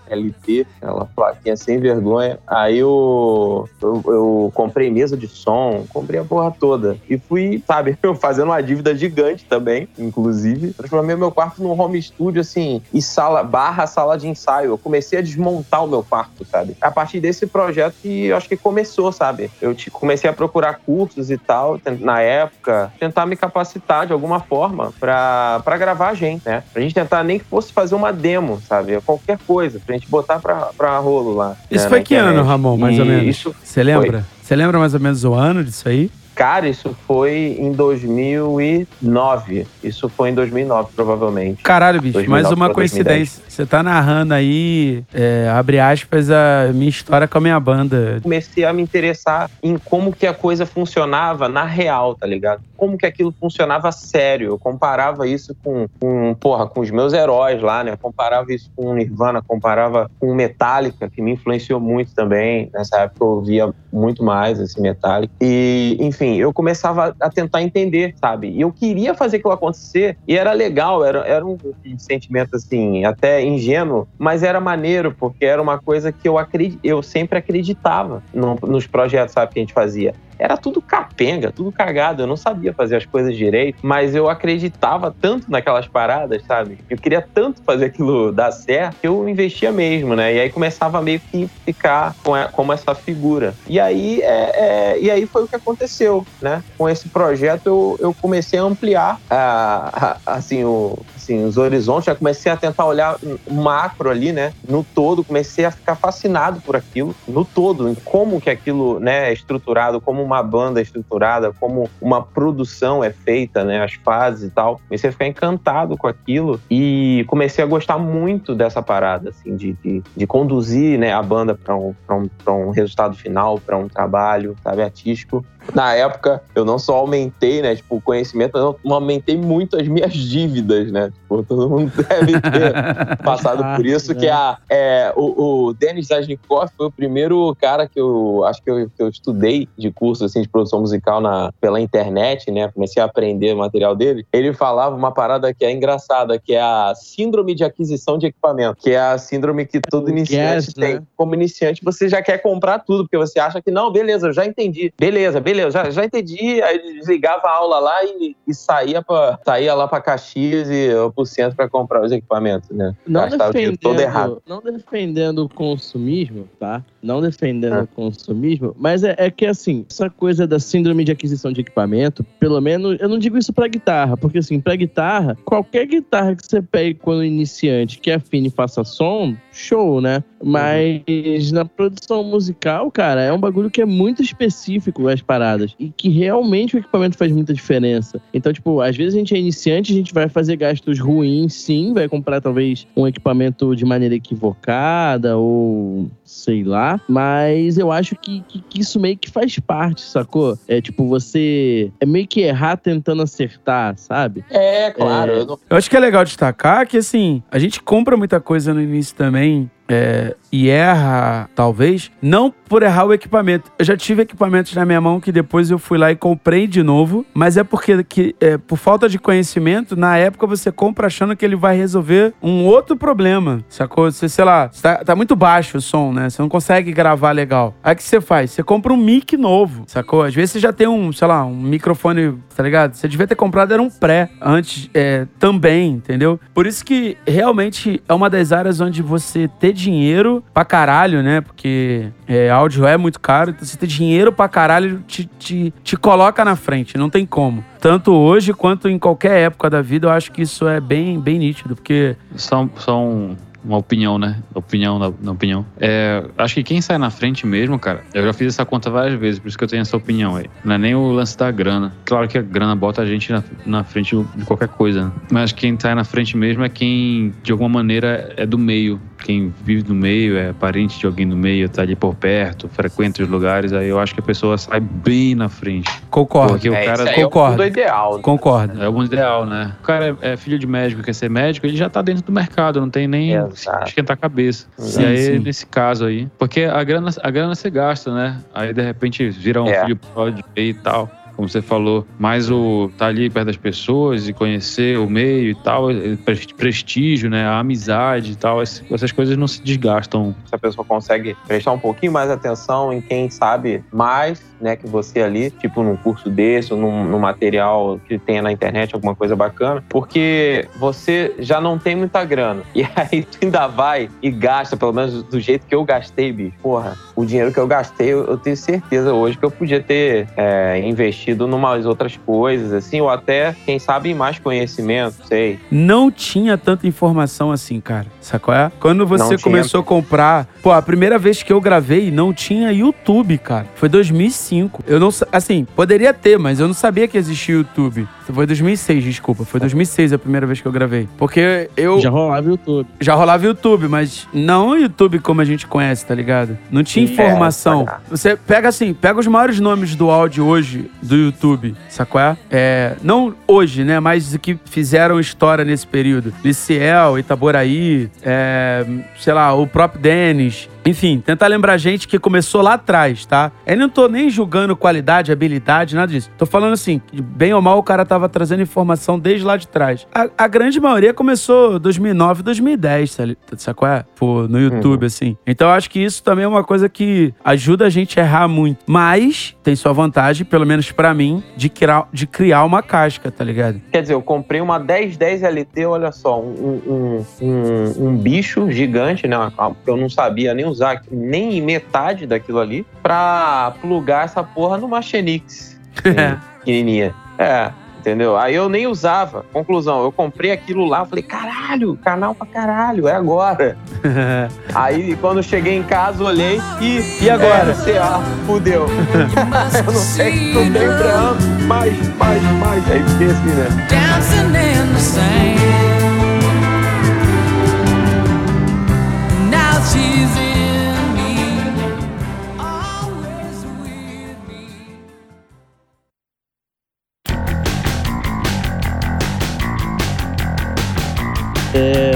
LP, 0.51 0.67
aquela 0.77 1.05
plaquinha 1.05 1.55
sem 1.55 1.79
vergonha. 1.79 2.39
Aí 2.45 2.77
eu, 2.79 3.69
eu, 3.81 4.03
eu 4.05 4.51
comprei 4.53 4.91
mesa 4.91 5.15
de 5.15 5.27
som, 5.27 5.85
comprei 5.89 6.19
a 6.19 6.25
porra 6.25 6.51
toda. 6.51 6.97
E 7.09 7.17
fui, 7.17 7.63
sabe, 7.65 7.97
fazendo 8.19 8.49
uma 8.49 8.61
dívida 8.61 8.95
gigante 8.95 9.45
também, 9.45 9.87
inclusive. 9.97 10.73
Transformei 10.73 11.15
meu 11.15 11.31
quarto 11.31 11.63
num 11.63 11.79
home 11.79 12.01
studio, 12.01 12.41
assim, 12.41 12.81
e 12.93 13.01
sala, 13.01 13.43
barra 13.43 13.87
sala 13.87 14.17
de 14.17 14.27
ensaio. 14.27 14.71
Eu 14.71 14.77
comecei 14.77 15.19
a 15.19 15.21
desmontar 15.21 15.83
o 15.83 15.87
meu 15.87 16.03
quarto, 16.03 16.45
sabe? 16.45 16.75
A 16.81 16.91
partir 16.91 17.19
desse 17.19 17.47
projeto 17.47 17.95
que 18.01 18.25
eu 18.25 18.37
acho 18.37 18.49
que 18.49 18.57
começou, 18.57 19.11
sabe? 19.11 19.49
Eu 19.61 19.75
comecei 19.91 20.29
a 20.29 20.33
procurar 20.33 20.79
cursos 20.85 21.31
e 21.31 21.37
tal, 21.37 21.79
na 21.99 22.21
época, 22.21 22.91
tentar 22.99 23.25
me 23.25 23.35
capacitar 23.35 24.05
de 24.05 24.13
alguma 24.13 24.39
forma 24.39 24.93
pra, 24.99 25.61
pra 25.63 25.77
gravar 25.77 26.09
a 26.09 26.13
gente, 26.13 26.43
né? 26.45 26.63
Pra 26.73 26.81
gente 26.81 26.93
tentar 26.93 27.23
nem 27.23 27.39
que 27.39 27.45
fosse 27.45 27.71
fazer 27.71 27.95
uma 27.95 28.11
demo, 28.11 28.61
sabe? 28.61 28.99
Qualquer 29.01 29.37
coisa, 29.45 29.79
pra 29.79 29.95
gente 29.95 30.09
botar 30.09 30.40
pra, 30.41 30.69
pra 30.77 30.97
rolo 30.99 31.35
lá. 31.35 31.55
Isso 31.69 31.85
né, 31.85 31.89
foi 31.89 32.01
que 32.01 32.15
ano. 32.15 32.43
Ramon, 32.43 32.77
mais 32.77 32.99
ou 32.99 33.05
E 33.05 33.07
menos? 33.07 33.27
Isso, 33.27 33.55
Você 33.63 33.83
lembra? 33.83 34.25
Você 34.41 34.55
lembra 34.55 34.79
mais 34.79 34.93
ou 34.93 34.99
menos 34.99 35.23
o 35.23 35.33
ano 35.33 35.63
disso 35.63 35.87
aí? 35.87 36.11
Cara, 36.35 36.67
isso 36.67 36.95
foi 37.07 37.57
em 37.59 37.71
2009. 37.71 39.67
Isso 39.83 40.09
foi 40.09 40.29
em 40.29 40.33
2009, 40.33 40.89
provavelmente. 40.95 41.63
Caralho, 41.63 42.01
bicho, 42.01 42.13
2009 42.13 42.43
mais 42.43 42.51
uma 42.51 42.65
pra 42.67 42.75
2010. 42.75 43.07
coincidência. 43.09 43.43
Você 43.47 43.65
tá 43.65 43.83
narrando 43.83 44.33
aí, 44.33 45.03
é, 45.13 45.49
abre 45.53 45.79
aspas, 45.79 46.29
a 46.29 46.71
minha 46.73 46.89
história 46.89 47.27
com 47.27 47.37
a 47.37 47.41
minha 47.41 47.59
banda. 47.59 48.19
comecei 48.21 48.65
a 48.65 48.73
me 48.73 48.81
interessar 48.81 49.49
em 49.61 49.77
como 49.77 50.11
que 50.13 50.25
a 50.25 50.33
coisa 50.33 50.65
funcionava 50.65 51.47
na 51.47 51.65
real, 51.65 52.15
tá 52.15 52.25
ligado? 52.25 52.61
Como 52.77 52.97
que 52.97 53.05
aquilo 53.05 53.33
funcionava 53.39 53.91
sério. 53.91 54.49
Eu 54.49 54.59
comparava 54.59 55.27
isso 55.27 55.55
com, 55.63 55.87
com, 55.99 56.35
porra, 56.39 56.67
com 56.67 56.79
os 56.79 56.89
meus 56.91 57.13
heróis 57.13 57.61
lá, 57.61 57.83
né? 57.83 57.91
Eu 57.91 57.97
comparava 57.97 58.51
isso 58.53 58.71
com 58.75 58.87
o 58.87 58.93
Nirvana, 58.93 59.41
comparava 59.41 60.09
com 60.19 60.31
o 60.31 60.35
Metallica, 60.35 61.09
que 61.09 61.21
me 61.21 61.31
influenciou 61.31 61.79
muito 61.79 62.13
também. 62.13 62.69
Nessa 62.73 63.01
época 63.01 63.23
eu 63.23 63.27
ouvia 63.27 63.73
muito 63.91 64.23
mais 64.23 64.59
esse 64.59 64.79
Metallica. 64.81 65.33
E, 65.41 65.97
enfim, 65.99 66.20
eu 66.25 66.53
começava 66.53 67.15
a 67.19 67.29
tentar 67.29 67.61
entender, 67.61 68.13
sabe? 68.19 68.49
E 68.49 68.61
eu 68.61 68.71
queria 68.71 69.13
fazer 69.13 69.37
aquilo 69.37 69.53
acontecer 69.53 70.17
e 70.27 70.37
era 70.37 70.51
legal, 70.53 71.03
era, 71.03 71.19
era 71.27 71.45
um, 71.45 71.57
sentimento, 71.97 72.55
assim, 72.55 73.03
até 73.05 73.43
ingênuo, 73.43 74.07
mas 74.17 74.43
era 74.43 74.59
maneiro, 74.59 75.15
porque 75.19 75.45
era 75.45 75.61
uma 75.61 75.79
coisa 75.79 76.11
que 76.11 76.27
eu, 76.27 76.37
acredi 76.37 76.79
eu 76.83 77.01
sempre 77.03 77.37
acreditava 77.37 78.23
no- 78.33 78.59
nos 78.63 78.87
projetos, 78.87 79.33
sabe, 79.33 79.51
que 79.51 79.59
a 79.59 79.63
gente 79.63 79.73
fazia. 79.73 80.15
Era 80.41 80.57
tudo 80.57 80.81
capenga, 80.81 81.51
tudo 81.53 81.71
cagado. 81.71 82.23
Eu 82.23 82.27
não 82.27 82.35
sabia 82.35 82.73
fazer 82.75 82.95
as 82.97 83.05
coisas 83.05 83.37
direito, 83.37 83.77
mas 83.83 84.15
eu 84.15 84.27
acreditava 84.27 85.13
tanto 85.21 85.45
naquelas 85.49 85.87
paradas, 85.87 86.43
sabe? 86.47 86.79
Eu 86.89 86.97
queria 86.97 87.23
tanto 87.33 87.61
fazer 87.65 87.85
aquilo 87.85 88.31
dar 88.31 88.51
certo 88.51 88.95
que 89.01 89.07
eu 89.07 89.27
investia 89.29 89.71
mesmo, 89.71 90.15
né? 90.15 90.33
E 90.33 90.39
aí 90.39 90.49
começava 90.49 91.01
meio 91.01 91.21
que 91.31 91.47
ficar 91.65 92.15
com 92.25 92.33
a- 92.33 92.49
como 92.51 92.73
essa 92.73 92.95
figura. 92.95 93.55
E 93.67 93.79
aí, 93.79 94.21
é, 94.21 94.93
é- 94.93 94.99
e 94.99 95.11
aí 95.11 95.27
foi 95.31 95.43
o 95.43 95.47
que 95.47 95.55
aconteceu, 95.55 96.23
né? 96.41 96.61
Com 96.77 96.89
esse 96.89 97.09
projeto 97.11 97.67
eu, 97.67 97.95
eu 97.99 98.15
comecei 98.19 98.57
a 98.59 98.63
ampliar 98.63 99.17
a- 99.29 99.91
a- 100.25 100.35
assim, 100.37 100.63
o, 100.63 100.95
assim, 101.21 101.43
os 101.43 101.57
horizontes, 101.57 102.05
já 102.05 102.15
comecei 102.15 102.51
a 102.51 102.57
tentar 102.57 102.85
olhar 102.85 103.17
macro 103.49 104.09
ali, 104.09 104.31
né? 104.31 104.53
No 104.67 104.83
todo, 104.83 105.23
comecei 105.23 105.65
a 105.65 105.71
ficar 105.71 105.95
fascinado 105.95 106.61
por 106.61 106.75
aquilo, 106.75 107.15
no 107.27 107.45
todo, 107.45 107.87
em 107.87 107.95
como 107.95 108.41
que 108.41 108.49
aquilo 108.49 108.99
né, 108.99 109.29
é 109.29 109.33
estruturado, 109.33 110.01
como 110.01 110.21
uma 110.23 110.41
banda 110.41 110.79
é 110.79 110.83
estruturada, 110.83 111.53
como 111.59 111.89
uma 112.01 112.21
produção 112.21 113.03
é 113.03 113.11
feita, 113.11 113.63
né? 113.63 113.83
As 113.83 113.93
fases 113.93 114.49
e 114.49 114.51
tal. 114.51 114.81
Comecei 114.87 115.09
a 115.09 115.13
ficar 115.13 115.27
encantado 115.27 115.97
com 115.97 116.07
aquilo 116.07 116.59
e 116.69 117.23
comecei 117.27 117.63
a 117.63 117.67
gostar 117.67 117.97
muito 117.97 118.55
dessa 118.55 118.81
parada, 118.81 119.29
assim, 119.29 119.55
de, 119.55 119.73
de, 119.73 120.03
de 120.15 120.27
conduzir 120.27 120.97
né, 120.97 121.13
a 121.13 121.21
banda 121.21 121.55
para 121.55 121.75
um, 121.75 121.93
um, 122.09 122.51
um 122.51 122.69
resultado 122.71 123.15
final, 123.15 123.59
para 123.59 123.77
um 123.77 123.87
trabalho, 123.87 124.55
sabe, 124.63 124.81
artístico. 124.81 125.45
Na 125.73 125.93
época, 125.93 126.41
eu 126.55 126.65
não 126.65 126.77
só 126.77 126.97
aumentei, 126.97 127.61
né, 127.61 127.75
tipo, 127.75 127.95
o 127.95 128.01
conhecimento, 128.01 128.51
mas 128.53 128.63
eu 128.63 128.77
aumentei 128.91 129.37
muito 129.37 129.79
as 129.79 129.87
minhas 129.87 130.13
dívidas, 130.13 130.91
né? 130.91 131.11
Tipo, 131.11 131.43
todo 131.43 131.69
mundo 131.69 131.91
deve 132.07 132.39
ter 132.41 133.17
passado 133.23 133.63
por 133.75 133.85
isso, 133.85 134.13
que 134.15 134.27
a, 134.27 134.57
é, 134.69 135.13
o, 135.15 135.67
o 135.67 135.73
Denis 135.73 136.07
Zaznikov 136.07 136.69
foi 136.77 136.87
o 136.87 136.91
primeiro 136.91 137.55
cara 137.59 137.87
que 137.87 137.99
eu 137.99 138.43
acho 138.45 138.61
que 138.61 138.69
eu, 138.69 138.89
que 138.89 139.01
eu 139.01 139.09
estudei 139.09 139.67
de 139.77 139.91
curso 139.91 140.25
assim, 140.25 140.41
de 140.41 140.49
produção 140.49 140.81
musical 140.81 141.21
na, 141.21 141.51
pela 141.59 141.79
internet, 141.79 142.51
né? 142.51 142.69
Comecei 142.71 143.01
a 143.01 143.05
aprender 143.05 143.53
o 143.53 143.57
material 143.57 143.95
dele. 143.95 144.25
Ele 144.31 144.53
falava 144.53 144.95
uma 144.95 145.11
parada 145.11 145.53
que 145.53 145.65
é 145.65 145.71
engraçada, 145.71 146.39
que 146.39 146.53
é 146.53 146.61
a 146.61 146.93
síndrome 146.95 147.55
de 147.55 147.63
aquisição 147.63 148.17
de 148.17 148.27
equipamento, 148.27 148.77
que 148.81 148.91
é 148.91 148.99
a 148.99 149.17
síndrome 149.17 149.65
que 149.65 149.79
todo 149.79 150.09
iniciante 150.09 150.73
tem. 150.73 150.95
né? 150.95 151.03
Como 151.15 151.33
iniciante, 151.35 151.81
você 151.83 152.09
já 152.09 152.21
quer 152.21 152.39
comprar 152.39 152.79
tudo, 152.79 153.03
porque 153.03 153.17
você 153.17 153.39
acha 153.39 153.61
que 153.61 153.71
não, 153.71 153.91
beleza, 153.91 154.27
eu 154.27 154.33
já 154.33 154.45
entendi. 154.45 154.93
Beleza, 154.99 155.39
beleza, 155.39 155.60
já, 155.69 155.89
já 155.91 156.05
entendi. 156.05 156.61
Aí 156.61 156.79
desligava 156.93 157.47
a 157.47 157.51
aula 157.57 157.79
lá 157.79 158.03
e, 158.05 158.35
e 158.47 158.53
saía, 158.53 159.01
pra, 159.01 159.37
saía 159.45 159.73
lá 159.73 159.87
pra 159.87 160.01
Caxias 160.01 160.69
e 160.69 160.93
ou 160.95 161.11
pro 161.11 161.25
centro 161.25 161.55
pra 161.55 161.69
comprar 161.69 162.01
os 162.03 162.11
equipamentos, 162.11 162.69
né? 162.69 162.95
Não 163.05 163.21
Gastava 163.21 163.49
o 163.49 163.53
dinheiro 163.53 163.77
todo 163.77 163.99
errado. 163.99 164.41
defendendo, 164.45 164.63
não 164.65 164.73
defendendo 164.73 165.39
o 165.45 165.49
consumismo, 165.49 166.47
tá? 166.59 166.83
Não 167.03 167.21
defendendo 167.21 167.75
É. 167.75 167.81
o 167.81 167.87
consumismo, 167.87 168.75
mas 168.77 169.03
é, 169.03 169.15
é 169.17 169.29
que 169.29 169.45
assim, 169.45 169.85
essa 169.89 170.09
coisa 170.09 170.47
da 170.47 170.59
síndrome 170.59 171.03
de 171.03 171.11
aquisição 171.11 171.51
de 171.51 171.61
equipamento, 171.61 172.23
pelo 172.39 172.59
menos, 172.61 172.97
eu 172.99 173.09
não 173.09 173.17
digo 173.19 173.37
isso 173.37 173.51
pra 173.51 173.67
guitarra, 173.67 174.15
porque 174.15 174.37
assim, 174.37 174.59
pra 174.59 174.75
guitarra, 174.75 175.37
qualquer 175.43 175.85
guitarra 175.85 176.35
que 176.35 176.45
você 176.45 176.61
pegue 176.61 176.93
quando 176.95 177.23
iniciante 177.25 177.99
que 177.99 178.11
afine 178.11 178.47
e 178.47 178.51
faça 178.51 178.83
som, 178.83 179.35
show, 179.51 179.99
né? 180.01 180.23
Mas 180.43 181.51
na 181.51 181.65
produção 181.65 182.23
musical, 182.23 182.89
cara, 182.91 183.21
é 183.21 183.31
um 183.33 183.39
bagulho 183.39 183.69
que 183.69 183.81
é 183.81 183.85
muito 183.85 184.21
específico 184.21 185.07
as 185.07 185.21
paradas. 185.21 185.75
E 185.79 185.89
que 185.89 186.09
realmente 186.09 186.75
o 186.75 186.79
equipamento 186.79 187.17
faz 187.17 187.31
muita 187.31 187.53
diferença. 187.53 188.21
Então, 188.33 188.51
tipo, 188.53 188.81
às 188.81 188.95
vezes 188.95 189.13
a 189.15 189.17
gente 189.17 189.35
é 189.35 189.37
iniciante, 189.37 189.91
a 189.91 189.95
gente 189.95 190.13
vai 190.13 190.29
fazer 190.29 190.55
gastos 190.55 190.99
ruins, 190.99 191.53
sim, 191.53 191.93
vai 191.93 192.07
comprar 192.07 192.39
talvez 192.41 192.87
um 192.95 193.07
equipamento 193.07 193.75
de 193.75 193.85
maneira 193.85 194.15
equivocada 194.15 195.37
ou 195.37 196.09
sei 196.23 196.63
lá. 196.63 196.99
Mas 197.07 197.77
eu 197.77 197.91
acho 197.91 198.15
que, 198.15 198.41
que, 198.47 198.61
que 198.61 198.79
isso 198.81 198.99
meio 198.99 199.17
que 199.17 199.29
faz 199.29 199.57
parte, 199.59 200.01
sacou? 200.01 200.57
É 200.67 200.81
tipo, 200.81 201.05
você 201.07 201.91
é 201.99 202.05
meio 202.05 202.27
que 202.27 202.41
errar 202.41 202.77
tentando 202.77 203.21
acertar, 203.21 203.97
sabe? 203.97 204.43
É, 204.49 204.91
claro. 204.91 205.31
É. 205.31 205.39
eu 205.39 205.45
não- 205.45 205.59
Eu 205.69 205.77
acho 205.77 205.89
que 205.89 205.95
é 205.97 205.99
legal 205.99 206.23
destacar 206.23 206.87
que, 206.87 206.97
assim, 206.97 207.43
a 207.51 207.59
gente 207.59 207.81
compra 207.81 208.15
muita 208.15 208.39
coisa 208.39 208.73
no 208.73 208.81
início 208.81 209.15
também 209.15 209.40
também 209.41 209.71
é, 209.93 210.35
e 210.51 210.69
erra, 210.69 211.49
talvez, 211.55 212.11
não 212.21 212.53
por 212.71 212.83
errar 212.83 213.05
o 213.05 213.13
equipamento. 213.13 213.71
Eu 213.77 213.85
já 213.85 213.95
tive 213.95 214.21
equipamentos 214.21 214.73
na 214.73 214.85
minha 214.85 214.99
mão 214.99 215.19
que 215.19 215.31
depois 215.31 215.69
eu 215.69 215.79
fui 215.79 215.97
lá 215.97 216.11
e 216.11 216.15
comprei 216.15 216.67
de 216.67 216.83
novo, 216.83 217.25
mas 217.33 217.57
é 217.57 217.63
porque, 217.63 218.03
que, 218.03 218.35
é, 218.39 218.57
por 218.57 218.77
falta 218.77 219.09
de 219.09 219.19
conhecimento, 219.19 219.95
na 219.95 220.17
época 220.17 220.47
você 220.47 220.71
compra 220.71 221.07
achando 221.07 221.35
que 221.35 221.43
ele 221.43 221.55
vai 221.55 221.75
resolver 221.75 222.33
um 222.41 222.65
outro 222.65 222.95
problema, 222.95 223.63
sacou? 223.69 224.11
Você, 224.11 224.27
sei 224.29 224.45
lá, 224.45 224.69
tá, 224.81 225.03
tá 225.03 225.15
muito 225.15 225.35
baixo 225.35 225.77
o 225.77 225.81
som, 225.81 226.11
né? 226.13 226.29
Você 226.29 226.41
não 226.41 226.49
consegue 226.49 226.91
gravar 226.91 227.31
legal. 227.31 227.75
Aí 227.83 227.93
o 227.93 227.95
que 227.95 228.03
você 228.03 228.21
faz? 228.21 228.51
Você 228.51 228.63
compra 228.63 228.93
um 228.93 228.97
mic 228.97 229.35
novo, 229.37 229.83
sacou? 229.87 230.23
Às 230.23 230.33
vezes 230.33 230.51
você 230.51 230.59
já 230.59 230.71
tem 230.71 230.87
um, 230.87 231.11
sei 231.11 231.27
lá, 231.27 231.45
um 231.45 231.61
microfone, 231.61 232.37
tá 232.55 232.63
ligado? 232.63 232.93
Você 232.93 233.07
devia 233.07 233.27
ter 233.27 233.35
comprado, 233.35 233.73
era 233.73 233.81
um 233.81 233.89
pré 233.89 234.29
antes 234.41 234.89
é, 234.93 235.27
também, 235.39 235.91
entendeu? 235.93 236.39
Por 236.53 236.65
isso 236.65 236.85
que 236.85 237.17
realmente 237.27 238.01
é 238.07 238.13
uma 238.13 238.29
das 238.29 238.51
áreas 238.51 238.79
onde 238.79 239.01
você 239.01 239.49
ter 239.59 239.73
dinheiro 239.81 240.43
pra 240.53 240.63
caralho, 240.63 241.21
né? 241.23 241.41
Porque 241.41 242.07
é, 242.27 242.49
áudio 242.49 242.85
é 242.85 242.97
muito 242.97 243.19
caro, 243.19 243.51
então 243.51 243.65
você 243.65 243.77
ter 243.77 243.87
dinheiro 243.87 244.31
pra 244.31 244.47
caralho 244.47 245.03
te, 245.07 245.25
te, 245.39 245.73
te 245.83 245.97
coloca 245.97 246.43
na 246.45 246.55
frente, 246.55 246.97
não 246.97 247.09
tem 247.09 247.25
como. 247.25 247.63
Tanto 247.79 248.13
hoje 248.13 248.53
quanto 248.53 248.87
em 248.87 248.99
qualquer 248.99 249.39
época 249.39 249.69
da 249.69 249.81
vida, 249.81 250.07
eu 250.07 250.11
acho 250.11 250.31
que 250.31 250.41
isso 250.43 250.67
é 250.67 250.79
bem, 250.79 251.19
bem 251.19 251.39
nítido, 251.39 251.75
porque 251.75 252.15
só 252.35 252.67
um- 253.03 253.35
uma 253.63 253.77
opinião, 253.77 254.17
né? 254.17 254.37
Opinião 254.55 254.97
na, 254.97 255.11
na 255.21 255.31
opinião. 255.33 255.63
É, 255.79 256.23
acho 256.35 256.55
que 256.55 256.63
quem 256.63 256.81
sai 256.81 256.97
na 256.97 257.11
frente 257.11 257.45
mesmo, 257.45 257.77
cara, 257.77 258.01
eu 258.11 258.23
já 258.23 258.33
fiz 258.33 258.47
essa 258.47 258.65
conta 258.65 258.89
várias 258.89 259.19
vezes, 259.19 259.39
por 259.39 259.47
isso 259.49 259.55
que 259.57 259.63
eu 259.63 259.67
tenho 259.67 259.81
essa 259.83 259.95
opinião 259.95 260.35
aí. 260.35 260.45
Não 260.65 260.73
é 260.73 260.77
nem 260.79 260.95
o 260.95 261.11
lance 261.11 261.37
da 261.37 261.51
grana. 261.51 261.93
Claro 262.03 262.27
que 262.27 262.39
a 262.39 262.41
grana 262.41 262.75
bota 262.75 263.03
a 263.03 263.05
gente 263.05 263.31
na, 263.31 263.43
na 263.63 263.83
frente 263.83 264.15
de 264.35 264.45
qualquer 264.45 264.67
coisa, 264.67 265.05
né? 265.05 265.11
Mas 265.31 265.51
quem 265.51 265.77
sai 265.79 265.93
na 265.93 266.03
frente 266.03 266.35
mesmo 266.35 266.63
é 266.63 266.69
quem, 266.69 267.35
de 267.43 267.51
alguma 267.51 267.69
maneira, 267.69 268.33
é 268.35 268.47
do 268.47 268.57
meio. 268.57 268.99
Quem 269.23 269.53
vive 269.63 269.83
do 269.83 269.93
meio, 269.93 270.37
é 270.37 270.51
parente 270.53 270.99
de 270.99 271.05
alguém 271.05 271.27
do 271.27 271.37
meio, 271.37 271.69
tá 271.69 271.81
ali 271.83 271.95
por 271.95 272.15
perto, 272.15 272.67
frequenta 272.69 273.21
os 273.21 273.29
lugares, 273.29 273.71
aí 273.71 273.87
eu 273.87 273.99
acho 273.99 274.13
que 274.13 274.19
a 274.19 274.23
pessoa 274.23 274.57
sai 274.57 274.79
bem 274.79 275.35
na 275.35 275.47
frente. 275.47 275.89
concordo. 276.09 276.53
Porque 276.53 276.69
o 276.69 276.73
é, 276.73 276.85
cara 276.85 277.03
isso 277.03 277.09
aí 277.13 277.23
concorda. 277.23 277.53
é 277.53 277.55
o 277.55 277.59
mundo 277.61 277.65
ideal. 277.67 278.15
né? 278.17 278.21
Concordo. 278.23 278.83
É 278.83 278.89
o 278.89 278.93
mundo 278.93 279.05
ideal, 279.05 279.45
né? 279.45 279.73
O 279.79 279.83
cara 279.83 280.17
é, 280.21 280.31
é 280.33 280.37
filho 280.37 280.57
de 280.57 280.65
médico, 280.67 281.01
quer 281.03 281.13
ser 281.13 281.29
médico, 281.29 281.65
ele 281.65 281.77
já 281.77 281.89
tá 281.89 282.01
dentro 282.01 282.23
do 282.23 282.31
mercado, 282.31 282.81
não 282.81 282.89
tem 282.89 283.07
nem 283.07 283.33
Exato. 283.33 283.87
esquentar 283.87 284.15
a 284.15 284.17
cabeça. 284.17 284.67
Sim, 284.77 285.01
e 285.03 285.05
aí, 285.05 285.17
sim. 285.25 285.39
nesse 285.39 285.65
caso 285.65 286.05
aí. 286.05 286.27
Porque 286.37 286.63
a 286.63 286.83
grana, 286.83 287.09
a 287.21 287.29
grana 287.31 287.53
você 287.55 287.69
gasta, 287.69 288.13
né? 288.13 288.37
Aí 288.53 288.73
de 288.73 288.81
repente 288.81 289.29
vira 289.29 289.61
um 289.61 289.67
É. 289.67 289.81
filho 289.83 289.95
pródigo 289.95 290.47
e 290.55 290.73
tal. 290.73 291.09
Como 291.41 291.49
você 291.49 291.59
falou, 291.59 292.05
mais 292.19 292.51
o 292.51 292.91
tá 292.99 293.07
ali 293.07 293.27
perto 293.27 293.47
das 293.47 293.57
pessoas 293.57 294.29
e 294.29 294.33
conhecer 294.33 294.99
o 294.99 295.09
meio 295.09 295.49
e 295.49 295.55
tal, 295.55 295.89
e 295.91 296.15
pre- 296.17 296.37
prestígio, 296.55 297.31
né? 297.31 297.43
A 297.47 297.57
amizade 297.57 298.33
e 298.33 298.35
tal, 298.35 298.61
ess- 298.61 298.83
essas 298.91 299.11
coisas 299.11 299.35
não 299.35 299.47
se 299.47 299.59
desgastam. 299.63 300.35
se 300.45 300.53
a 300.53 300.59
pessoa 300.59 300.85
consegue 300.85 301.35
prestar 301.47 301.71
um 301.71 301.79
pouquinho 301.79 302.11
mais 302.11 302.29
atenção 302.29 302.93
em 302.93 303.01
quem 303.01 303.27
sabe 303.31 303.83
mais, 303.91 304.39
né, 304.61 304.75
que 304.75 304.85
você 304.85 305.21
ali, 305.23 305.49
tipo 305.49 305.81
num 305.81 305.95
curso 305.97 306.29
desse, 306.29 306.71
ou 306.73 306.79
num, 306.79 307.05
num 307.05 307.17
material 307.17 307.99
que 308.07 308.19
tenha 308.19 308.43
na 308.43 308.51
internet, 308.51 308.93
alguma 308.93 309.15
coisa 309.15 309.35
bacana, 309.35 309.83
porque 309.89 310.67
você 310.77 311.33
já 311.39 311.59
não 311.59 311.79
tem 311.79 311.95
muita 311.95 312.23
grana. 312.23 312.61
E 312.75 312.83
aí 312.95 313.23
tu 313.23 313.39
ainda 313.43 313.65
vai 313.67 314.09
e 314.21 314.29
gasta, 314.29 314.77
pelo 314.77 314.93
menos 314.93 315.23
do 315.23 315.39
jeito 315.39 315.65
que 315.65 315.73
eu 315.73 315.83
gastei, 315.83 316.31
bicho. 316.31 316.57
Porra, 316.61 316.95
o 317.15 317.25
dinheiro 317.25 317.51
que 317.51 317.59
eu 317.59 317.65
gastei, 317.67 318.09
eu, 318.13 318.25
eu 318.25 318.37
tenho 318.37 318.55
certeza 318.57 319.13
hoje 319.13 319.37
que 319.37 319.45
eu 319.45 319.49
podia 319.51 319.81
ter 319.81 320.27
é, 320.37 320.79
investido 320.83 321.30
numas 321.35 321.85
outras 321.85 322.17
coisas, 322.25 322.73
assim, 322.73 323.01
ou 323.01 323.09
até, 323.09 323.55
quem 323.65 323.79
sabe, 323.79 324.09
em 324.09 324.13
mais 324.13 324.39
conhecimento, 324.39 325.15
sei. 325.27 325.59
não 325.71 326.11
tinha 326.11 326.57
tanta 326.57 326.87
informação 326.87 327.51
assim, 327.51 327.79
cara. 327.79 328.07
Sacou? 328.19 328.53
É? 328.53 328.71
Quando 328.79 329.05
você 329.05 329.23
Não 329.23 329.29
tinha. 329.29 329.39
começou 329.39 329.81
a 329.81 329.83
comprar. 329.83 330.47
Pô, 330.61 330.71
a 330.71 330.81
primeira 330.81 331.17
vez 331.17 331.41
que 331.43 331.51
eu 331.51 331.59
gravei 331.59 332.11
não 332.11 332.33
tinha 332.33 332.71
YouTube, 332.71 333.37
cara. 333.37 333.65
Foi 333.75 333.89
2005. 333.89 334.83
Eu 334.87 334.99
não. 334.99 335.09
Assim, 335.31 335.65
poderia 335.75 336.13
ter, 336.13 336.37
mas 336.37 336.59
eu 336.59 336.67
não 336.67 336.73
sabia 336.73 337.07
que 337.07 337.17
existia 337.17 337.55
YouTube. 337.55 338.07
Foi 338.31 338.45
2006, 338.45 339.03
desculpa. 339.03 339.43
Foi 339.43 339.59
2006 339.59 340.13
a 340.13 340.17
primeira 340.17 340.45
vez 340.45 340.61
que 340.61 340.67
eu 340.67 340.71
gravei. 340.71 341.07
Porque 341.17 341.69
eu. 341.75 341.99
Já 341.99 342.09
rolava 342.09 342.47
o 342.47 342.51
YouTube. 342.51 342.87
já 342.99 343.13
rolava 343.13 343.45
YouTube, 343.45 343.87
mas 343.87 344.27
não 344.33 344.69
o 344.69 344.75
YouTube 344.77 345.19
como 345.19 345.41
a 345.41 345.45
gente 345.45 345.67
conhece, 345.67 346.05
tá 346.05 346.15
ligado? 346.15 346.57
Não 346.71 346.83
tinha 346.83 347.03
informação. 347.05 347.81
é, 347.81 347.85
tá. 347.85 348.01
Você 348.09 348.35
pega 348.35 348.69
assim, 348.69 348.93
pega 348.93 349.19
os 349.19 349.27
maiores 349.27 349.59
nomes 349.59 349.95
do 349.95 350.09
áudio 350.09 350.45
hoje 350.45 350.89
do 351.01 351.15
YouTube, 351.21 351.75
sacou? 351.89 352.21
É? 352.49 352.95
Não 353.01 353.33
hoje, 353.47 353.83
né? 353.83 353.99
Mas 353.99 354.35
que 354.37 354.57
fizeram 354.65 355.19
história 355.19 355.63
nesse 355.63 355.87
período. 355.87 356.33
Liciel, 356.43 357.17
Itaboraí, 357.17 358.09
é, 358.21 358.85
sei 359.19 359.33
lá, 359.33 359.53
o 359.53 359.65
próprio 359.65 360.01
Denis. 360.01 360.69
Enfim, 360.85 361.21
tentar 361.23 361.47
lembrar 361.47 361.77
gente 361.77 362.07
que 362.07 362.17
começou 362.17 362.61
lá 362.61 362.73
atrás, 362.73 363.25
tá? 363.25 363.51
Eu 363.67 363.77
não 363.77 363.87
tô 363.89 364.07
nem 364.07 364.29
julgando 364.29 364.75
qualidade, 364.75 365.31
habilidade, 365.31 365.95
nada 365.95 366.11
disso. 366.11 366.29
Tô 366.37 366.45
falando 366.45 366.73
assim, 366.73 366.99
bem 367.13 367.53
ou 367.53 367.61
mal 367.61 367.77
o 367.77 367.83
cara 367.83 368.03
tava 368.05 368.27
trazendo 368.27 368.63
informação 368.63 369.19
desde 369.19 369.45
lá 369.45 369.57
de 369.57 369.67
trás. 369.67 370.07
A, 370.13 370.27
a 370.37 370.47
grande 370.47 370.79
maioria 370.79 371.13
começou 371.13 371.77
2009, 371.77 372.41
2010, 372.43 373.15
tá 373.15 373.25
li- 373.25 373.37
sacou? 373.57 373.87
É? 373.87 374.03
Pô, 374.15 374.47
no 374.47 374.59
YouTube, 374.59 375.05
assim. 375.05 375.37
Então 375.45 375.67
eu 375.67 375.73
acho 375.73 375.89
que 375.89 375.99
isso 375.99 376.23
também 376.23 376.45
é 376.45 376.47
uma 376.47 376.63
coisa 376.63 376.89
que 376.89 377.33
ajuda 377.43 377.85
a 377.85 377.89
gente 377.89 378.19
a 378.19 378.23
errar 378.23 378.47
muito. 378.47 378.79
Mas 378.87 379.55
tem 379.63 379.75
sua 379.75 379.93
vantagem, 379.93 380.45
pelo 380.45 380.65
menos 380.65 380.91
pra 380.91 381.13
mim, 381.13 381.43
de 381.55 381.69
criar, 381.69 382.07
de 382.11 382.25
criar 382.25 382.63
uma 382.63 382.81
casca, 382.81 383.29
tá 383.29 383.43
ligado? 383.43 383.79
Quer 383.91 384.01
dizer, 384.01 384.13
eu 384.13 384.21
comprei 384.21 384.61
uma 384.61 384.79
1010 384.79 385.43
LT, 385.43 385.85
olha 385.85 386.11
só, 386.11 386.41
um, 386.41 386.81
um, 386.87 387.25
um, 387.41 388.07
um 388.07 388.17
bicho 388.17 388.71
gigante, 388.71 389.27
né? 389.27 389.37
eu 389.85 389.97
não 389.97 390.09
sabia 390.09 390.53
nem 390.53 390.70
usar, 390.71 391.01
nem 391.11 391.61
metade 391.61 392.25
daquilo 392.25 392.59
ali, 392.59 392.85
pra 393.03 393.73
plugar 393.81 394.25
essa 394.25 394.43
porra 394.43 394.77
numa 394.77 395.01
Xenix. 395.01 395.79
É. 396.03 396.37
Pequenininha. 396.59 397.13
É. 397.37 397.71
Entendeu? 398.01 398.35
Aí 398.35 398.55
eu 398.55 398.67
nem 398.67 398.87
usava. 398.87 399.45
Conclusão, 399.53 400.01
eu 400.01 400.11
comprei 400.11 400.51
aquilo 400.51 400.85
lá, 400.85 401.05
falei, 401.05 401.23
caralho, 401.23 401.95
canal 402.03 402.33
pra 402.33 402.47
caralho, 402.47 403.07
é 403.07 403.13
agora. 403.13 403.77
Aí 404.73 405.15
quando 405.17 405.43
cheguei 405.43 405.77
em 405.77 405.83
casa, 405.83 406.23
olhei 406.23 406.59
e. 406.81 407.23
E 407.23 407.29
agora? 407.29 407.73
RCA, 407.73 408.19
fudeu. 408.47 408.87
eu 409.77 409.83
não 409.83 409.93
sei, 409.93 410.51
não 410.51 410.73
tenho 410.73 410.97
preâmbulo, 410.97 411.67
mais, 411.67 412.17
mais, 412.17 412.41
mais. 412.41 412.91
Aí 412.91 413.03
fiquei 413.03 413.27
assim, 413.27 413.49
né? 413.49 413.87
dancing 413.87 414.47
in 414.47 414.93
the 414.93 414.99
sand. 414.99 416.00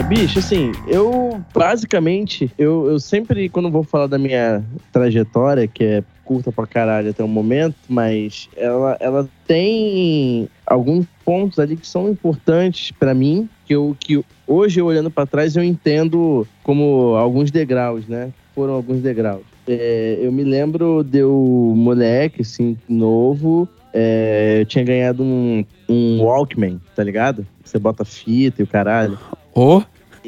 Bicho, 0.06 0.40
assim, 0.40 0.72
eu 0.86 1.42
basicamente, 1.54 2.52
eu, 2.58 2.88
eu 2.88 3.00
sempre, 3.00 3.50
quando 3.50 3.72
vou 3.72 3.84
falar 3.84 4.08
da 4.08 4.18
minha 4.18 4.64
trajetória, 4.92 5.68
que 5.68 5.84
é 5.84 6.04
curta 6.24 6.52
pra 6.52 6.68
caralho 6.68 7.10
até 7.10 7.24
o 7.24 7.28
momento, 7.28 7.76
mas 7.90 8.50
ela, 8.56 8.98
ela 9.00 9.30
tem 9.48 10.48
alguns 10.66 11.06
pontos 11.24 11.60
ali 11.60 11.76
que 11.76 11.88
são 11.88 12.10
importantes 12.10 12.92
pra 12.92 13.14
mim, 13.14 13.50
que 13.66 13.74
eu 13.76 13.96
que 14.00 14.24
hoje 14.48 14.80
eu 14.80 14.86
olhando 14.86 15.12
pra 15.12 15.26
trás 15.26 15.56
eu 15.56 15.64
entendo 15.64 16.48
como 16.64 17.16
alguns 17.16 17.52
degraus, 17.52 18.08
né? 18.08 18.32
Foram 18.54 18.74
alguns 18.74 19.02
degraus. 19.02 19.44
É, 19.68 20.20
eu 20.22 20.32
me 20.32 20.44
lembro 20.44 21.04
de 21.04 21.20
eu 21.20 21.74
moleque, 21.76 22.42
assim, 22.42 22.78
novo, 22.88 23.68
é, 23.94 24.58
eu 24.62 24.66
tinha 24.66 24.84
ganhado 24.84 25.24
um, 25.24 25.66
um 25.90 26.22
Walkman, 26.22 26.80
tá 26.96 27.04
ligado? 27.04 27.46
Você 27.64 27.80
bota 27.80 28.06
fita 28.06 28.62
e 28.62 28.64
o 28.64 28.68
caralho. 28.68 29.18
Ô, 29.54 29.82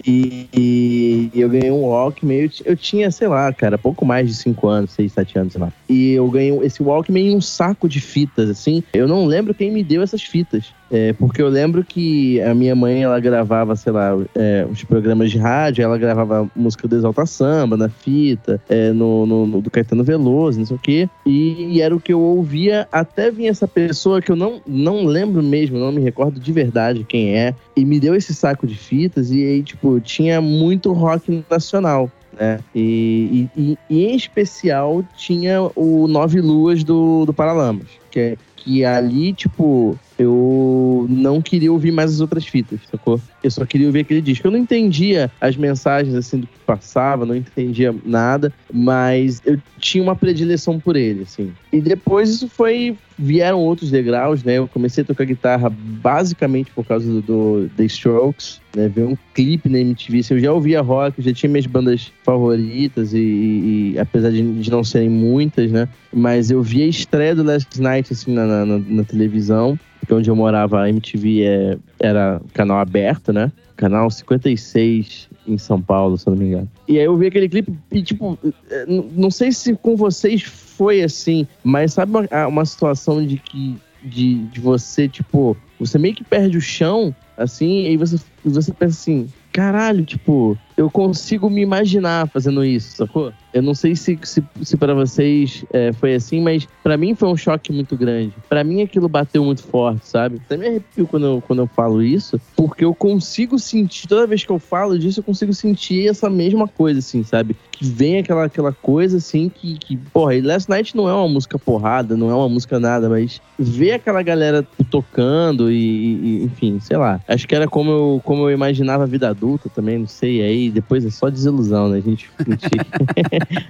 E, 0.06 0.50
e 0.54 1.32
eu 1.34 1.50
ganhei 1.50 1.72
um 1.72 1.86
Walkman. 1.86 2.38
Eu, 2.38 2.50
eu 2.66 2.76
tinha, 2.76 3.10
sei 3.12 3.28
lá, 3.28 3.52
cara, 3.54 3.78
pouco 3.78 4.06
mais 4.06 4.28
de 4.28 4.34
5 4.36 4.68
anos, 4.68 4.92
6, 4.92 5.12
7 5.12 5.40
anos, 5.40 5.54
sei 5.54 5.62
lá. 5.62 5.72
E 5.90 6.12
eu 6.12 6.30
ganhei 6.30 6.58
esse 6.64 6.82
Walkman 6.82 7.32
e 7.32 7.36
um 7.36 7.42
saco 7.42 7.88
de 7.88 8.00
fitas, 8.00 8.50
assim. 8.50 8.84
Eu 8.94 9.08
não 9.08 9.26
lembro 9.26 9.54
quem 9.54 9.72
me 9.72 9.84
deu 9.84 10.02
essas 10.02 10.22
fitas. 10.22 10.74
É, 10.90 11.12
porque 11.13 11.42
eu 11.42 11.50
lembro 11.50 11.83
que 11.83 12.40
a 12.42 12.54
minha 12.56 12.73
mãe, 12.75 13.04
ela 13.04 13.19
gravava, 13.19 13.75
sei 13.75 13.92
lá, 13.92 14.12
é, 14.33 14.65
os 14.71 14.83
programas 14.85 15.29
de 15.31 15.38
rádio, 15.38 15.83
ela 15.83 15.98
gravava 15.98 16.50
música 16.56 16.88
do 16.88 16.96
Exalta 16.96 17.25
Samba 17.25 17.75
na 17.75 17.90
fita, 17.90 18.62
é, 18.69 18.92
no, 18.94 19.25
no- 19.25 19.46
no- 19.48 19.62
do 19.62 19.69
Caetano 19.69 20.04
Veloso, 20.04 20.60
não 20.60 20.65
sei 20.65 20.75
o 20.75 20.79
quê. 20.79 21.10
E, 21.25 21.81
era 21.81 21.96
o 21.96 22.00
que 22.00 22.13
eu 22.13 22.21
ouvia 22.21 22.88
até 22.92 23.29
vir 23.29 23.48
essa 23.48 23.67
pessoa 23.67 24.21
que 24.21 24.31
eu 24.31 24.35
não, 24.35 24.62
não 24.65 25.06
lembro 25.06 25.44
mesmo, 25.44 25.77
não 25.77 25.92
me 25.92 26.02
recordo 26.02 26.40
de 26.40 26.52
verdade 26.54 27.04
quem 27.08 27.35
é, 27.38 27.54
e 27.75 27.83
me 27.83 28.00
deu 28.00 28.15
esse 28.15 28.33
saco 28.33 28.65
de 28.65 28.75
fitas 28.75 29.29
e 29.31 29.44
aí, 29.44 29.63
tipo, 29.63 30.00
tinha 30.00 30.40
muito 30.42 30.94
rock 30.94 31.44
nacional. 31.50 32.10
Né? 32.40 32.60
E, 32.73 33.50
e- 33.58 33.62
e- 33.62 33.77
e 33.90 34.06
em 34.06 34.15
especial 34.15 35.04
tinha 35.17 35.62
o 35.75 36.08
Nove 36.08 36.40
Luas 36.40 36.83
do, 36.83 37.25
do 37.25 37.33
Paralamas, 37.33 37.88
que, 38.12 38.19
é- 38.19 38.38
que 38.56 38.85
ali, 38.85 39.33
tipo, 39.33 39.98
eu 40.18 41.06
não 41.10 41.42
queria 41.42 41.72
ouvir 41.72 41.92
mais 41.92 42.12
as 42.13 42.20
outras 42.20 42.46
fitas, 42.46 42.80
sacou? 42.92 43.20
Eu 43.44 43.52
só 43.52 43.65
queria 43.65 43.88
ouvir 43.88 44.00
aquele 44.02 44.22
disco. 44.22 44.48
Eu 44.48 44.52
não 44.52 44.58
entendia 44.60 45.32
as 45.40 45.56
mensagens 45.56 46.15
assim 46.15 46.40
do 46.40 46.48
que 46.48 46.54
passava, 46.65 47.26
não 47.26 47.36
entendia 47.36 47.94
nada, 48.06 48.52
mas 48.74 49.42
eu 49.46 49.58
tinha 49.80 50.04
uma 50.04 50.15
predileção 50.15 50.80
por 50.80 50.96
ele, 50.96 51.24
assim. 51.24 51.52
E 51.72 51.80
depois 51.82 52.30
isso 52.30 52.50
foi. 52.50 52.96
Vieram 53.20 53.60
outros 53.62 53.90
degraus, 53.90 54.44
né? 54.44 54.60
Eu 54.60 54.68
comecei 54.68 55.04
a 55.04 55.08
tocar 55.08 55.26
guitarra 55.26 55.72
basicamente 55.72 56.70
por 56.72 56.86
causa 56.86 57.12
do, 57.12 57.22
do 57.22 57.70
The 57.76 57.86
Strokes, 57.86 58.62
né? 58.76 58.88
Ver 58.88 59.06
um 59.08 59.18
clipe 59.34 59.68
na 59.70 59.80
MTV. 59.80 60.20
Assim, 60.20 60.34
eu 60.36 60.40
já 60.40 60.54
ouvia 60.54 60.82
rock, 60.82 61.18
eu 61.18 61.24
já 61.24 61.34
tinha 61.34 61.50
minhas 61.50 61.65
bandas 61.65 62.12
favoritas, 62.24 63.13
e, 63.13 63.18
e- 63.18 63.92
e 63.94 64.00
apesar 64.00 64.30
de, 64.30 64.44
de 64.44 64.70
não 64.70 64.84
serem 64.84 65.10
muitas, 65.10 65.72
né? 65.72 65.88
Mas 66.13 66.52
eu 66.52 66.62
via 66.62 66.86
a 66.86 66.88
estreia 66.88 67.34
do 67.34 67.42
Last 67.42 67.82
Night, 67.82 68.13
assim, 68.13 68.34
na, 68.36 68.46
na- 68.46 68.65
na- 68.68 68.84
na 68.88 69.04
televisão 69.04 69.80
porque 70.08 70.14
onde 70.14 70.30
eu 70.30 70.36
morava 70.38 70.82
a 70.84 70.90
MTV 70.90 71.44
é, 71.44 71.78
era 72.00 72.42
canal 72.54 72.80
aberto, 72.80 73.34
né? 73.34 73.52
Canal 73.76 74.10
56 74.10 75.28
em 75.46 75.58
São 75.58 75.82
Paulo, 75.82 76.18
se 76.18 76.28
eu 76.28 76.32
não 76.32 76.40
me 76.40 76.48
engano. 76.48 76.70
E 76.88 76.98
aí 76.98 77.04
eu 77.04 77.18
vi 77.18 77.28
aquele 77.28 77.50
clipe 77.50 77.74
e, 77.92 78.02
tipo, 78.02 78.40
n- 78.88 79.12
não 79.14 79.30
sei 79.30 79.52
se 79.52 79.76
com 79.76 79.98
vocês 79.98 80.42
foi 80.44 81.04
assim, 81.04 81.46
mas 81.62 81.94
sabe 81.94 82.14
uma, 82.14 82.48
uma 82.48 82.66
situação 82.66 83.24
de 83.26 83.38
que. 83.38 83.76
De, 84.02 84.36
de 84.36 84.62
você, 84.62 85.10
tipo, 85.10 85.58
você 85.80 85.98
meio 85.98 86.14
que 86.14 86.24
perde 86.24 86.56
o 86.56 86.62
chão, 86.62 87.14
assim, 87.36 87.88
e 87.88 87.98
você, 87.98 88.16
você 88.46 88.72
pensa 88.72 88.96
assim, 88.96 89.28
caralho, 89.58 90.06
tipo, 90.06 90.56
eu 90.78 90.88
consigo 90.88 91.50
me 91.50 91.62
imaginar 91.62 92.28
fazendo 92.28 92.64
isso, 92.64 92.96
sacou? 92.96 93.34
Eu 93.52 93.64
não 93.64 93.74
sei 93.74 93.96
se, 93.96 94.20
se, 94.22 94.44
se 94.62 94.78
para 94.78 94.94
vocês 94.94 95.66
é, 95.74 95.92
foi 95.94 96.14
assim, 96.14 96.40
mas 96.40 96.68
pra 96.84 96.96
mim 96.96 97.16
foi 97.16 97.28
um 97.28 97.36
choque 97.36 97.74
muito 97.74 97.98
grande. 97.98 98.36
Pra 98.48 98.64
mim 98.64 98.84
aquilo 98.84 99.10
bateu 99.10 99.44
muito 99.44 99.64
forte, 99.64 100.08
sabe? 100.08 100.40
Até 100.46 100.58
me 100.58 100.68
arrepio 100.68 101.08
quando 101.08 101.26
eu, 101.26 101.42
quando 101.42 101.64
eu 101.64 101.68
falo 101.68 102.04
isso, 102.04 102.40
porque 102.56 102.86
eu 102.86 102.94
consigo 102.94 103.58
sentir, 103.58 104.08
toda 104.08 104.28
vez 104.28 104.44
que 104.44 104.52
eu 104.52 104.60
falo 104.60 105.00
disso, 105.00 105.22
eu 105.22 105.24
consigo 105.24 105.52
sentir 105.56 106.08
essa 106.08 106.30
mesma 106.30 106.68
coisa, 106.68 107.00
assim, 107.00 107.24
sabe? 107.24 107.56
Que 107.78 107.86
vem 107.86 108.17
aquela, 108.17 108.46
aquela 108.46 108.73
coisa, 108.73 109.17
assim, 109.17 109.50
que, 109.50 109.78
que, 109.78 109.96
porra, 109.96 110.34
e 110.34 110.42
Last 110.42 110.67
Night 110.67 110.98
não 110.98 111.08
é 111.08 111.13
uma 111.13 111.28
música 111.28 111.60
porrada, 111.60 112.17
não 112.17 112.32
é 112.32 112.34
uma 112.34 112.50
música 112.50 112.80
nada, 112.80 113.08
mas 113.08 113.40
ver 113.60 113.92
aquela 113.92 114.23
galera 114.23 114.65
tocando 114.90 115.71
e, 115.71 115.75
e- 115.75 116.44
enfim, 116.44 116.80
sei 116.80 116.98
lá. 116.98 117.21
Acho 117.28 117.48
que 117.48 117.54
era 117.54 117.67
como 117.67 117.92
eu, 117.92 118.19
como 118.23 118.50
eu 118.50 118.52
imaginava 118.52 119.04
a 119.04 119.06
vida 119.06 119.30
adulta 119.30 119.69
também, 119.69 120.00
não 120.00 120.08
sei, 120.08 120.42
aí 120.42 120.71
depois 120.71 121.06
é 121.06 121.12
só 121.12 121.30
desilusão, 121.30 121.88
né? 121.90 122.00
A 122.00 122.02
gente, 122.02 122.32
a 122.40 122.44
gente, 122.50 122.67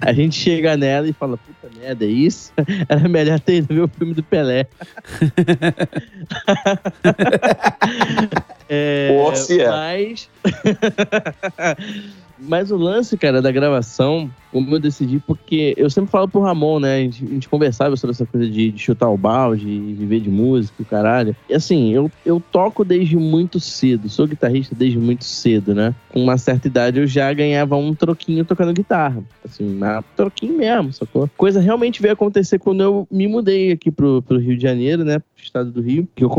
a 0.00 0.12
gente 0.14 0.36
chega 0.36 0.74
nela 0.74 1.06
e 1.06 1.12
fala, 1.12 1.36
puta 1.36 1.68
merda, 1.78 2.06
é 2.06 2.08
isso? 2.08 2.50
Era 2.88 3.06
melhor 3.06 3.38
ter 3.40 3.56
ido 3.56 3.74
ver 3.74 3.82
o 3.82 3.88
filme 3.88 4.14
do 4.14 4.22
Pelé. 4.22 4.66
é, 8.70 9.10
mas... 9.68 10.30
Mas 12.48 12.70
o 12.70 12.76
lance, 12.76 13.16
cara, 13.18 13.42
da 13.42 13.52
gravação, 13.52 14.30
como 14.50 14.74
eu 14.74 14.80
decidi, 14.80 15.22
porque 15.26 15.74
eu 15.76 15.90
sempre 15.90 16.10
falo 16.10 16.26
pro 16.26 16.40
Ramon, 16.40 16.80
né? 16.80 16.96
A 16.96 17.00
gente, 17.00 17.24
a 17.24 17.28
gente 17.28 17.48
conversava 17.48 17.94
sobre 17.96 18.14
essa 18.14 18.24
coisa 18.24 18.48
de, 18.48 18.70
de 18.70 18.78
chutar 18.78 19.10
o 19.10 19.18
balde, 19.18 19.64
de 19.64 19.92
viver 19.92 20.20
de 20.20 20.30
música, 20.30 20.82
o 20.82 20.86
caralho. 20.86 21.36
E 21.48 21.54
assim, 21.54 21.92
eu, 21.92 22.10
eu 22.24 22.42
toco 22.50 22.84
desde 22.84 23.16
muito 23.16 23.60
cedo, 23.60 24.08
sou 24.08 24.26
guitarrista 24.26 24.74
desde 24.74 24.98
muito 24.98 25.24
cedo, 25.24 25.74
né? 25.74 25.94
Com 26.08 26.22
uma 26.22 26.38
certa 26.38 26.66
idade 26.66 26.98
eu 26.98 27.06
já 27.06 27.30
ganhava 27.34 27.76
um 27.76 27.94
troquinho 27.94 28.44
tocando 28.44 28.72
guitarra. 28.72 29.22
Assim, 29.44 29.78
um 29.78 30.02
troquinho 30.16 30.56
mesmo, 30.56 30.92
sacou? 30.92 31.28
Coisa 31.36 31.60
realmente 31.60 32.00
veio 32.00 32.14
acontecer 32.14 32.58
quando 32.58 32.82
eu 32.82 33.06
me 33.10 33.26
mudei 33.26 33.72
aqui 33.72 33.90
pro, 33.90 34.22
pro 34.22 34.38
Rio 34.38 34.56
de 34.56 34.62
Janeiro, 34.62 35.04
né? 35.04 35.18
Pro 35.18 35.44
estado 35.44 35.70
do 35.70 35.82
Rio. 35.82 36.08
Que 36.16 36.24
eu 36.24 36.30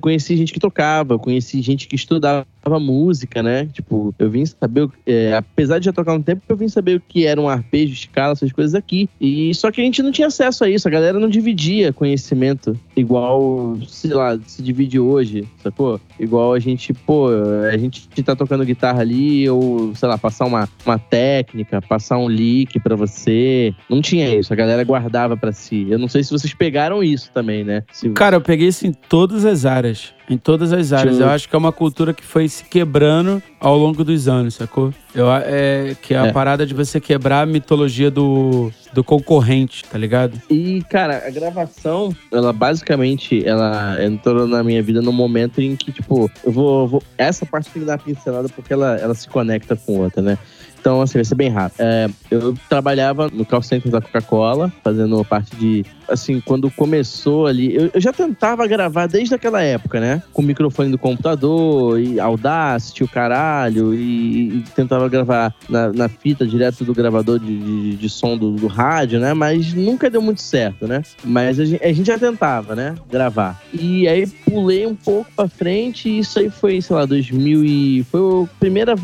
conheci 0.00 0.34
gente 0.34 0.52
que 0.52 0.60
tocava, 0.60 1.18
conheci 1.18 1.60
gente 1.60 1.86
que 1.86 1.94
estudava 1.94 2.46
música, 2.80 3.40
né? 3.40 3.66
Tipo, 3.72 4.12
eu 4.18 4.28
vim 4.28 4.44
saber, 4.44 4.88
é, 5.06 5.34
apesar 5.36 5.78
de 5.78 5.84
já 5.84 5.92
tocar 5.92 6.12
um 6.14 6.20
tempo, 6.20 6.42
eu 6.48 6.56
vim 6.56 6.66
saber 6.68 6.96
o 6.96 7.00
que 7.00 7.24
era 7.24 7.40
um 7.40 7.48
arpejo, 7.48 7.92
escala, 7.92 8.32
essas 8.32 8.50
coisas 8.50 8.74
aqui. 8.74 9.08
E 9.20 9.54
só 9.54 9.70
que 9.70 9.80
a 9.80 9.84
gente 9.84 10.02
não 10.02 10.10
tinha 10.10 10.26
acesso 10.26 10.64
a 10.64 10.68
isso, 10.68 10.88
a 10.88 10.90
galera 10.90 11.20
não 11.20 11.28
dividia 11.28 11.92
conhecimento 11.92 12.76
igual, 12.96 13.78
sei 13.86 14.10
lá, 14.12 14.36
se 14.44 14.60
divide 14.62 14.98
hoje, 14.98 15.46
sacou? 15.62 16.00
Igual 16.18 16.52
a 16.54 16.58
gente, 16.58 16.92
pô, 16.92 17.28
a 17.72 17.76
gente 17.78 18.08
tá 18.24 18.34
tocando 18.34 18.64
guitarra 18.64 19.00
ali, 19.02 19.48
ou, 19.48 19.94
sei 19.94 20.08
lá, 20.08 20.18
passar 20.18 20.46
uma, 20.46 20.68
uma 20.84 20.98
técnica, 20.98 21.80
passar 21.80 22.18
um 22.18 22.28
lick 22.28 22.80
pra 22.80 22.96
você. 22.96 23.72
Não 23.88 24.00
tinha 24.02 24.34
isso, 24.34 24.52
a 24.52 24.56
galera 24.56 24.82
guardava 24.82 25.36
pra 25.36 25.52
si. 25.52 25.86
Eu 25.88 25.98
não 25.98 26.08
sei 26.08 26.24
se 26.24 26.30
vocês 26.32 26.52
pegaram 26.54 27.02
isso 27.04 27.30
também, 27.32 27.62
né? 27.62 27.84
Se- 27.92 28.10
Cara, 28.10 28.36
eu 28.36 28.40
peguei 28.40 28.68
isso 28.68 28.86
em 28.86 28.92
todas 28.92 29.44
as 29.44 29.64
áreas. 29.64 30.12
Em 30.30 30.36
todas 30.36 30.72
as 30.72 30.92
áreas. 30.92 31.16
Deixa 31.16 31.30
eu- 31.30 31.34
acho 31.34 31.48
que 31.48 31.54
é 31.56 31.58
uma 31.58 31.72
cultura 31.72 32.12
que 32.12 32.22
foi 32.24 32.48
se 32.48 32.62
quebrando 32.64 33.42
ao 33.58 33.76
longo 33.78 34.04
dos 34.04 34.28
anos, 34.28 34.54
sacou? 34.54 34.92
Eu, 35.14 35.26
é, 35.32 35.96
que 36.02 36.12
é 36.14 36.18
a 36.18 36.26
É. 36.26 36.32
parada 36.32 36.66
de 36.66 36.74
você 36.74 37.00
quebrar 37.00 37.42
a 37.42 37.46
mitologia 37.46 38.10
do, 38.10 38.70
do 38.92 39.02
concorrente, 39.02 39.84
tá 39.90 39.96
ligado? 39.96 40.40
E, 40.50 40.82
cara, 40.90 41.24
a 41.26 41.30
gravação, 41.30 42.14
ela 42.30 42.52
basicamente, 42.52 43.42
ela 43.46 43.96
entrou 44.04 44.46
na 44.46 44.62
minha 44.62 44.82
vida 44.82 45.00
no 45.00 45.12
momento 45.12 45.60
em 45.62 45.74
que, 45.76 45.90
tipo, 45.92 46.30
eu 46.44 46.52
vou. 46.52 46.86
vou- 46.86 47.02
essa 47.16 47.46
parte 47.46 47.70
tem 47.70 47.80
que 47.82 47.86
dar 47.88 47.98
pincelada 47.98 48.48
porque 48.50 48.72
ela, 48.72 48.96
ela 48.98 49.14
se 49.14 49.26
conecta 49.28 49.74
com 49.76 49.98
outra, 49.98 50.20
né? 50.22 50.38
Então, 50.78 51.00
assim, 51.00 51.14
vai 51.14 51.24
ser 51.24 51.34
bem 51.34 51.48
rápido. 51.48 51.80
É, 51.80 52.08
eu 52.30 52.54
trabalhava 52.68 53.28
no 53.32 53.44
call 53.44 53.62
center 53.62 53.90
da 53.90 54.00
Coca-Cola, 54.00 54.72
fazendo 54.82 55.22
parte 55.24 55.54
de. 55.56 55.84
Assim, 56.08 56.40
quando 56.40 56.70
começou 56.70 57.46
ali. 57.46 57.74
Eu, 57.74 57.90
eu 57.92 58.00
já 58.00 58.12
tentava 58.12 58.66
gravar 58.66 59.06
desde 59.06 59.34
aquela 59.34 59.62
época, 59.62 60.00
né? 60.00 60.22
Com 60.32 60.42
o 60.42 60.44
microfone 60.44 60.90
do 60.90 60.98
computador, 60.98 62.00
e 62.00 62.18
Audacity, 62.18 63.04
o 63.04 63.08
caralho, 63.08 63.94
e, 63.94 64.58
e 64.58 64.64
tentava 64.74 65.08
gravar 65.08 65.54
na, 65.68 65.92
na 65.92 66.08
fita 66.08 66.46
direto 66.46 66.84
do 66.84 66.94
gravador 66.94 67.38
de, 67.38 67.58
de, 67.58 67.96
de 67.96 68.08
som 68.08 68.36
do, 68.36 68.52
do 68.52 68.66
rádio, 68.66 69.20
né? 69.20 69.34
Mas 69.34 69.74
nunca 69.74 70.08
deu 70.08 70.22
muito 70.22 70.40
certo, 70.40 70.86
né? 70.86 71.02
Mas 71.22 71.60
a 71.60 71.64
gente, 71.64 71.84
a 71.84 71.92
gente 71.92 72.06
já 72.06 72.18
tentava, 72.18 72.74
né? 72.74 72.94
Gravar. 73.10 73.60
E 73.72 74.08
aí 74.08 74.26
pulei 74.26 74.86
um 74.86 74.94
pouco 74.94 75.30
pra 75.34 75.48
frente, 75.48 76.08
e 76.08 76.20
isso 76.20 76.38
aí 76.38 76.48
foi, 76.48 76.80
sei 76.80 76.96
lá, 76.96 77.04
2000 77.04 77.64
e. 77.64 78.04
Foi 78.04 78.44
a 78.44 78.46
primeira. 78.58 78.94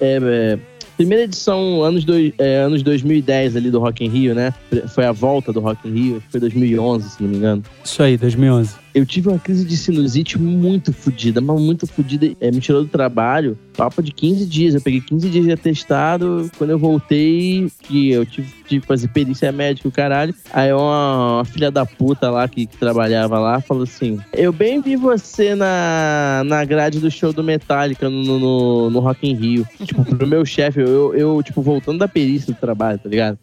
é, 0.00 0.18
é, 0.22 0.58
Primeira 0.96 1.24
edição, 1.24 1.82
anos, 1.82 2.04
dois, 2.04 2.32
é, 2.38 2.58
anos 2.58 2.82
2010 2.82 3.56
ali 3.56 3.70
do 3.70 3.80
Rock 3.80 4.04
in 4.04 4.08
Rio, 4.08 4.34
né? 4.34 4.54
Foi 4.88 5.04
a 5.04 5.12
volta 5.12 5.52
do 5.52 5.60
Rock 5.60 5.88
in 5.88 5.92
Rio, 5.92 6.16
acho 6.16 6.26
que 6.26 6.32
foi 6.32 6.40
2011, 6.40 7.10
se 7.10 7.22
não 7.22 7.30
me 7.30 7.36
engano. 7.36 7.62
Isso 7.84 8.02
aí, 8.02 8.16
2011. 8.16 8.83
Eu 8.94 9.04
tive 9.04 9.28
uma 9.28 9.40
crise 9.40 9.64
de 9.64 9.76
sinusite 9.76 10.38
muito 10.38 10.92
fodida, 10.92 11.40
mas 11.40 11.60
muito 11.60 11.84
fodida. 11.84 12.30
É, 12.40 12.50
me 12.52 12.60
tirou 12.60 12.82
do 12.84 12.88
trabalho, 12.88 13.58
papo 13.76 14.00
de 14.00 14.12
15 14.12 14.46
dias. 14.46 14.72
Eu 14.74 14.80
peguei 14.80 15.00
15 15.00 15.28
dias 15.28 15.44
de 15.44 15.50
atestado. 15.52 16.48
Quando 16.56 16.70
eu 16.70 16.78
voltei, 16.78 17.66
que 17.82 18.10
eu 18.12 18.24
tive, 18.24 18.48
tive 18.68 18.80
que 18.82 18.86
fazer 18.86 19.08
perícia 19.08 19.50
médica, 19.50 19.88
o 19.88 19.90
caralho. 19.90 20.32
Aí 20.52 20.72
uma, 20.72 21.38
uma 21.38 21.44
filha 21.44 21.72
da 21.72 21.84
puta 21.84 22.30
lá 22.30 22.46
que, 22.46 22.66
que 22.66 22.76
trabalhava 22.76 23.36
lá 23.40 23.60
falou 23.60 23.82
assim: 23.82 24.20
Eu 24.32 24.52
bem 24.52 24.80
vi 24.80 24.94
você 24.94 25.56
na, 25.56 26.42
na 26.46 26.64
grade 26.64 27.00
do 27.00 27.10
show 27.10 27.32
do 27.32 27.42
Metallica 27.42 28.08
no, 28.08 28.38
no, 28.38 28.90
no 28.90 29.00
Rock 29.00 29.28
in 29.28 29.34
Rio. 29.34 29.66
tipo, 29.84 30.04
pro 30.04 30.24
meu 30.26 30.46
chefe, 30.46 30.80
eu, 30.80 31.12
eu, 31.16 31.42
tipo, 31.42 31.60
voltando 31.62 31.98
da 31.98 32.06
perícia 32.06 32.54
do 32.54 32.56
trabalho, 32.60 32.98
tá 33.00 33.08
ligado? 33.08 33.38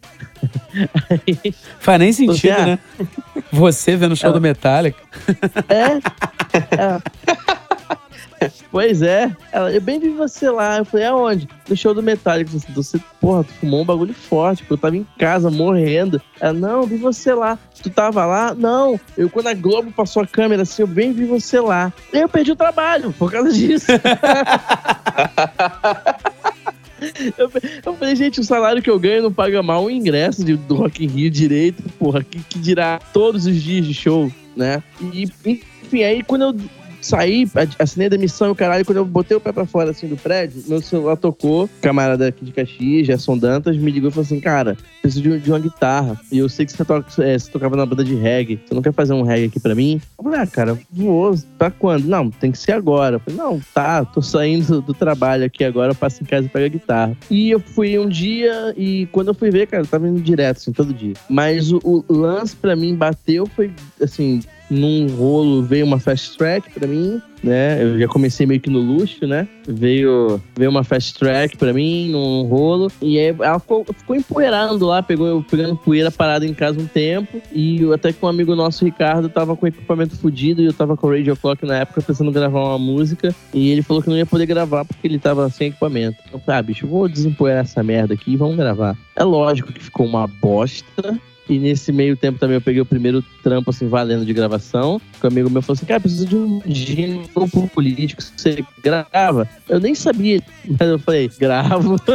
Aí, 1.10 1.52
Faz 1.78 1.98
nem 1.98 2.10
sentido, 2.12 2.54
Você- 2.54 2.64
né? 2.66 2.78
Você 3.52 3.96
vendo 3.96 4.12
o 4.12 4.16
show 4.16 4.28
Ela- 4.30 4.38
do 4.38 4.42
Metallica. 4.42 4.98
É. 6.78 8.48
Pois 8.72 9.02
é. 9.02 9.30
Ela, 9.52 9.70
eu 9.72 9.80
bem 9.80 10.00
vi 10.00 10.08
você 10.10 10.50
lá. 10.50 10.78
Eu 10.78 10.84
falei, 10.84 11.06
aonde? 11.06 11.48
No 11.68 11.76
show 11.76 11.94
do 11.94 12.02
Metallica. 12.02 12.50
Você, 12.74 12.98
porra, 13.20 13.44
tu 13.44 13.52
fumou 13.54 13.82
um 13.82 13.84
bagulho 13.84 14.12
forte, 14.12 14.64
eu 14.68 14.76
tava 14.76 14.96
em 14.96 15.06
casa 15.18 15.48
morrendo. 15.50 16.20
Ela, 16.40 16.52
não, 16.52 16.82
vi 16.84 16.96
você 16.96 17.32
lá. 17.32 17.56
Tu 17.82 17.88
tava 17.90 18.26
lá? 18.26 18.52
Não. 18.54 18.98
Eu, 19.16 19.30
quando 19.30 19.46
a 19.48 19.54
Globo 19.54 19.92
passou 19.92 20.22
a 20.22 20.26
câmera 20.26 20.62
assim, 20.62 20.82
eu 20.82 20.88
bem 20.88 21.12
vi 21.12 21.24
você 21.24 21.60
lá. 21.60 21.92
Eu 22.12 22.28
perdi 22.28 22.50
o 22.52 22.56
trabalho 22.56 23.12
por 23.16 23.30
causa 23.30 23.52
disso. 23.52 23.86
Eu, 27.36 27.50
eu 27.84 27.94
falei, 27.96 28.14
gente, 28.14 28.38
o 28.38 28.44
salário 28.44 28.80
que 28.80 28.88
eu 28.88 28.96
ganho 28.96 29.24
não 29.24 29.32
paga 29.32 29.60
mal 29.60 29.84
o 29.84 29.90
ingresso 29.90 30.44
de- 30.44 30.54
do 30.56 30.76
Rock 30.76 31.04
in 31.04 31.08
Rio 31.08 31.28
direito, 31.30 31.82
porra, 31.98 32.22
que, 32.22 32.38
que 32.44 32.60
dirá 32.60 33.00
todos 33.12 33.44
os 33.44 33.60
dias 33.60 33.84
de 33.84 33.92
show, 33.92 34.30
né? 34.56 34.82
E, 35.00 35.22
enfim, 35.22 36.02
aí 36.02 36.22
quando 36.22 36.42
eu 36.42 36.54
saí, 37.02 37.48
assinei 37.78 38.06
a 38.06 38.10
demissão 38.10 38.48
e 38.48 38.50
o 38.50 38.54
caralho, 38.54 38.84
quando 38.84 38.98
eu 38.98 39.04
botei 39.04 39.36
o 39.36 39.40
pé 39.40 39.52
pra 39.52 39.66
fora, 39.66 39.90
assim, 39.90 40.06
do 40.06 40.16
prédio, 40.16 40.62
meu 40.66 40.80
celular 40.80 41.16
tocou, 41.16 41.68
camarada 41.80 42.28
aqui 42.28 42.44
de 42.44 42.52
Caxias, 42.52 43.06
Gerson 43.06 43.36
Dantas, 43.36 43.76
me 43.76 43.90
ligou 43.90 44.08
e 44.08 44.12
falou 44.12 44.24
assim, 44.24 44.40
cara, 44.40 44.76
preciso 45.00 45.22
de, 45.22 45.40
de 45.40 45.50
uma 45.50 45.58
guitarra. 45.58 46.18
E 46.30 46.38
eu 46.38 46.48
sei 46.48 46.64
que 46.64 46.72
você, 46.72 46.84
toca, 46.84 47.22
é, 47.22 47.38
você 47.38 47.50
tocava 47.50 47.76
na 47.76 47.84
banda 47.84 48.04
de 48.04 48.14
reggae, 48.14 48.60
você 48.64 48.74
não 48.74 48.82
quer 48.82 48.92
fazer 48.92 49.12
um 49.12 49.22
reggae 49.22 49.46
aqui 49.46 49.60
pra 49.60 49.74
mim? 49.74 50.00
Eu 50.18 50.24
falei, 50.24 50.40
ah, 50.40 50.46
cara, 50.46 50.78
vou, 50.90 51.34
pra 51.58 51.70
quando? 51.70 52.04
Não, 52.04 52.30
tem 52.30 52.52
que 52.52 52.58
ser 52.58 52.72
agora. 52.72 53.16
Eu 53.16 53.20
falei, 53.20 53.38
não, 53.38 53.60
tá, 53.74 54.04
tô 54.04 54.22
saindo 54.22 54.66
do, 54.66 54.82
do 54.82 54.94
trabalho 54.94 55.44
aqui 55.44 55.64
agora, 55.64 55.92
eu 55.92 55.96
passo 55.96 56.22
em 56.22 56.26
casa 56.26 56.46
e 56.46 56.48
pego 56.48 56.66
a 56.66 56.68
guitarra. 56.68 57.16
E 57.30 57.50
eu 57.50 57.60
fui 57.60 57.98
um 57.98 58.08
dia 58.08 58.74
e 58.76 59.06
quando 59.06 59.28
eu 59.28 59.34
fui 59.34 59.50
ver, 59.50 59.66
cara, 59.66 59.82
eu 59.82 59.86
tava 59.86 60.08
indo 60.08 60.20
direto, 60.20 60.58
assim, 60.58 60.72
todo 60.72 60.94
dia. 60.94 61.14
Mas 61.28 61.72
o, 61.72 61.80
o 61.82 62.04
lance 62.14 62.54
pra 62.54 62.76
mim 62.76 62.94
bateu 62.94 63.46
foi, 63.46 63.72
assim, 64.00 64.40
num 64.72 65.06
rolo 65.14 65.62
veio 65.62 65.84
uma 65.84 65.98
fast 66.00 66.36
track 66.38 66.70
pra 66.70 66.86
mim, 66.88 67.20
né? 67.42 67.82
Eu 67.82 67.98
já 67.98 68.08
comecei 68.08 68.46
meio 68.46 68.60
que 68.60 68.70
no 68.70 68.78
luxo, 68.78 69.26
né? 69.26 69.46
Veio, 69.68 70.40
veio 70.56 70.70
uma 70.70 70.82
fast 70.82 71.18
track 71.18 71.56
pra 71.56 71.72
mim, 71.72 72.08
num 72.10 72.42
rolo. 72.44 72.90
E 73.02 73.18
aí 73.18 73.34
ela 73.38 73.58
ficou, 73.58 73.84
ficou 73.84 74.16
empoeirando 74.16 74.86
lá, 74.86 75.02
pegou 75.02 75.26
eu 75.26 75.42
pegando 75.48 75.76
poeira 75.76 76.10
parada 76.10 76.46
em 76.46 76.54
casa 76.54 76.80
um 76.80 76.86
tempo. 76.86 77.40
E 77.52 77.82
eu- 77.82 77.92
até 77.92 78.12
que 78.12 78.24
um 78.24 78.28
amigo 78.28 78.54
nosso, 78.56 78.84
Ricardo, 78.84 79.28
tava 79.28 79.54
com 79.56 79.66
equipamento 79.66 80.16
fudido 80.16 80.62
e 80.62 80.66
eu 80.66 80.72
tava 80.72 80.96
com 80.96 81.06
o 81.06 81.10
Radio 81.10 81.36
Clock 81.36 81.66
na 81.66 81.78
época 81.78 82.00
pensando 82.00 82.30
em 82.30 82.34
gravar 82.34 82.60
uma 82.60 82.78
música. 82.78 83.34
E 83.52 83.70
ele 83.70 83.82
falou 83.82 84.02
que 84.02 84.08
não 84.08 84.16
ia 84.16 84.26
poder 84.26 84.46
gravar 84.46 84.84
porque 84.84 85.06
ele 85.06 85.18
tava 85.18 85.50
sem 85.50 85.68
equipamento. 85.68 86.16
Eu 86.32 86.38
falei, 86.40 86.60
ah, 86.60 86.62
bicho, 86.62 86.86
vou 86.86 87.08
desempoeirar 87.08 87.62
essa 87.64 87.82
merda 87.82 88.14
aqui 88.14 88.32
e 88.32 88.36
vamos 88.36 88.56
gravar. 88.56 88.96
É 89.16 89.24
lógico 89.24 89.72
que 89.72 89.82
ficou 89.82 90.06
uma 90.06 90.26
bosta. 90.26 91.18
E 91.52 91.58
nesse 91.58 91.92
meio 91.92 92.16
tempo 92.16 92.38
também 92.38 92.54
eu 92.54 92.62
peguei 92.62 92.80
o 92.80 92.86
primeiro 92.86 93.22
trampo, 93.42 93.68
assim, 93.68 93.86
valendo 93.86 94.24
de 94.24 94.32
gravação. 94.32 94.98
Que 95.20 95.26
um 95.26 95.28
amigo 95.28 95.50
meu 95.50 95.60
falou 95.60 95.74
assim, 95.74 95.84
cara, 95.84 96.00
precisa 96.00 96.24
de 96.24 96.34
um 96.34 96.62
pro 97.34 97.66
político, 97.68 98.22
você 98.22 98.64
grava? 98.82 99.46
Eu 99.68 99.78
nem 99.78 99.94
sabia, 99.94 100.40
mas 100.66 100.88
eu 100.88 100.98
falei, 100.98 101.30
gravo. 101.38 101.96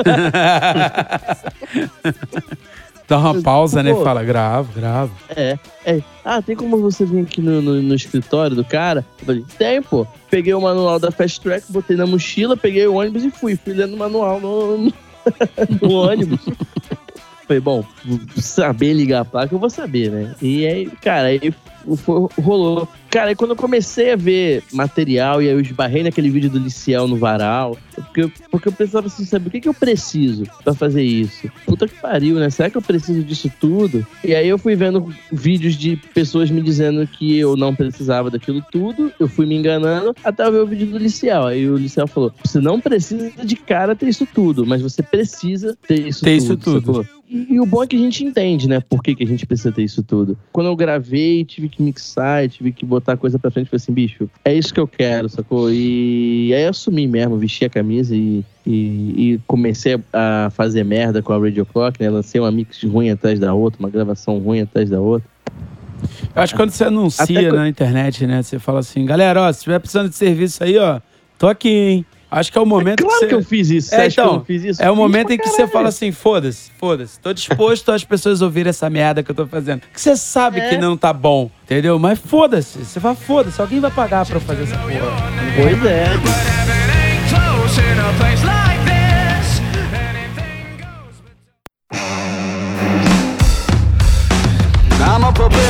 Dá 3.08 3.20
uma 3.20 3.40
pausa, 3.44 3.84
né? 3.84 3.94
Fala, 3.94 4.24
gravo, 4.24 4.74
gravo. 4.74 5.14
É, 5.30 5.60
é. 5.86 6.02
Ah, 6.26 6.42
tem 6.42 6.56
como 6.56 6.82
você 6.82 7.06
vir 7.06 7.22
aqui 7.22 7.40
no, 7.40 7.62
no, 7.62 7.80
no 7.80 7.94
escritório 7.94 8.56
do 8.56 8.66
cara? 8.66 9.06
Eu 9.20 9.26
falei, 9.26 9.46
tem, 9.56 9.84
pô. 9.84 10.08
Peguei 10.32 10.56
o 10.56 10.62
manual 10.62 10.98
da 10.98 11.12
Fast 11.12 11.40
Track, 11.42 11.72
botei 11.72 11.96
na 11.96 12.08
mochila, 12.08 12.58
peguei 12.58 12.88
o 12.88 12.96
ônibus 12.96 13.24
e 13.24 13.30
fui. 13.30 13.56
Fui 13.56 13.74
lendo 13.74 13.94
o 13.94 13.98
manual 13.98 14.42
no, 14.42 14.78
no, 14.78 14.94
no 15.80 15.92
ônibus. 15.92 16.40
Falei, 17.48 17.62
bom, 17.62 17.84
saber 18.36 18.94
ligar 18.94 19.22
a 19.22 19.26
placa 19.26 19.56
eu 19.56 19.60
vou 19.60 19.70
saber, 19.70 20.12
né? 20.12 20.36
E 20.42 20.68
aí, 20.68 20.86
cara, 21.02 21.28
aí 21.30 21.54
rolou. 21.96 22.88
Cara, 23.10 23.30
aí 23.30 23.36
quando 23.36 23.52
eu 23.52 23.56
comecei 23.56 24.12
a 24.12 24.16
ver 24.16 24.64
material 24.74 25.42
e 25.42 25.48
aí 25.48 25.54
eu 25.54 25.62
esbarrei 25.62 26.04
naquele 26.04 26.30
vídeo 26.30 26.50
do 26.50 26.60
Liciel 26.60 27.08
no 27.08 27.16
varal, 27.16 27.78
porque, 27.96 28.22
eu- 28.22 28.32
porque 28.52 28.68
eu 28.68 28.72
pensava 28.72 29.08
assim, 29.08 29.24
sabe, 29.26 29.48
o 29.48 29.52
que, 29.52 29.62
que 29.62 29.70
eu 29.70 29.74
preciso 29.74 30.44
pra 30.64 30.74
fazer 30.74 31.04
isso? 31.04 31.50
Puta 31.66 31.88
que 31.88 31.96
pariu, 31.96 32.36
né? 32.36 32.50
Será 32.50 32.70
que 32.70 32.78
eu 32.78 32.82
preciso 32.82 33.24
disso 33.24 33.50
tudo? 33.60 34.06
E 34.24 34.36
aí 34.36 34.48
eu 34.48 34.58
fui 34.58 34.76
vendo 34.76 35.08
vídeos 35.32 35.76
de 35.76 35.96
pessoas 36.14 36.52
me 36.52 36.62
dizendo 36.62 37.08
que 37.08 37.38
eu 37.38 37.56
não 37.56 37.74
precisava 37.74 38.30
daquilo 38.30 38.62
tudo, 38.72 39.12
eu 39.20 39.28
fui 39.28 39.46
me 39.46 39.56
enganando, 39.56 40.14
até 40.24 40.46
eu 40.46 40.52
ver 40.52 40.60
o 40.62 40.68
vídeo 40.68 40.88
do 40.88 40.98
Liciel. 40.98 41.46
Aí 41.46 41.68
o 41.70 41.78
Liciel 41.78 42.08
falou, 42.08 42.32
você 42.44 42.60
não 42.60 42.80
precisa 42.82 43.32
de 43.44 43.56
cara 43.56 43.96
ter 43.96 44.10
isso 44.10 44.28
tudo, 44.32 44.66
mas 44.66 44.82
você 44.82 45.02
precisa 45.02 45.78
ter 45.88 46.08
isso 46.08 46.24
Ter 46.26 46.38
tudo. 46.40 46.44
isso 46.44 46.58
tudo. 46.58 47.08
E, 47.30 47.56
e 47.56 47.60
o 47.60 47.66
bom 47.66 47.84
é 47.84 47.88
que 47.88 47.96
a 47.96 48.00
gente 48.00 48.24
entende, 48.24 48.70
né? 48.70 48.80
Por 48.80 49.04
que, 49.04 49.14
que 49.14 49.24
a 49.24 49.28
gente 49.28 49.46
precisa 49.46 49.70
ter 49.72 49.84
isso 49.84 50.02
tudo. 50.02 50.38
Quando 50.52 50.68
eu 50.68 50.76
gravei, 50.78 51.44
tive 51.44 51.68
que 51.68 51.77
mixar, 51.82 52.48
tive 52.50 52.72
que 52.72 52.86
botar 52.86 53.18
coisa 53.18 53.38
pra 53.40 53.52
frente, 53.52 53.70
falei 53.70 53.78
assim, 53.82 53.94
bicho, 53.94 54.30
é 54.44 54.54
isso 54.54 54.74
que 54.74 54.80
eu 54.80 54.88
quero, 54.88 55.30
sacou? 55.30 55.72
E 55.72 56.52
aí 56.54 56.64
eu 56.64 56.70
assumi 56.70 57.08
mesmo, 57.08 57.38
vesti 57.38 57.66
a 57.66 57.70
camisa 57.70 58.16
e, 58.16 58.44
e, 58.66 58.74
e 59.34 59.40
comecei 59.48 60.00
a 60.14 60.50
fazer 60.56 60.84
merda 60.84 61.22
com 61.22 61.34
a 61.34 61.38
Radio 61.40 61.66
Clock, 61.66 62.02
né? 62.02 62.10
Lancei 62.10 62.40
uma 62.42 62.52
mix 62.52 62.82
ruim 62.84 63.10
atrás 63.10 63.40
da 63.40 63.54
outra, 63.54 63.80
uma 63.80 63.90
gravação 63.90 64.38
ruim 64.40 64.62
atrás 64.62 64.90
da 64.90 65.00
outra. 65.00 65.28
Eu 66.36 66.42
acho 66.44 66.54
que 66.54 66.60
quando 66.60 66.70
você 66.72 66.84
anuncia 66.84 67.24
Até 67.24 67.34
que- 67.50 67.52
na 67.56 67.68
internet, 67.68 68.28
né? 68.28 68.44
Você 68.44 68.60
fala 68.60 68.80
assim, 68.80 69.06
galera, 69.06 69.42
ó, 69.42 69.52
se 69.52 69.64
tiver 69.64 69.80
precisando 69.80 70.10
de 70.10 70.16
serviço 70.16 70.64
aí, 70.64 70.78
ó, 70.78 71.00
tô 71.40 71.48
aqui, 71.48 71.70
hein? 71.70 72.06
Acho 72.30 72.52
que 72.52 72.58
é 72.58 72.62
o 72.62 72.66
momento 72.66 73.04
claro 73.04 73.20
que 73.20 73.26
você... 73.26 73.28
que 73.30 73.36
eu 73.36 73.44
fiz 73.44 73.70
isso. 73.70 73.90
Você 73.90 73.96
É, 73.96 74.06
acha 74.06 74.16
que 74.16 74.20
eu 74.20 74.26
então, 74.26 74.44
fiz 74.46 74.64
isso? 74.64 74.84
É 74.84 74.92
o 74.92 74.96
momento 74.96 75.32
em 75.32 75.38
que 75.38 75.46
você 75.48 75.56
caralho. 75.58 75.72
fala 75.72 75.88
assim, 75.90 76.12
foda-se, 76.12 76.72
foda-se. 76.78 77.18
Tô 77.22 77.32
disposto 77.32 77.90
às 77.92 78.04
pessoas 78.04 78.42
ouvirem 78.42 78.70
essa 78.70 78.90
merda 78.90 79.24
que 79.24 79.32
eu 79.32 79.36
tô 79.36 79.48
fazendo. 79.48 79.82
Que 79.94 80.02
você 80.02 80.16
sabe 80.18 80.60
É. 80.60 80.70
que 80.70 80.78
não 80.78 80.98
tá 80.98 81.14
bom, 81.14 81.50
entendeu? 81.64 81.98
Mas 81.98 82.20
foda-se. 82.20 82.80
Você 82.80 83.00
fala, 83.00 83.16
foda-se, 83.16 83.62
alguém 83.62 83.80
vai 83.80 83.92
pagar 83.92 84.26
pra 84.26 84.36
eu 84.36 84.42
fazer 84.42 84.64
essa 84.64 84.76
porra. 84.78 84.94
Pois 85.56 85.86
é. 85.86 86.08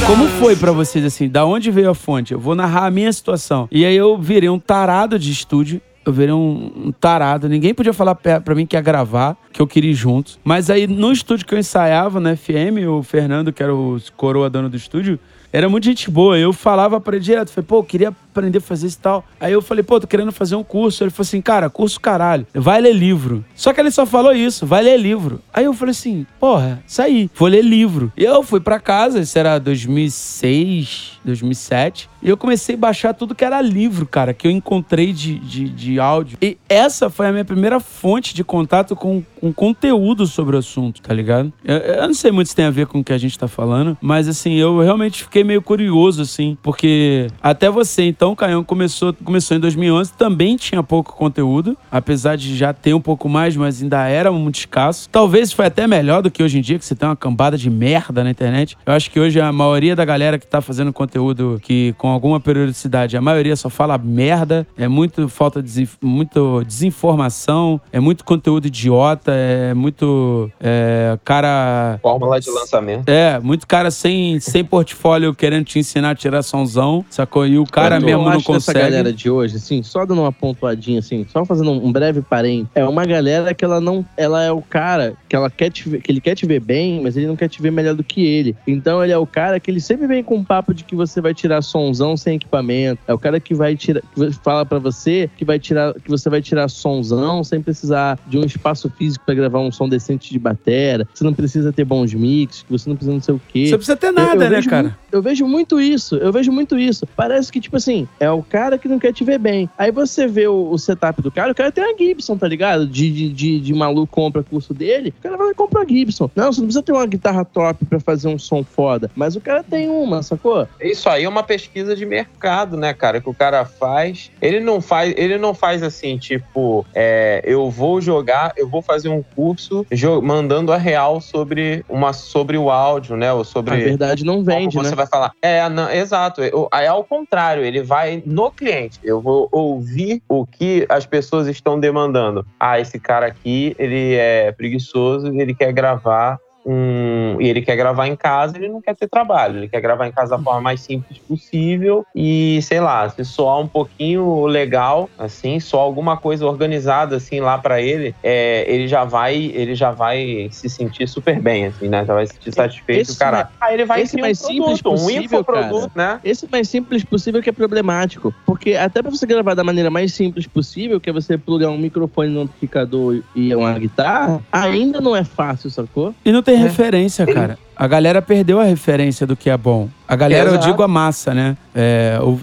Como 0.05 0.27
foi 0.39 0.55
pra 0.55 0.71
vocês, 0.71 1.03
assim, 1.05 1.27
da 1.27 1.45
onde 1.45 1.69
veio 1.69 1.89
a 1.89 1.95
fonte? 1.95 2.33
Eu 2.33 2.39
vou 2.39 2.55
narrar 2.55 2.85
a 2.85 2.91
minha 2.91 3.11
situação. 3.11 3.67
E 3.71 3.85
aí 3.85 3.95
eu 3.95 4.17
virei 4.17 4.49
um 4.49 4.57
tarado 4.59 5.19
de 5.19 5.31
estúdio. 5.31 5.81
Eu 6.09 6.13
virei 6.13 6.33
um, 6.33 6.93
tarado. 6.99 7.49
Ninguém 7.49 7.73
podia 7.73 7.93
falar 7.93 8.15
pra 8.15 8.55
mim 8.55 8.65
que 8.65 8.75
ia 8.75 8.81
gravar, 8.81 9.37
que 9.51 9.61
eu 9.61 9.67
queria 9.67 9.91
ir 9.91 9.95
juntos. 9.95 10.39
Mas 10.43 10.69
aí 10.69 10.87
no 10.87 11.11
estúdio 11.11 11.45
que 11.45 11.53
eu 11.53 11.59
ensaiava, 11.59 12.19
na 12.19 12.35
FM, 12.35 12.87
o 12.89 13.03
Fernando, 13.03 13.51
que 13.51 13.61
era 13.61 13.73
o 13.73 13.97
coroa 14.15 14.49
dono 14.49 14.69
do 14.69 14.77
estúdio, 14.77 15.19
era 15.51 15.69
muito 15.69 15.85
gente 15.85 16.09
boa. 16.11 16.37
Eu 16.37 16.53
falava 16.53 16.99
pra 16.99 17.15
ele 17.15 17.23
direto, 17.23 17.49
falei, 17.49 17.65
pô, 17.67 17.77
eu 17.77 17.83
queria 17.83 18.09
aprender 18.09 18.59
a 18.59 18.61
fazer 18.61 18.87
isso 18.87 18.97
e 18.97 19.01
tal. 19.01 19.25
Aí 19.39 19.53
eu 19.53 19.61
falei, 19.61 19.83
pô, 19.83 19.99
tô 19.99 20.07
querendo 20.07 20.31
fazer 20.31 20.55
um 20.55 20.63
curso. 20.63 21.03
Ele 21.03 21.09
falou 21.09 21.25
assim, 21.25 21.41
cara, 21.41 21.69
curso 21.69 21.99
caralho, 21.99 22.45
vai 22.53 22.79
ler 22.81 22.93
livro. 22.93 23.43
Só 23.55 23.73
que 23.73 23.79
ele 23.79 23.91
só 23.91 24.05
falou 24.05 24.33
isso, 24.33 24.65
vai 24.65 24.83
ler 24.83 24.97
livro. 24.97 25.41
Aí 25.53 25.65
eu 25.65 25.73
falei 25.73 25.91
assim, 25.91 26.25
porra, 26.39 26.83
saí, 26.85 27.29
vou 27.35 27.47
ler 27.47 27.63
livro. 27.63 28.11
E 28.15 28.23
eu 28.23 28.43
fui 28.43 28.59
pra 28.59 28.79
casa, 28.79 29.19
isso 29.19 29.37
era 29.37 29.57
2006, 29.57 31.16
2007. 31.27 32.09
E 32.21 32.29
eu 32.29 32.37
comecei 32.37 32.75
a 32.75 32.77
baixar 32.77 33.13
tudo 33.13 33.35
que 33.35 33.45
era 33.45 33.61
livro, 33.61 34.05
cara, 34.05 34.33
que 34.33 34.47
eu 34.47 34.51
encontrei 34.51 35.13
de, 35.13 35.37
de, 35.39 35.69
de 35.69 35.99
áudio. 35.99 36.37
E 36.41 36.57
essa 36.67 37.09
foi 37.09 37.27
a 37.27 37.31
minha 37.31 37.45
primeira 37.45 37.79
fonte 37.79 38.33
de 38.33 38.43
contato 38.43 38.95
com, 38.95 39.23
com 39.39 39.53
conteúdo 39.53 40.25
sobre 40.25 40.55
o 40.55 40.59
assunto, 40.59 41.01
tá 41.01 41.13
ligado? 41.13 41.51
Eu, 41.63 41.77
eu 41.77 42.07
não 42.07 42.13
sei 42.13 42.31
muito 42.31 42.47
se 42.47 42.55
tem 42.55 42.65
a 42.65 42.71
ver 42.71 42.87
com 42.87 42.99
o 42.99 43.03
que 43.03 43.13
a 43.13 43.17
gente 43.17 43.37
tá 43.37 43.47
falando, 43.47 43.97
mas 44.01 44.27
assim, 44.27 44.53
eu 44.53 44.79
realmente 44.79 45.23
fiquei 45.23 45.43
meio 45.43 45.61
curioso, 45.61 46.21
assim, 46.21 46.57
porque 46.63 47.27
até 47.41 47.69
você, 47.69 48.03
então, 48.03 48.35
Caião, 48.35 48.63
começou, 48.63 49.13
começou 49.13 49.57
em 49.57 49.59
2011, 49.59 50.13
também 50.13 50.55
tinha 50.55 50.81
pouco 50.81 51.15
conteúdo, 51.15 51.77
apesar 51.91 52.35
de 52.35 52.55
já 52.55 52.73
ter 52.73 52.93
um 52.93 53.01
pouco 53.01 53.27
mais, 53.27 53.55
mas 53.55 53.81
ainda 53.81 54.07
era 54.07 54.31
muito 54.31 54.55
escasso. 54.55 55.09
Talvez 55.09 55.51
foi 55.51 55.65
até 55.65 55.87
melhor 55.87 56.21
do 56.21 56.31
que 56.31 56.41
hoje 56.41 56.57
em 56.57 56.61
dia, 56.61 56.79
que 56.79 56.85
você 56.85 56.95
tem 56.95 57.07
uma 57.07 57.15
cambada 57.15 57.57
de 57.57 57.69
merda 57.69 58.23
na 58.23 58.31
internet. 58.31 58.77
Eu 58.85 58.93
acho 58.93 59.11
que 59.11 59.19
hoje 59.19 59.39
a 59.39 59.51
maioria 59.51 59.95
da 59.95 60.05
galera 60.05 60.39
que 60.39 60.47
tá 60.47 60.61
fazendo 60.61 60.93
conteúdo 60.93 61.16
que 61.61 61.93
com 61.97 62.09
alguma 62.09 62.39
periodicidade, 62.39 63.17
a 63.17 63.21
maioria 63.21 63.55
só 63.55 63.69
fala 63.69 63.97
merda, 63.97 64.67
é 64.77 64.87
muito 64.87 65.27
falta 65.29 65.61
de 65.61 65.87
muito 66.01 66.63
desinformação, 66.63 67.79
é 67.91 67.99
muito 67.99 68.23
conteúdo 68.23 68.67
idiota, 68.67 69.31
é 69.33 69.73
muito 69.73 70.49
é, 70.59 71.17
cara 71.23 71.99
Fórmula 72.01 72.39
de 72.39 72.49
lançamento. 72.49 73.09
é, 73.09 73.39
muito 73.39 73.67
cara 73.67 73.91
sem, 73.91 74.39
sem 74.39 74.63
portfólio 74.63 75.33
querendo 75.33 75.65
te 75.65 75.79
ensinar 75.79 76.11
a 76.11 76.15
tirar 76.15 76.41
somzão, 76.43 77.05
sacou? 77.09 77.45
E 77.45 77.57
o 77.57 77.65
cara 77.65 77.99
mesmo 77.99 78.29
não 78.29 78.41
consegue. 78.41 78.79
galera 78.79 79.13
de 79.13 79.29
hoje, 79.29 79.57
assim, 79.57 79.83
só 79.83 80.05
dando 80.05 80.21
uma 80.21 80.31
pontuadinha, 80.31 80.99
assim, 80.99 81.25
só 81.31 81.45
fazendo 81.45 81.71
um 81.71 81.91
breve 81.91 82.21
parênteses. 82.21 82.69
É 82.75 82.85
uma 82.85 83.05
galera 83.05 83.53
que 83.53 83.63
ela 83.63 83.79
não. 83.79 84.05
Ela 84.15 84.43
é 84.43 84.51
o 84.51 84.61
cara 84.61 85.15
que 85.27 85.35
ela 85.35 85.49
quer 85.49 85.69
te 85.71 85.87
ver, 85.89 86.01
que 86.01 86.11
ele 86.11 86.21
quer 86.21 86.35
te 86.35 86.45
ver 86.45 86.59
bem, 86.59 87.01
mas 87.01 87.15
ele 87.17 87.27
não 87.27 87.35
quer 87.35 87.47
te 87.47 87.61
ver 87.61 87.71
melhor 87.71 87.95
do 87.95 88.03
que 88.03 88.25
ele. 88.25 88.55
Então 88.65 89.03
ele 89.03 89.13
é 89.13 89.17
o 89.17 89.27
cara 89.27 89.59
que 89.59 89.69
ele 89.69 89.79
sempre 89.79 90.07
vem 90.07 90.23
com 90.23 90.35
um 90.35 90.43
papo 90.43 90.73
de 90.73 90.83
que 90.83 90.95
você 90.97 91.21
vai 91.21 91.33
tirar 91.33 91.61
sonzão 91.61 92.17
sem 92.17 92.35
equipamento. 92.35 92.99
É 93.07 93.13
o 93.13 93.19
cara 93.19 93.39
que 93.39 93.53
vai 93.53 93.75
tirar. 93.77 94.01
Que 94.13 94.31
fala 94.43 94.65
pra 94.65 94.79
você 94.79 95.29
que 95.37 95.45
vai 95.45 95.59
tirar. 95.59 95.93
Que 95.93 96.09
você 96.09 96.29
vai 96.29 96.41
tirar 96.41 96.67
sonzão 96.69 97.43
sem 97.43 97.61
precisar 97.61 98.19
de 98.27 98.37
um 98.37 98.43
espaço 98.43 98.89
físico 98.89 99.23
pra 99.25 99.35
gravar 99.35 99.59
um 99.59 99.71
som 99.71 99.87
decente 99.87 100.31
de 100.31 100.39
batera. 100.39 101.07
Você 101.13 101.23
não 101.23 101.33
precisa 101.33 101.71
ter 101.71 101.85
bons 101.85 102.13
mix, 102.13 102.63
que 102.63 102.71
você 102.71 102.89
não 102.89 102.95
precisa 102.97 103.13
não 103.13 103.21
sei 103.21 103.35
o 103.35 103.41
quê. 103.47 103.67
Você 103.67 103.77
precisa 103.77 103.95
ter 103.97 104.07
Eu- 104.07 104.13
nada, 104.13 104.33
eu 104.35 104.39
né, 104.39 104.49
vejo 104.49 104.69
cara? 104.69 104.83
muito- 104.83 104.97
eu 105.11 105.21
vejo 105.21 105.47
muito 105.47 105.79
isso, 105.79 106.15
eu 106.15 106.31
vejo 106.33 106.51
muito 106.51 106.77
isso. 106.77 107.07
Parece 107.15 107.51
que, 107.51 107.59
tipo 107.61 107.77
assim, 107.77 108.07
é 108.19 108.29
o 108.29 108.41
cara 108.43 108.77
que 108.77 108.87
não 108.87 108.99
quer 108.99 109.13
te 109.13 109.23
ver 109.23 109.37
bem. 109.39 109.69
Aí 109.77 109.91
você 109.91 110.27
vê 110.27 110.47
o, 110.47 110.69
o 110.71 110.77
setup 110.77 111.21
do 111.21 111.31
cara, 111.31 111.51
o 111.51 111.55
cara 111.55 111.71
tem 111.71 111.83
a 111.83 111.95
Gibson, 111.97 112.37
tá 112.37 112.47
ligado? 112.47 112.87
De, 112.87 113.11
de, 113.11 113.29
de, 113.29 113.59
de 113.59 113.73
maluco 113.73 114.07
compra 114.11 114.43
curso 114.43 114.73
dele, 114.73 115.13
o 115.19 115.21
cara 115.21 115.37
vai 115.37 115.47
lá 115.47 115.51
e 115.51 115.55
compra 115.55 115.81
a 115.81 115.85
Gibson. 115.85 116.29
Não, 116.35 116.51
você 116.51 116.59
não 116.61 116.67
precisa 116.67 116.83
ter 116.83 116.91
uma 116.91 117.05
guitarra 117.05 117.45
top 117.45 117.85
pra 117.85 117.99
fazer 117.99 118.27
um 118.27 118.39
som 118.39 118.63
foda, 118.63 119.09
mas 119.15 119.35
o 119.35 119.41
cara 119.41 119.63
tem 119.63 119.89
uma, 119.89 120.23
sacou? 120.23 120.67
Isso 120.91 121.09
aí 121.09 121.23
é 121.23 121.29
uma 121.29 121.43
pesquisa 121.43 121.95
de 121.95 122.05
mercado, 122.05 122.77
né, 122.77 122.93
cara? 122.93 123.19
Que 123.21 123.29
o 123.29 123.33
cara 123.33 123.65
faz. 123.65 124.31
Ele 124.41 124.59
não 124.59 124.81
faz, 124.81 125.13
ele 125.17 125.37
não 125.37 125.53
faz 125.53 125.81
assim, 125.83 126.17
tipo, 126.17 126.85
é, 126.93 127.41
eu 127.43 127.69
vou 127.69 127.99
jogar, 128.01 128.53
eu 128.57 128.67
vou 128.67 128.81
fazer 128.81 129.09
um 129.09 129.23
curso 129.35 129.85
mandando 130.21 130.71
a 130.71 130.77
real 130.77 131.19
sobre 131.21 131.83
uma 131.89 132.13
sobre 132.13 132.57
o 132.57 132.69
áudio, 132.69 133.15
né? 133.15 133.31
Ou 133.33 133.41
A 133.41 133.45
sobre 133.45 133.75
verdade 133.77 134.23
não 134.23 134.35
como 134.35 134.45
vende, 134.45 134.75
você 134.75 134.89
né? 134.89 134.95
vai 134.95 134.97
vai 134.97 135.07
falar. 135.07 135.31
É, 135.41 135.67
não, 135.69 135.89
exato. 135.91 136.41
Eu- 136.43 136.67
É 136.73 136.87
ao 136.87 137.03
contrário, 137.03 137.63
ele 137.63 137.81
vai 137.81 138.21
no 138.25 138.51
cliente. 138.51 138.99
Eu 139.03 139.21
vou 139.21 139.47
ouvir 139.51 140.21
o 140.27 140.45
que 140.45 140.85
as 140.89 141.05
pessoas 141.05 141.47
estão 141.47 141.79
demandando. 141.79 142.45
Ah, 142.59 142.79
esse 142.79 142.99
cara 142.99 143.27
aqui, 143.27 143.75
ele 143.77 144.15
é 144.15 144.51
preguiçoso, 144.51 145.27
ele 145.27 145.53
quer 145.53 145.71
gravar 145.71 146.37
um. 146.67 147.37
E 147.39 147.47
ele 147.47 147.61
quer 147.61 147.75
gravar 147.75 148.07
em 148.07 148.15
casa, 148.15 148.57
ele 148.57 148.67
não 148.67 148.81
quer 148.81 148.95
ter 148.95 149.07
trabalho. 149.07 149.59
Ele 149.59 149.69
quer 149.69 149.79
gravar 149.79 150.07
em 150.07 150.11
casa 150.11 150.37
da 150.37 150.43
forma 150.43 150.61
mais 150.61 150.81
simples 150.81 151.17
possível. 151.19 152.05
E, 152.13 152.59
sei 152.61 152.81
lá, 152.81 153.09
se 153.09 153.23
soar 153.23 153.59
um 153.59 153.67
pouquinho 153.67 154.45
legal, 154.45 155.09
assim, 155.17 155.59
só 155.59 155.79
alguma 155.79 156.17
coisa 156.17 156.45
organizada, 156.45 157.15
assim, 157.15 157.39
lá 157.39 157.57
pra 157.57 157.81
ele, 157.81 158.13
é, 158.21 158.65
ele 158.67 158.87
já 158.87 159.05
vai. 159.05 159.35
Ele 159.37 159.73
já 159.73 159.91
vai 159.91 160.49
se 160.51 160.69
sentir 160.69 161.07
super 161.07 161.39
bem, 161.39 161.67
assim, 161.67 161.87
né? 161.87 162.03
Já 162.05 162.13
vai 162.13 162.27
se 162.27 162.33
sentir 162.33 162.53
satisfeito, 162.53 163.01
Esse 163.11 163.17
cara. 163.17 163.49
Aí 163.61 163.75
ele 163.75 163.85
vai 163.85 164.01
esse 164.01 164.19
mais 164.19 164.41
um 164.41 164.47
simples 164.47 164.81
produto, 164.81 165.01
um 165.01 165.05
possível, 165.05 165.23
infoproduto, 165.23 165.91
né? 165.95 166.19
Esse 166.23 166.47
mais 166.51 166.67
simples 166.67 167.03
possível 167.03 167.41
que 167.41 167.49
é 167.49 167.53
problemático. 167.53 168.33
Porque 168.45 168.73
até 168.73 169.01
pra 169.01 169.11
você 169.11 169.25
gravar 169.25 169.53
da 169.53 169.63
maneira 169.63 169.89
mais 169.89 170.13
simples 170.13 170.45
possível, 170.47 170.99
que 170.99 171.09
é 171.09 171.13
você 171.13 171.37
plugar 171.37 171.69
um 171.69 171.77
microfone 171.77 172.29
no 172.29 172.41
amplificador 172.41 173.21
e 173.35 173.55
uma 173.55 173.77
guitarra, 173.77 174.41
ainda 174.51 174.99
não 174.99 175.15
é 175.15 175.23
fácil, 175.23 175.69
sacou? 175.69 176.13
E 176.25 176.31
não 176.31 176.41
tem 176.41 176.56
É. 176.57 176.63
referência, 176.63 177.25
cara. 177.25 177.57
A 177.75 177.87
galera 177.87 178.21
perdeu 178.21 178.59
a 178.59 178.63
referência 178.63 179.25
do 179.27 179.35
que 179.35 179.49
é 179.49 179.57
bom. 179.57 179.87
A 180.07 180.15
galera, 180.15 180.49
eu 180.49 180.53
Exato. 180.55 180.67
digo 180.67 180.81
a 180.83 180.87
massa, 180.87 181.33
né? 181.33 181.55
É, 181.75 182.19
o, 182.21 182.39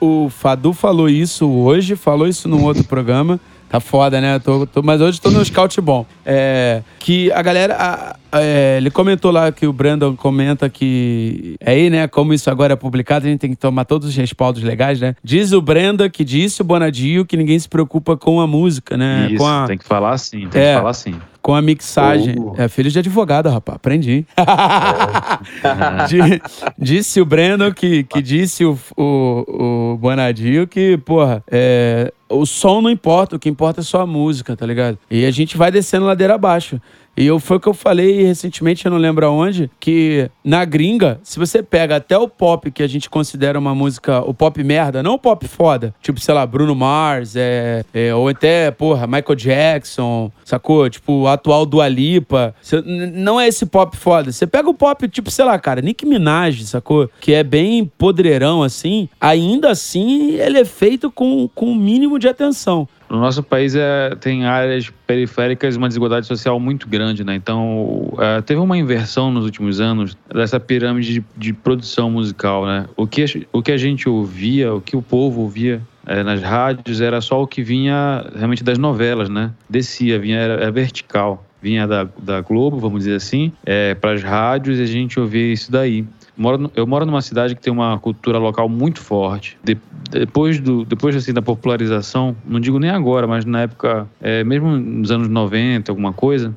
o, 0.00 0.24
o 0.24 0.28
Fadu 0.30 0.72
falou 0.72 1.08
isso 1.08 1.48
hoje, 1.48 1.96
falou 1.96 2.28
isso 2.28 2.48
num 2.48 2.62
outro 2.64 2.84
programa. 2.84 3.40
Tá 3.66 3.80
foda, 3.80 4.20
né? 4.20 4.38
Tô- 4.38 4.66
tô- 4.66 4.82
mas 4.82 5.00
hoje 5.00 5.20
tô 5.20 5.30
no 5.32 5.44
scout 5.44 5.80
bom. 5.80 6.06
É, 6.24 6.82
que 7.00 7.32
a 7.32 7.42
galera. 7.42 7.74
a- 7.76 8.16
é, 8.38 8.76
ele 8.76 8.88
comentou 8.90 9.32
lá 9.32 9.50
que 9.50 9.66
o 9.66 9.72
Brandon 9.72 10.14
comenta 10.14 10.68
que. 10.68 11.56
É 11.58 11.72
aí, 11.72 11.90
né? 11.90 12.06
Como 12.06 12.32
isso 12.32 12.48
agora 12.50 12.74
é 12.74 12.76
publicado, 12.76 13.26
a 13.26 13.28
gente 13.30 13.40
tem 13.40 13.50
que 13.50 13.56
tomar 13.56 13.84
todos 13.84 14.08
os 14.10 14.14
respaldos 14.14 14.62
legais, 14.62 15.00
né? 15.00 15.16
Diz 15.24 15.50
o 15.52 15.60
Brenda 15.60 16.08
que 16.08 16.22
disse 16.24 16.60
o 16.60 16.64
Bonadio 16.64 17.24
que 17.24 17.36
ninguém 17.36 17.58
se 17.58 17.68
preocupa 17.68 18.16
com 18.16 18.40
a 18.40 18.46
música, 18.46 18.96
né? 18.96 19.26
Isso, 19.30 19.38
com 19.38 19.46
a, 19.48 19.66
tem 19.66 19.78
que 19.78 19.84
falar 19.84 20.12
assim, 20.12 20.46
tem 20.48 20.62
É. 20.62 20.72
que 20.74 20.78
falar 20.78 20.90
assim. 20.90 21.14
Com 21.44 21.54
a 21.54 21.60
mixagem. 21.60 22.36
Oh. 22.38 22.54
É 22.56 22.68
filho 22.68 22.90
de 22.90 22.98
advogado, 22.98 23.50
rapaz. 23.50 23.76
Aprendi. 23.76 24.24
Di- 26.08 26.40
disse 26.78 27.20
o 27.20 27.26
Breno 27.26 27.74
que, 27.74 28.02
que 28.04 28.22
disse 28.22 28.64
o, 28.64 28.78
o, 28.96 29.92
o 29.92 29.98
Bonadio 29.98 30.66
que, 30.66 30.96
porra, 30.96 31.44
é, 31.50 32.10
o 32.34 32.46
som 32.46 32.80
não 32.80 32.90
importa, 32.90 33.36
o 33.36 33.38
que 33.38 33.48
importa 33.48 33.80
é 33.80 33.84
só 33.84 34.00
a 34.00 34.06
música, 34.06 34.56
tá 34.56 34.66
ligado? 34.66 34.98
E 35.10 35.24
a 35.24 35.30
gente 35.30 35.56
vai 35.56 35.70
descendo 35.70 36.06
ladeira 36.06 36.34
abaixo. 36.34 36.80
E 37.16 37.26
eu, 37.26 37.38
foi 37.38 37.58
o 37.58 37.60
que 37.60 37.68
eu 37.68 37.74
falei 37.74 38.24
recentemente, 38.24 38.84
eu 38.84 38.90
não 38.90 38.98
lembro 38.98 39.24
aonde, 39.24 39.70
que 39.78 40.28
na 40.42 40.64
gringa, 40.64 41.20
se 41.22 41.38
você 41.38 41.62
pega 41.62 41.96
até 41.96 42.18
o 42.18 42.28
pop 42.28 42.70
que 42.72 42.82
a 42.82 42.88
gente 42.88 43.08
considera 43.08 43.56
uma 43.56 43.72
música, 43.72 44.20
o 44.28 44.34
pop 44.34 44.62
merda, 44.64 45.00
não 45.00 45.14
o 45.14 45.18
pop 45.18 45.46
foda, 45.46 45.94
tipo, 46.02 46.18
sei 46.18 46.34
lá, 46.34 46.44
Bruno 46.44 46.74
Mars, 46.74 47.36
é, 47.36 47.84
é, 47.94 48.12
ou 48.12 48.28
até, 48.28 48.72
porra, 48.72 49.06
Michael 49.06 49.36
Jackson, 49.36 50.32
sacou? 50.44 50.90
Tipo, 50.90 51.12
o 51.20 51.28
atual 51.28 51.64
Dua 51.64 51.86
Lipa. 51.88 52.52
Cê- 52.60 52.82
não 52.82 53.40
é 53.40 53.46
esse 53.46 53.64
pop 53.64 53.96
foda. 53.96 54.32
Você 54.32 54.44
pega 54.46 54.68
o 54.68 54.74
pop, 54.74 55.06
tipo, 55.08 55.30
sei 55.30 55.44
lá, 55.44 55.56
cara, 55.56 55.80
Nicki 55.80 56.04
Minaj, 56.04 56.64
sacou? 56.64 57.08
Que 57.20 57.32
é 57.32 57.44
bem 57.44 57.84
podreirão, 57.96 58.62
assim. 58.62 59.08
Ainda 59.20 59.70
assim, 59.70 60.32
ele 60.32 60.58
é 60.58 60.64
feito 60.64 61.12
com, 61.12 61.48
com 61.54 61.66
um 61.66 61.74
mínimo 61.76 62.18
de 62.18 62.23
atenção. 62.28 62.88
No 63.08 63.20
nosso 63.20 63.42
país 63.42 63.74
é, 63.76 64.14
tem 64.16 64.44
áreas 64.44 64.90
periféricas, 65.06 65.76
uma 65.76 65.88
desigualdade 65.88 66.26
social 66.26 66.58
muito 66.58 66.88
grande, 66.88 67.22
né? 67.22 67.34
Então, 67.34 68.12
é, 68.18 68.40
teve 68.40 68.60
uma 68.60 68.76
inversão 68.76 69.30
nos 69.30 69.44
últimos 69.44 69.80
anos 69.80 70.16
dessa 70.32 70.58
pirâmide 70.58 71.20
de, 71.20 71.24
de 71.36 71.52
produção 71.52 72.10
musical, 72.10 72.66
né? 72.66 72.86
O 72.96 73.06
que, 73.06 73.46
o 73.52 73.62
que 73.62 73.72
a 73.72 73.76
gente 73.76 74.08
ouvia, 74.08 74.74
o 74.74 74.80
que 74.80 74.96
o 74.96 75.02
povo 75.02 75.42
ouvia 75.42 75.80
é, 76.06 76.22
nas 76.22 76.42
rádios 76.42 77.00
era 77.00 77.20
só 77.20 77.42
o 77.42 77.46
que 77.46 77.62
vinha 77.62 78.26
realmente 78.34 78.64
das 78.64 78.78
novelas, 78.78 79.28
né? 79.28 79.52
Descia, 79.68 80.18
vinha, 80.18 80.38
era, 80.38 80.54
era 80.54 80.70
vertical. 80.72 81.44
Vinha 81.62 81.86
da, 81.86 82.06
da 82.18 82.42
Globo, 82.42 82.78
vamos 82.78 83.04
dizer 83.04 83.14
assim, 83.14 83.50
para 83.98 84.12
as 84.12 84.22
rádios 84.22 84.78
e 84.78 84.82
a 84.82 84.86
gente 84.86 85.18
ouvia 85.18 85.50
isso 85.50 85.72
daí. 85.72 86.04
Moro 86.36 86.70
eu 86.74 86.86
moro 86.86 87.06
numa 87.06 87.22
cidade 87.22 87.54
que 87.54 87.60
tem 87.60 87.72
uma 87.72 87.98
cultura 87.98 88.38
local 88.38 88.68
muito 88.68 89.00
forte. 89.00 89.56
De- 89.62 89.78
depois 90.10 90.60
do, 90.60 90.84
depois 90.84 91.14
assim 91.16 91.32
da 91.32 91.42
popularização, 91.42 92.36
não 92.44 92.60
digo 92.60 92.78
nem 92.78 92.90
agora, 92.90 93.26
mas 93.26 93.44
na 93.44 93.62
época, 93.62 94.08
é, 94.20 94.44
mesmo 94.44 94.76
nos 94.76 95.10
anos 95.10 95.28
90, 95.28 95.90
alguma 95.90 96.12
coisa, 96.12 96.54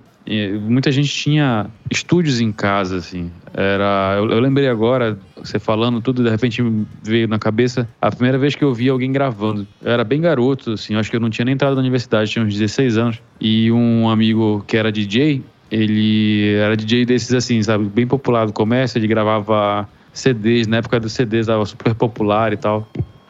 muita 0.61 0.91
gente 0.91 1.09
tinha 1.09 1.67
estúdios 1.89 2.41
em 2.41 2.51
casa, 2.51 2.97
assim. 2.97 3.31
Era, 3.53 4.15
eu, 4.17 4.29
eu 4.29 4.39
lembrei 4.39 4.67
agora, 4.67 5.17
você 5.37 5.57
falando 5.57 6.01
tudo, 6.01 6.23
de 6.23 6.29
repente 6.29 6.61
veio 7.01 7.27
na 7.27 7.39
cabeça 7.39 7.87
a 8.01 8.11
primeira 8.11 8.37
vez 8.37 8.53
que 8.53 8.63
eu 8.63 8.73
vi 8.73 8.89
alguém 8.89 9.11
gravando. 9.11 9.65
Eu 9.81 9.91
era 9.91 10.03
bem 10.03 10.19
garoto, 10.19 10.73
assim, 10.73 10.95
acho 10.95 11.09
que 11.09 11.15
eu 11.15 11.19
não 11.19 11.29
tinha 11.29 11.45
nem 11.45 11.53
entrado 11.53 11.75
na 11.75 11.81
universidade, 11.81 12.29
tinha 12.29 12.43
uns 12.43 12.53
16 12.53 12.97
anos. 12.97 13.21
E 13.39 13.71
um 13.71 14.09
amigo 14.09 14.63
que 14.67 14.75
era 14.75 14.91
DJ, 14.91 15.43
ele 15.71 16.55
era 16.55 16.75
DJ 16.75 17.05
desses 17.05 17.33
assim, 17.33 17.61
sabe, 17.61 17.85
bem 17.85 18.07
popular 18.07 18.45
do 18.45 18.53
comércio, 18.53 18.97
ele 18.97 19.07
gravava 19.07 19.87
CDs, 20.13 20.67
na 20.67 20.77
época 20.77 20.99
dos 20.99 21.13
CDs 21.13 21.41
estava 21.41 21.65
super 21.65 21.93
popular 21.93 22.53
e 22.53 22.57
tal. 22.57 22.87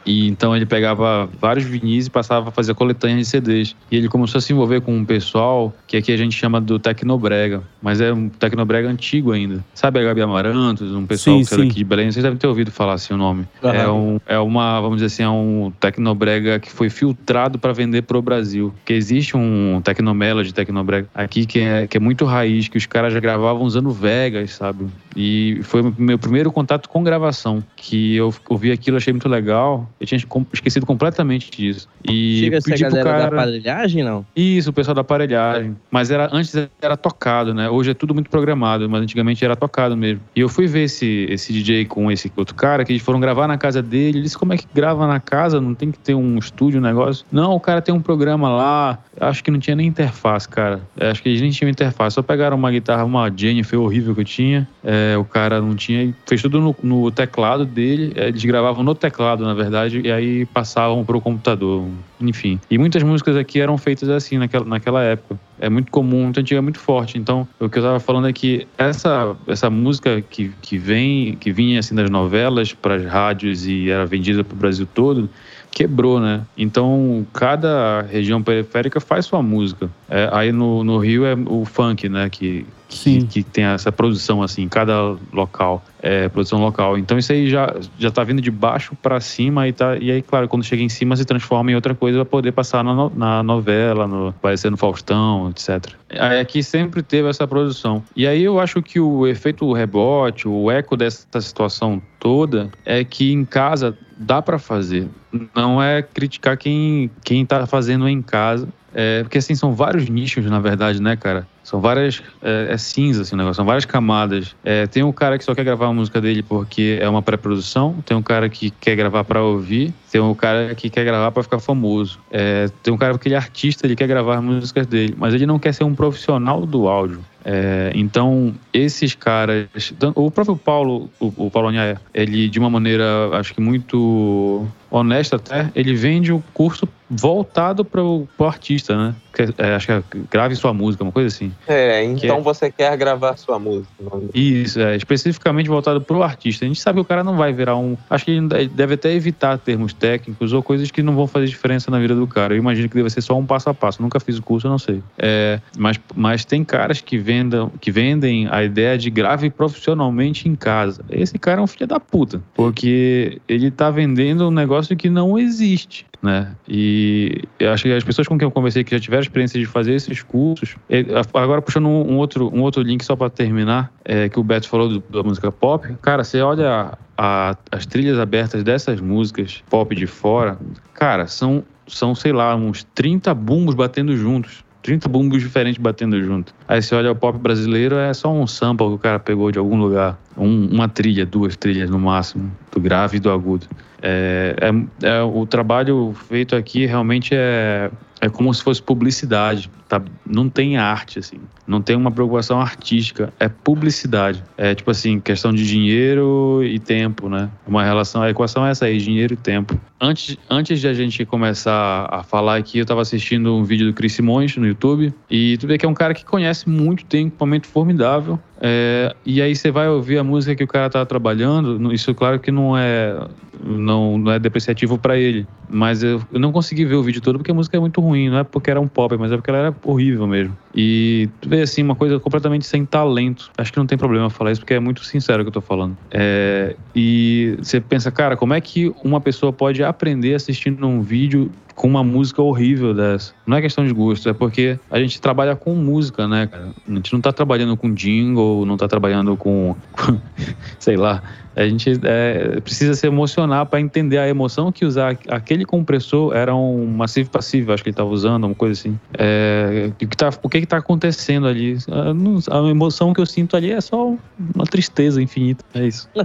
E 0.08 0.26
então 0.26 0.56
ele 0.56 0.64
pegava 0.64 1.28
vários 1.38 1.66
vinis 1.66 2.06
e 2.06 2.10
passava 2.10 2.48
a 2.48 2.52
fazer 2.52 2.74
coletâneas 2.74 3.18
de 3.18 3.24
CDs. 3.26 3.76
E 3.90 3.96
ele 3.96 4.08
começou 4.08 4.38
a 4.38 4.40
se 4.40 4.54
envolver 4.54 4.80
com 4.80 4.96
um 4.96 5.04
pessoal 5.04 5.74
que 5.86 5.98
aqui 5.98 6.10
a 6.10 6.16
gente 6.16 6.34
chama 6.34 6.62
do 6.62 6.78
Tecnobrega, 6.78 7.62
mas 7.82 8.00
é 8.00 8.10
um 8.10 8.30
Tecnobrega 8.30 8.88
antigo 8.88 9.32
ainda. 9.32 9.62
Sabe 9.74 10.00
a 10.00 10.02
Gabi 10.02 10.22
Amarantos, 10.22 10.94
um 10.94 11.04
pessoal 11.04 11.38
Sim, 11.38 11.44
que 11.44 11.54
é 11.54 11.56
sim. 11.58 11.68
daqui 11.68 11.76
de 11.76 11.84
Belém, 11.84 12.10
vocês 12.10 12.22
devem 12.22 12.38
ter 12.38 12.46
ouvido 12.46 12.70
falar 12.70 12.94
assim 12.94 13.12
o 13.12 13.18
nome. 13.18 13.46
É, 13.62 13.86
um, 13.86 14.18
é 14.26 14.38
uma, 14.38 14.80
vamos 14.80 14.96
dizer 14.96 15.06
assim, 15.06 15.22
é 15.22 15.28
um 15.28 15.70
Tecnobrega 15.78 16.58
que 16.58 16.70
foi 16.70 16.88
filtrado 16.88 17.58
para 17.58 17.74
vender 17.74 18.02
pro 18.02 18.22
Brasil. 18.22 18.72
Que 18.86 18.94
existe 18.94 19.36
um 19.36 19.82
Tecnomelody, 19.84 20.54
Tecnobrega 20.54 21.06
aqui 21.14 21.44
que 21.44 21.60
é, 21.60 21.86
que 21.86 21.98
é 21.98 22.00
muito 22.00 22.24
raiz, 22.24 22.68
que 22.68 22.78
os 22.78 22.86
caras 22.86 23.12
já 23.12 23.20
gravavam 23.20 23.62
usando 23.62 23.90
Vegas, 23.90 24.52
sabe? 24.52 24.86
E 25.20 25.58
foi 25.64 25.82
o 25.82 25.92
meu 25.98 26.16
primeiro 26.16 26.52
contato 26.52 26.88
com 26.88 27.02
gravação, 27.02 27.60
que 27.74 28.14
eu 28.14 28.32
ouvi 28.48 28.70
aquilo, 28.70 28.98
achei 28.98 29.12
muito 29.12 29.28
legal. 29.28 29.90
Eu 30.00 30.06
tinha 30.06 30.20
esquecido 30.52 30.86
completamente 30.86 31.50
disso. 31.50 31.88
E 32.08 32.38
Chega 32.38 32.60
ser 32.60 32.70
a 32.70 32.76
pedi 32.76 32.84
pro 32.84 32.90
galera 32.92 33.10
da 33.10 33.24
cara... 33.24 33.36
aparelhagem, 33.36 34.04
não? 34.04 34.24
Isso, 34.36 34.70
o 34.70 34.72
pessoal 34.72 34.94
da 34.94 35.00
aparelhagem. 35.00 35.76
Mas 35.90 36.12
era 36.12 36.28
antes 36.32 36.54
era 36.80 36.96
tocado, 36.96 37.52
né? 37.52 37.68
Hoje 37.68 37.90
é 37.90 37.94
tudo 37.94 38.14
muito 38.14 38.30
programado, 38.30 38.88
mas 38.88 39.02
antigamente 39.02 39.44
era 39.44 39.56
tocado 39.56 39.96
mesmo. 39.96 40.20
E 40.36 40.40
eu 40.40 40.48
fui 40.48 40.68
ver 40.68 40.84
esse, 40.84 41.26
esse 41.28 41.52
DJ 41.52 41.86
com 41.86 42.12
esse 42.12 42.30
outro 42.36 42.54
cara, 42.54 42.84
que 42.84 42.92
eles 42.92 43.02
foram 43.02 43.18
gravar 43.18 43.48
na 43.48 43.58
casa 43.58 43.82
dele. 43.82 44.18
Ele 44.18 44.22
disse, 44.22 44.38
como 44.38 44.52
é 44.52 44.56
que 44.56 44.66
grava 44.72 45.04
na 45.08 45.18
casa? 45.18 45.60
Não 45.60 45.74
tem 45.74 45.90
que 45.90 45.98
ter 45.98 46.14
um 46.14 46.38
estúdio, 46.38 46.78
um 46.78 46.82
negócio? 46.82 47.26
Não, 47.32 47.54
o 47.54 47.60
cara 47.60 47.82
tem 47.82 47.92
um 47.92 48.00
programa 48.00 48.48
lá. 48.48 48.98
Acho 49.20 49.42
que 49.42 49.50
não 49.50 49.58
tinha 49.58 49.74
nem 49.74 49.88
interface, 49.88 50.48
cara. 50.48 50.80
É, 50.96 51.10
Acho 51.10 51.20
que 51.22 51.28
eles 51.28 51.40
nem 51.40 51.50
tinham 51.50 51.68
interface. 51.68 52.14
Só 52.14 52.22
pegaram 52.22 52.56
uma 52.56 52.70
guitarra, 52.70 53.04
uma 53.04 53.32
Jennifer 53.34 53.80
horrível 53.80 54.14
que 54.14 54.20
eu 54.20 54.24
tinha. 54.24 54.68
É, 54.84 55.07
o 55.16 55.24
cara 55.24 55.60
não 55.60 55.74
tinha. 55.74 56.14
Fez 56.26 56.42
tudo 56.42 56.60
no, 56.60 56.76
no 56.82 57.10
teclado 57.10 57.64
dele. 57.64 58.12
É, 58.16 58.28
Eles 58.28 58.44
gravavam 58.44 58.82
no 58.82 58.94
teclado, 58.94 59.44
na 59.44 59.54
verdade, 59.54 60.00
e 60.04 60.10
aí 60.10 60.46
passavam 60.46 61.04
pro 61.04 61.20
computador. 61.20 61.86
Enfim. 62.20 62.60
E 62.70 62.76
muitas 62.78 63.02
músicas 63.02 63.36
aqui 63.36 63.60
eram 63.60 63.78
feitas 63.78 64.08
assim 64.08 64.38
naquela, 64.38 64.64
naquela 64.64 65.02
época. 65.02 65.38
É 65.60 65.68
muito 65.68 65.90
comum, 65.90 66.24
muito 66.24 66.40
antigo, 66.40 66.58
é 66.58 66.62
muito 66.62 66.78
forte. 66.78 67.18
Então, 67.18 67.46
o 67.58 67.68
que 67.68 67.78
eu 67.78 67.82
tava 67.82 68.00
falando 68.00 68.28
é 68.28 68.32
que 68.32 68.66
essa, 68.76 69.36
essa 69.46 69.68
música 69.68 70.20
que, 70.20 70.52
que 70.62 70.78
vem, 70.78 71.36
que 71.36 71.52
vinha 71.52 71.80
assim 71.80 71.94
das 71.94 72.10
novelas 72.10 72.72
para 72.72 72.94
as 72.96 73.04
rádios 73.04 73.66
e 73.66 73.90
era 73.90 74.06
vendida 74.06 74.44
pro 74.44 74.56
Brasil 74.56 74.86
todo, 74.92 75.28
quebrou, 75.70 76.20
né? 76.20 76.42
Então, 76.56 77.26
cada 77.32 78.02
região 78.02 78.42
periférica 78.42 79.00
faz 79.00 79.26
sua 79.26 79.42
música. 79.42 79.88
É, 80.08 80.28
aí 80.32 80.52
no, 80.52 80.82
no 80.82 80.98
Rio 80.98 81.24
é 81.24 81.34
o 81.34 81.64
funk, 81.64 82.08
né? 82.08 82.28
Que, 82.28 82.66
que, 82.88 83.24
que 83.26 83.42
tem 83.42 83.64
essa 83.64 83.92
produção, 83.92 84.42
assim, 84.42 84.66
cada 84.68 85.16
local. 85.32 85.84
É, 86.02 86.28
produção 86.28 86.60
local. 86.60 86.96
Então, 86.96 87.18
isso 87.18 87.32
aí 87.32 87.48
já, 87.50 87.74
já 87.98 88.10
tá 88.10 88.24
vindo 88.24 88.40
de 88.40 88.50
baixo 88.50 88.96
para 89.02 89.20
cima 89.20 89.68
e, 89.68 89.72
tá, 89.72 89.96
e 89.96 90.10
aí, 90.10 90.22
claro, 90.22 90.48
quando 90.48 90.64
chega 90.64 90.82
em 90.82 90.88
cima 90.88 91.16
se 91.16 91.24
transforma 91.24 91.70
em 91.70 91.74
outra 91.74 91.94
coisa 91.94 92.18
para 92.18 92.24
poder 92.24 92.52
passar 92.52 92.82
na, 92.82 92.94
no- 92.94 93.12
na 93.14 93.42
novela, 93.42 94.06
no, 94.06 94.28
aparecer 94.28 94.70
no 94.70 94.76
Faustão, 94.76 95.50
etc. 95.50 95.92
Aí 96.10 96.40
aqui 96.40 96.62
sempre 96.62 97.02
teve 97.02 97.28
essa 97.28 97.46
produção. 97.46 98.02
E 98.16 98.26
aí 98.26 98.42
eu 98.42 98.58
acho 98.58 98.80
que 98.80 98.98
o 99.00 99.26
efeito 99.26 99.70
rebote, 99.72 100.48
o 100.48 100.70
eco 100.70 100.96
dessa 100.96 101.40
situação 101.40 102.00
toda 102.18 102.70
é 102.84 103.04
que 103.04 103.32
em 103.32 103.44
casa 103.44 103.96
dá 104.16 104.40
para 104.40 104.58
fazer. 104.58 105.08
Não 105.54 105.82
é 105.82 106.02
criticar 106.02 106.56
quem, 106.56 107.10
quem 107.22 107.44
tá 107.44 107.66
fazendo 107.66 108.08
em 108.08 108.22
casa. 108.22 108.68
É, 108.94 109.22
porque 109.22 109.38
assim, 109.38 109.54
são 109.54 109.74
vários 109.74 110.08
nichos, 110.08 110.44
na 110.46 110.58
verdade, 110.58 111.00
né, 111.00 111.16
cara? 111.16 111.46
São 111.68 111.82
várias. 111.82 112.22
É, 112.40 112.68
é 112.70 112.78
cinza 112.78 113.20
assim, 113.20 113.34
o 113.34 113.38
negócio, 113.38 113.56
são 113.56 113.66
várias 113.66 113.84
camadas. 113.84 114.56
É, 114.64 114.86
tem 114.86 115.02
um 115.02 115.12
cara 115.12 115.36
que 115.36 115.44
só 115.44 115.54
quer 115.54 115.64
gravar 115.64 115.88
a 115.88 115.92
música 115.92 116.18
dele 116.18 116.42
porque 116.42 116.98
é 116.98 117.06
uma 117.06 117.20
pré-produção, 117.20 117.96
tem 118.06 118.16
um 118.16 118.22
cara 118.22 118.48
que 118.48 118.70
quer 118.70 118.96
gravar 118.96 119.22
pra 119.22 119.42
ouvir, 119.42 119.92
tem 120.10 120.18
um 120.18 120.34
cara 120.34 120.74
que 120.74 120.88
quer 120.88 121.04
gravar 121.04 121.30
pra 121.30 121.42
ficar 121.42 121.58
famoso. 121.58 122.18
É, 122.30 122.68
tem 122.82 122.92
um 122.92 122.96
cara 122.96 123.18
que 123.18 123.28
ele 123.28 123.34
é 123.34 123.38
artista, 123.38 123.86
ele 123.86 123.94
quer 123.94 124.06
gravar 124.06 124.38
as 124.38 124.42
músicas 124.42 124.86
dele, 124.86 125.14
mas 125.18 125.34
ele 125.34 125.44
não 125.44 125.58
quer 125.58 125.74
ser 125.74 125.84
um 125.84 125.94
profissional 125.94 126.64
do 126.64 126.88
áudio. 126.88 127.22
É, 127.44 127.92
então, 127.94 128.54
esses 128.72 129.14
caras. 129.14 129.68
O 130.14 130.30
próprio 130.30 130.56
Paulo, 130.56 131.10
o, 131.20 131.32
o 131.46 131.50
Paulo 131.50 131.68
Anhaia, 131.68 132.00
ele, 132.14 132.48
de 132.48 132.58
uma 132.58 132.70
maneira, 132.70 133.04
acho 133.34 133.54
que 133.54 133.60
muito 133.60 134.66
honesta 134.90 135.36
até, 135.36 135.70
ele 135.74 135.94
vende 135.94 136.32
o 136.32 136.42
curso 136.54 136.88
voltado 137.10 137.84
para 137.84 138.02
o 138.02 138.28
artista, 138.40 138.96
né? 138.96 139.14
Que, 139.32 139.42
é, 139.58 139.74
acho 139.74 139.86
que 139.86 139.92
é 139.92 140.02
grave 140.30 140.54
sua 140.56 140.72
música, 140.74 141.04
uma 141.04 141.12
coisa 141.12 141.28
assim. 141.28 141.52
É, 141.66 142.02
então 142.04 142.38
é- 142.38 142.40
você 142.40 142.70
quer 142.70 142.96
gravar 142.96 143.36
sua 143.36 143.58
música. 143.58 143.88
Isso, 144.34 144.80
é 144.80 144.96
especificamente 144.96 145.68
voltado 145.68 146.00
para 146.00 146.16
o 146.16 146.22
artista. 146.22 146.64
A 146.64 146.68
gente 146.68 146.80
sabe 146.80 146.96
que 146.96 147.02
o 147.02 147.04
cara 147.04 147.22
não 147.24 147.36
vai 147.36 147.52
virar 147.52 147.76
um. 147.76 147.96
Acho 148.10 148.24
que 148.24 148.32
ele 148.32 148.68
deve 148.68 148.94
até 148.94 149.12
evitar 149.12 149.58
termos 149.58 149.92
técnicos 149.92 150.52
ou 150.52 150.62
coisas 150.62 150.90
que 150.90 151.02
não 151.02 151.14
vão 151.14 151.26
fazer 151.26 151.46
diferença 151.46 151.90
na 151.90 151.98
vida 151.98 152.14
do 152.14 152.26
cara. 152.26 152.54
Eu 152.54 152.58
imagino 152.58 152.88
que 152.88 152.96
deve 152.96 153.10
ser 153.10 153.20
só 153.20 153.36
um 153.36 153.46
passo 153.46 153.70
a 153.70 153.74
passo. 153.74 154.02
Nunca 154.02 154.20
fiz 154.20 154.38
o 154.38 154.42
curso, 154.42 154.66
eu 154.66 154.70
não 154.70 154.78
sei. 154.78 155.02
É, 155.18 155.60
mas, 155.76 155.98
mas 156.14 156.44
tem 156.44 156.64
caras 156.64 157.00
que, 157.00 157.16
vendam, 157.16 157.70
que 157.80 157.90
vendem 157.90 158.48
a 158.50 158.62
ideia 158.64 158.98
de 158.98 159.10
grave 159.10 159.50
profissionalmente 159.50 160.48
em 160.48 160.54
casa. 160.54 161.04
Esse 161.10 161.38
cara 161.38 161.60
é 161.60 161.64
um 161.64 161.66
filho 161.66 161.86
da 161.86 162.00
puta. 162.00 162.42
Porque 162.54 163.40
ele 163.48 163.70
tá 163.70 163.90
vendendo 163.90 164.48
um 164.48 164.50
negócio 164.50 164.96
que 164.96 165.08
não 165.08 165.38
existe. 165.38 166.06
Né? 166.20 166.52
E 166.68 167.42
eu 167.60 167.70
acho 167.72 167.84
que 167.84 167.92
as 167.92 168.02
pessoas 168.02 168.26
com 168.26 168.36
quem 168.36 168.44
eu 168.44 168.50
conversei 168.50 168.82
que 168.82 168.90
já 168.90 168.98
tiveram 169.00 169.22
experiência 169.22 169.58
de 169.60 169.66
fazer 169.66 169.94
esses 169.94 170.20
cursos, 170.20 170.74
eh, 170.90 171.04
agora 171.32 171.62
puxando 171.62 171.86
um, 171.86 172.16
outro, 172.16 172.52
um 172.52 172.60
outro 172.62 172.82
link 172.82 173.04
só 173.04 173.14
para 173.14 173.30
terminar, 173.30 173.92
é, 174.04 174.28
que 174.28 174.38
o 174.40 174.42
Beto 174.42 174.68
falou 174.68 174.88
do- 174.88 175.00
da 175.00 175.22
música 175.22 175.52
pop, 175.52 175.86
cara, 176.02 176.24
você 176.24 176.40
olha 176.40 176.98
a- 177.16 177.56
as 177.70 177.86
trilhas 177.86 178.18
abertas 178.18 178.64
dessas 178.64 179.00
músicas 179.00 179.62
pop 179.70 179.94
de 179.94 180.08
fora, 180.08 180.58
cara, 180.92 181.28
são, 181.28 181.62
são 181.86 182.16
sei 182.16 182.32
lá, 182.32 182.56
uns 182.56 182.82
30 182.82 183.32
bumbos 183.32 183.76
batendo 183.76 184.16
juntos. 184.16 184.64
30 184.82 185.08
bumbos 185.08 185.42
diferentes 185.42 185.80
batendo 185.80 186.22
junto. 186.22 186.54
Aí 186.66 186.80
você 186.80 186.94
olha 186.94 187.10
o 187.10 187.16
pop 187.16 187.38
brasileiro, 187.38 187.96
é 187.96 188.12
só 188.14 188.32
um 188.32 188.46
sample 188.46 188.86
que 188.88 188.94
o 188.94 188.98
cara 188.98 189.18
pegou 189.18 189.50
de 189.50 189.58
algum 189.58 189.78
lugar. 189.78 190.18
Um- 190.36 190.68
uma 190.72 190.88
trilha, 190.88 191.26
duas 191.26 191.56
trilhas 191.56 191.90
no 191.90 191.98
máximo, 191.98 192.50
do 192.72 192.80
grave 192.80 193.16
e 193.16 193.20
do 193.20 193.30
agudo. 193.30 193.66
É, 194.00 194.54
é- 194.60 195.08
é- 195.08 195.22
o 195.22 195.44
trabalho 195.44 196.14
feito 196.28 196.54
aqui 196.54 196.86
realmente 196.86 197.34
é, 197.34 197.90
é 198.20 198.28
como 198.28 198.52
se 198.54 198.62
fosse 198.62 198.80
publicidade. 198.80 199.70
Tá? 199.88 200.02
Não 200.26 200.50
tem 200.50 200.76
arte, 200.76 201.18
assim. 201.18 201.38
Não 201.66 201.80
tem 201.80 201.96
uma 201.96 202.10
preocupação 202.10 202.60
artística. 202.60 203.32
É 203.40 203.48
publicidade. 203.48 204.44
É 204.56 204.74
tipo 204.74 204.90
assim, 204.90 205.18
questão 205.18 205.50
de 205.50 205.66
dinheiro 205.66 206.62
e 206.62 206.78
tempo, 206.78 207.28
né? 207.28 207.50
Uma 207.66 207.82
relação, 207.82 208.20
a 208.20 208.28
equação 208.28 208.66
é 208.66 208.70
essa 208.70 208.84
aí, 208.84 208.98
dinheiro 208.98 209.32
e 209.32 209.36
tempo. 209.36 209.80
Antes, 209.98 210.36
antes 210.50 210.78
de 210.78 210.86
a 210.86 210.92
gente 210.92 211.24
começar 211.24 212.06
a 212.10 212.22
falar 212.22 212.56
aqui, 212.56 212.78
eu 212.78 212.86
tava 212.86 213.00
assistindo 213.00 213.54
um 213.54 213.64
vídeo 213.64 213.86
do 213.86 213.94
Chris 213.94 214.12
Simões 214.12 214.54
no 214.56 214.66
YouTube. 214.66 215.12
E 215.30 215.56
tu 215.56 215.66
vê 215.66 215.78
que 215.78 215.86
é 215.86 215.88
um 215.88 215.94
cara 215.94 216.12
que 216.12 216.24
conhece 216.24 216.68
muito, 216.68 217.06
tem 217.06 217.24
um 217.24 217.28
equipamento 217.28 217.66
formidável. 217.66 218.38
É, 218.60 219.14
e 219.24 219.40
aí 219.40 219.54
você 219.54 219.70
vai 219.70 219.88
ouvir 219.88 220.18
a 220.18 220.24
música 220.24 220.54
que 220.54 220.64
o 220.64 220.68
cara 220.68 220.90
tá 220.90 221.04
trabalhando. 221.06 221.92
Isso, 221.92 222.14
claro 222.14 222.38
que 222.38 222.50
não 222.50 222.76
é 222.76 223.16
não, 223.62 224.18
não 224.18 224.32
é 224.32 224.38
depreciativo 224.38 224.98
pra 224.98 225.16
ele. 225.16 225.46
Mas 225.68 226.02
eu, 226.02 226.22
eu 226.32 226.40
não 226.40 226.52
consegui 226.52 226.84
ver 226.84 226.94
o 226.94 227.02
vídeo 227.02 227.20
todo 227.20 227.38
porque 227.38 227.50
a 227.50 227.54
música 227.54 227.76
é 227.76 227.80
muito 227.80 228.00
ruim. 228.00 228.28
Não 228.30 228.38
é 228.38 228.44
porque 228.44 228.70
era 228.70 228.80
um 228.80 228.88
pop, 228.88 229.16
mas 229.16 229.32
é 229.32 229.36
porque 229.36 229.50
ela 229.50 229.58
era 229.58 229.72
horrível 229.84 230.26
mesmo. 230.26 230.56
E 230.74 231.28
tu 231.40 231.48
vê 231.48 231.62
assim, 231.62 231.82
uma 231.82 231.94
coisa 231.94 232.18
completamente 232.20 232.66
sem 232.66 232.84
talento. 232.84 233.50
Acho 233.58 233.72
que 233.72 233.78
não 233.78 233.86
tem 233.86 233.98
problema 233.98 234.30
falar 234.30 234.52
isso 234.52 234.60
porque 234.60 234.74
é 234.74 234.80
muito 234.80 235.04
sincero 235.04 235.42
o 235.42 235.44
que 235.44 235.48
eu 235.48 235.52
tô 235.52 235.60
falando. 235.60 235.96
É, 236.10 236.76
e 236.94 237.56
você 237.58 237.80
pensa, 237.80 238.10
cara, 238.10 238.36
como 238.36 238.54
é 238.54 238.60
que 238.60 238.92
uma 239.02 239.20
pessoa 239.20 239.52
pode 239.52 239.82
aprender 239.82 240.34
assistindo 240.34 240.86
um 240.86 241.00
vídeo 241.00 241.50
com 241.78 241.86
uma 241.86 242.02
música 242.02 242.42
horrível 242.42 242.92
dessa. 242.92 243.32
Não 243.46 243.56
é 243.56 243.60
questão 243.62 243.86
de 243.86 243.92
gosto, 243.94 244.28
é 244.28 244.32
porque 244.32 244.78
a 244.90 244.98
gente 244.98 245.20
trabalha 245.20 245.54
com 245.54 245.74
música, 245.76 246.26
né, 246.26 246.48
cara? 246.48 246.70
A 246.88 246.92
gente 246.92 247.12
não 247.12 247.20
tá 247.20 247.32
trabalhando 247.32 247.76
com 247.76 247.94
jingle, 247.94 248.66
não 248.66 248.76
tá 248.76 248.88
trabalhando 248.88 249.36
com. 249.36 249.76
com- 249.92 250.18
sei 250.80 250.96
lá. 250.96 251.22
A 251.56 251.66
gente 251.68 251.90
é, 252.04 252.60
precisa 252.60 252.94
se 252.94 253.04
emocionar 253.04 253.66
para 253.66 253.80
entender 253.80 254.16
a 254.18 254.28
emoção 254.28 254.70
que 254.70 254.84
usar 254.84 255.18
aquele 255.28 255.64
compressor 255.64 256.32
era 256.32 256.54
um 256.54 256.86
massivo 256.86 257.30
passivo, 257.30 257.72
acho 257.72 257.82
que 257.82 257.88
ele 257.88 257.94
estava 257.94 258.08
usando, 258.10 258.44
uma 258.44 258.54
coisa 258.54 258.78
assim. 258.78 258.96
É, 259.18 259.90
o, 259.90 259.94
que 259.94 260.06
tá, 260.16 260.30
o 260.40 260.48
que 260.48 260.60
que 260.60 260.66
tá 260.66 260.76
acontecendo 260.76 261.48
ali? 261.48 261.76
A, 261.90 262.14
não- 262.14 262.38
a 262.48 262.70
emoção 262.70 263.12
que 263.12 263.20
eu 263.20 263.26
sinto 263.26 263.56
ali 263.56 263.72
é 263.72 263.80
só 263.80 264.14
uma 264.54 264.64
tristeza 264.70 265.20
infinita. 265.20 265.64
É 265.74 265.86
isso. 265.86 266.08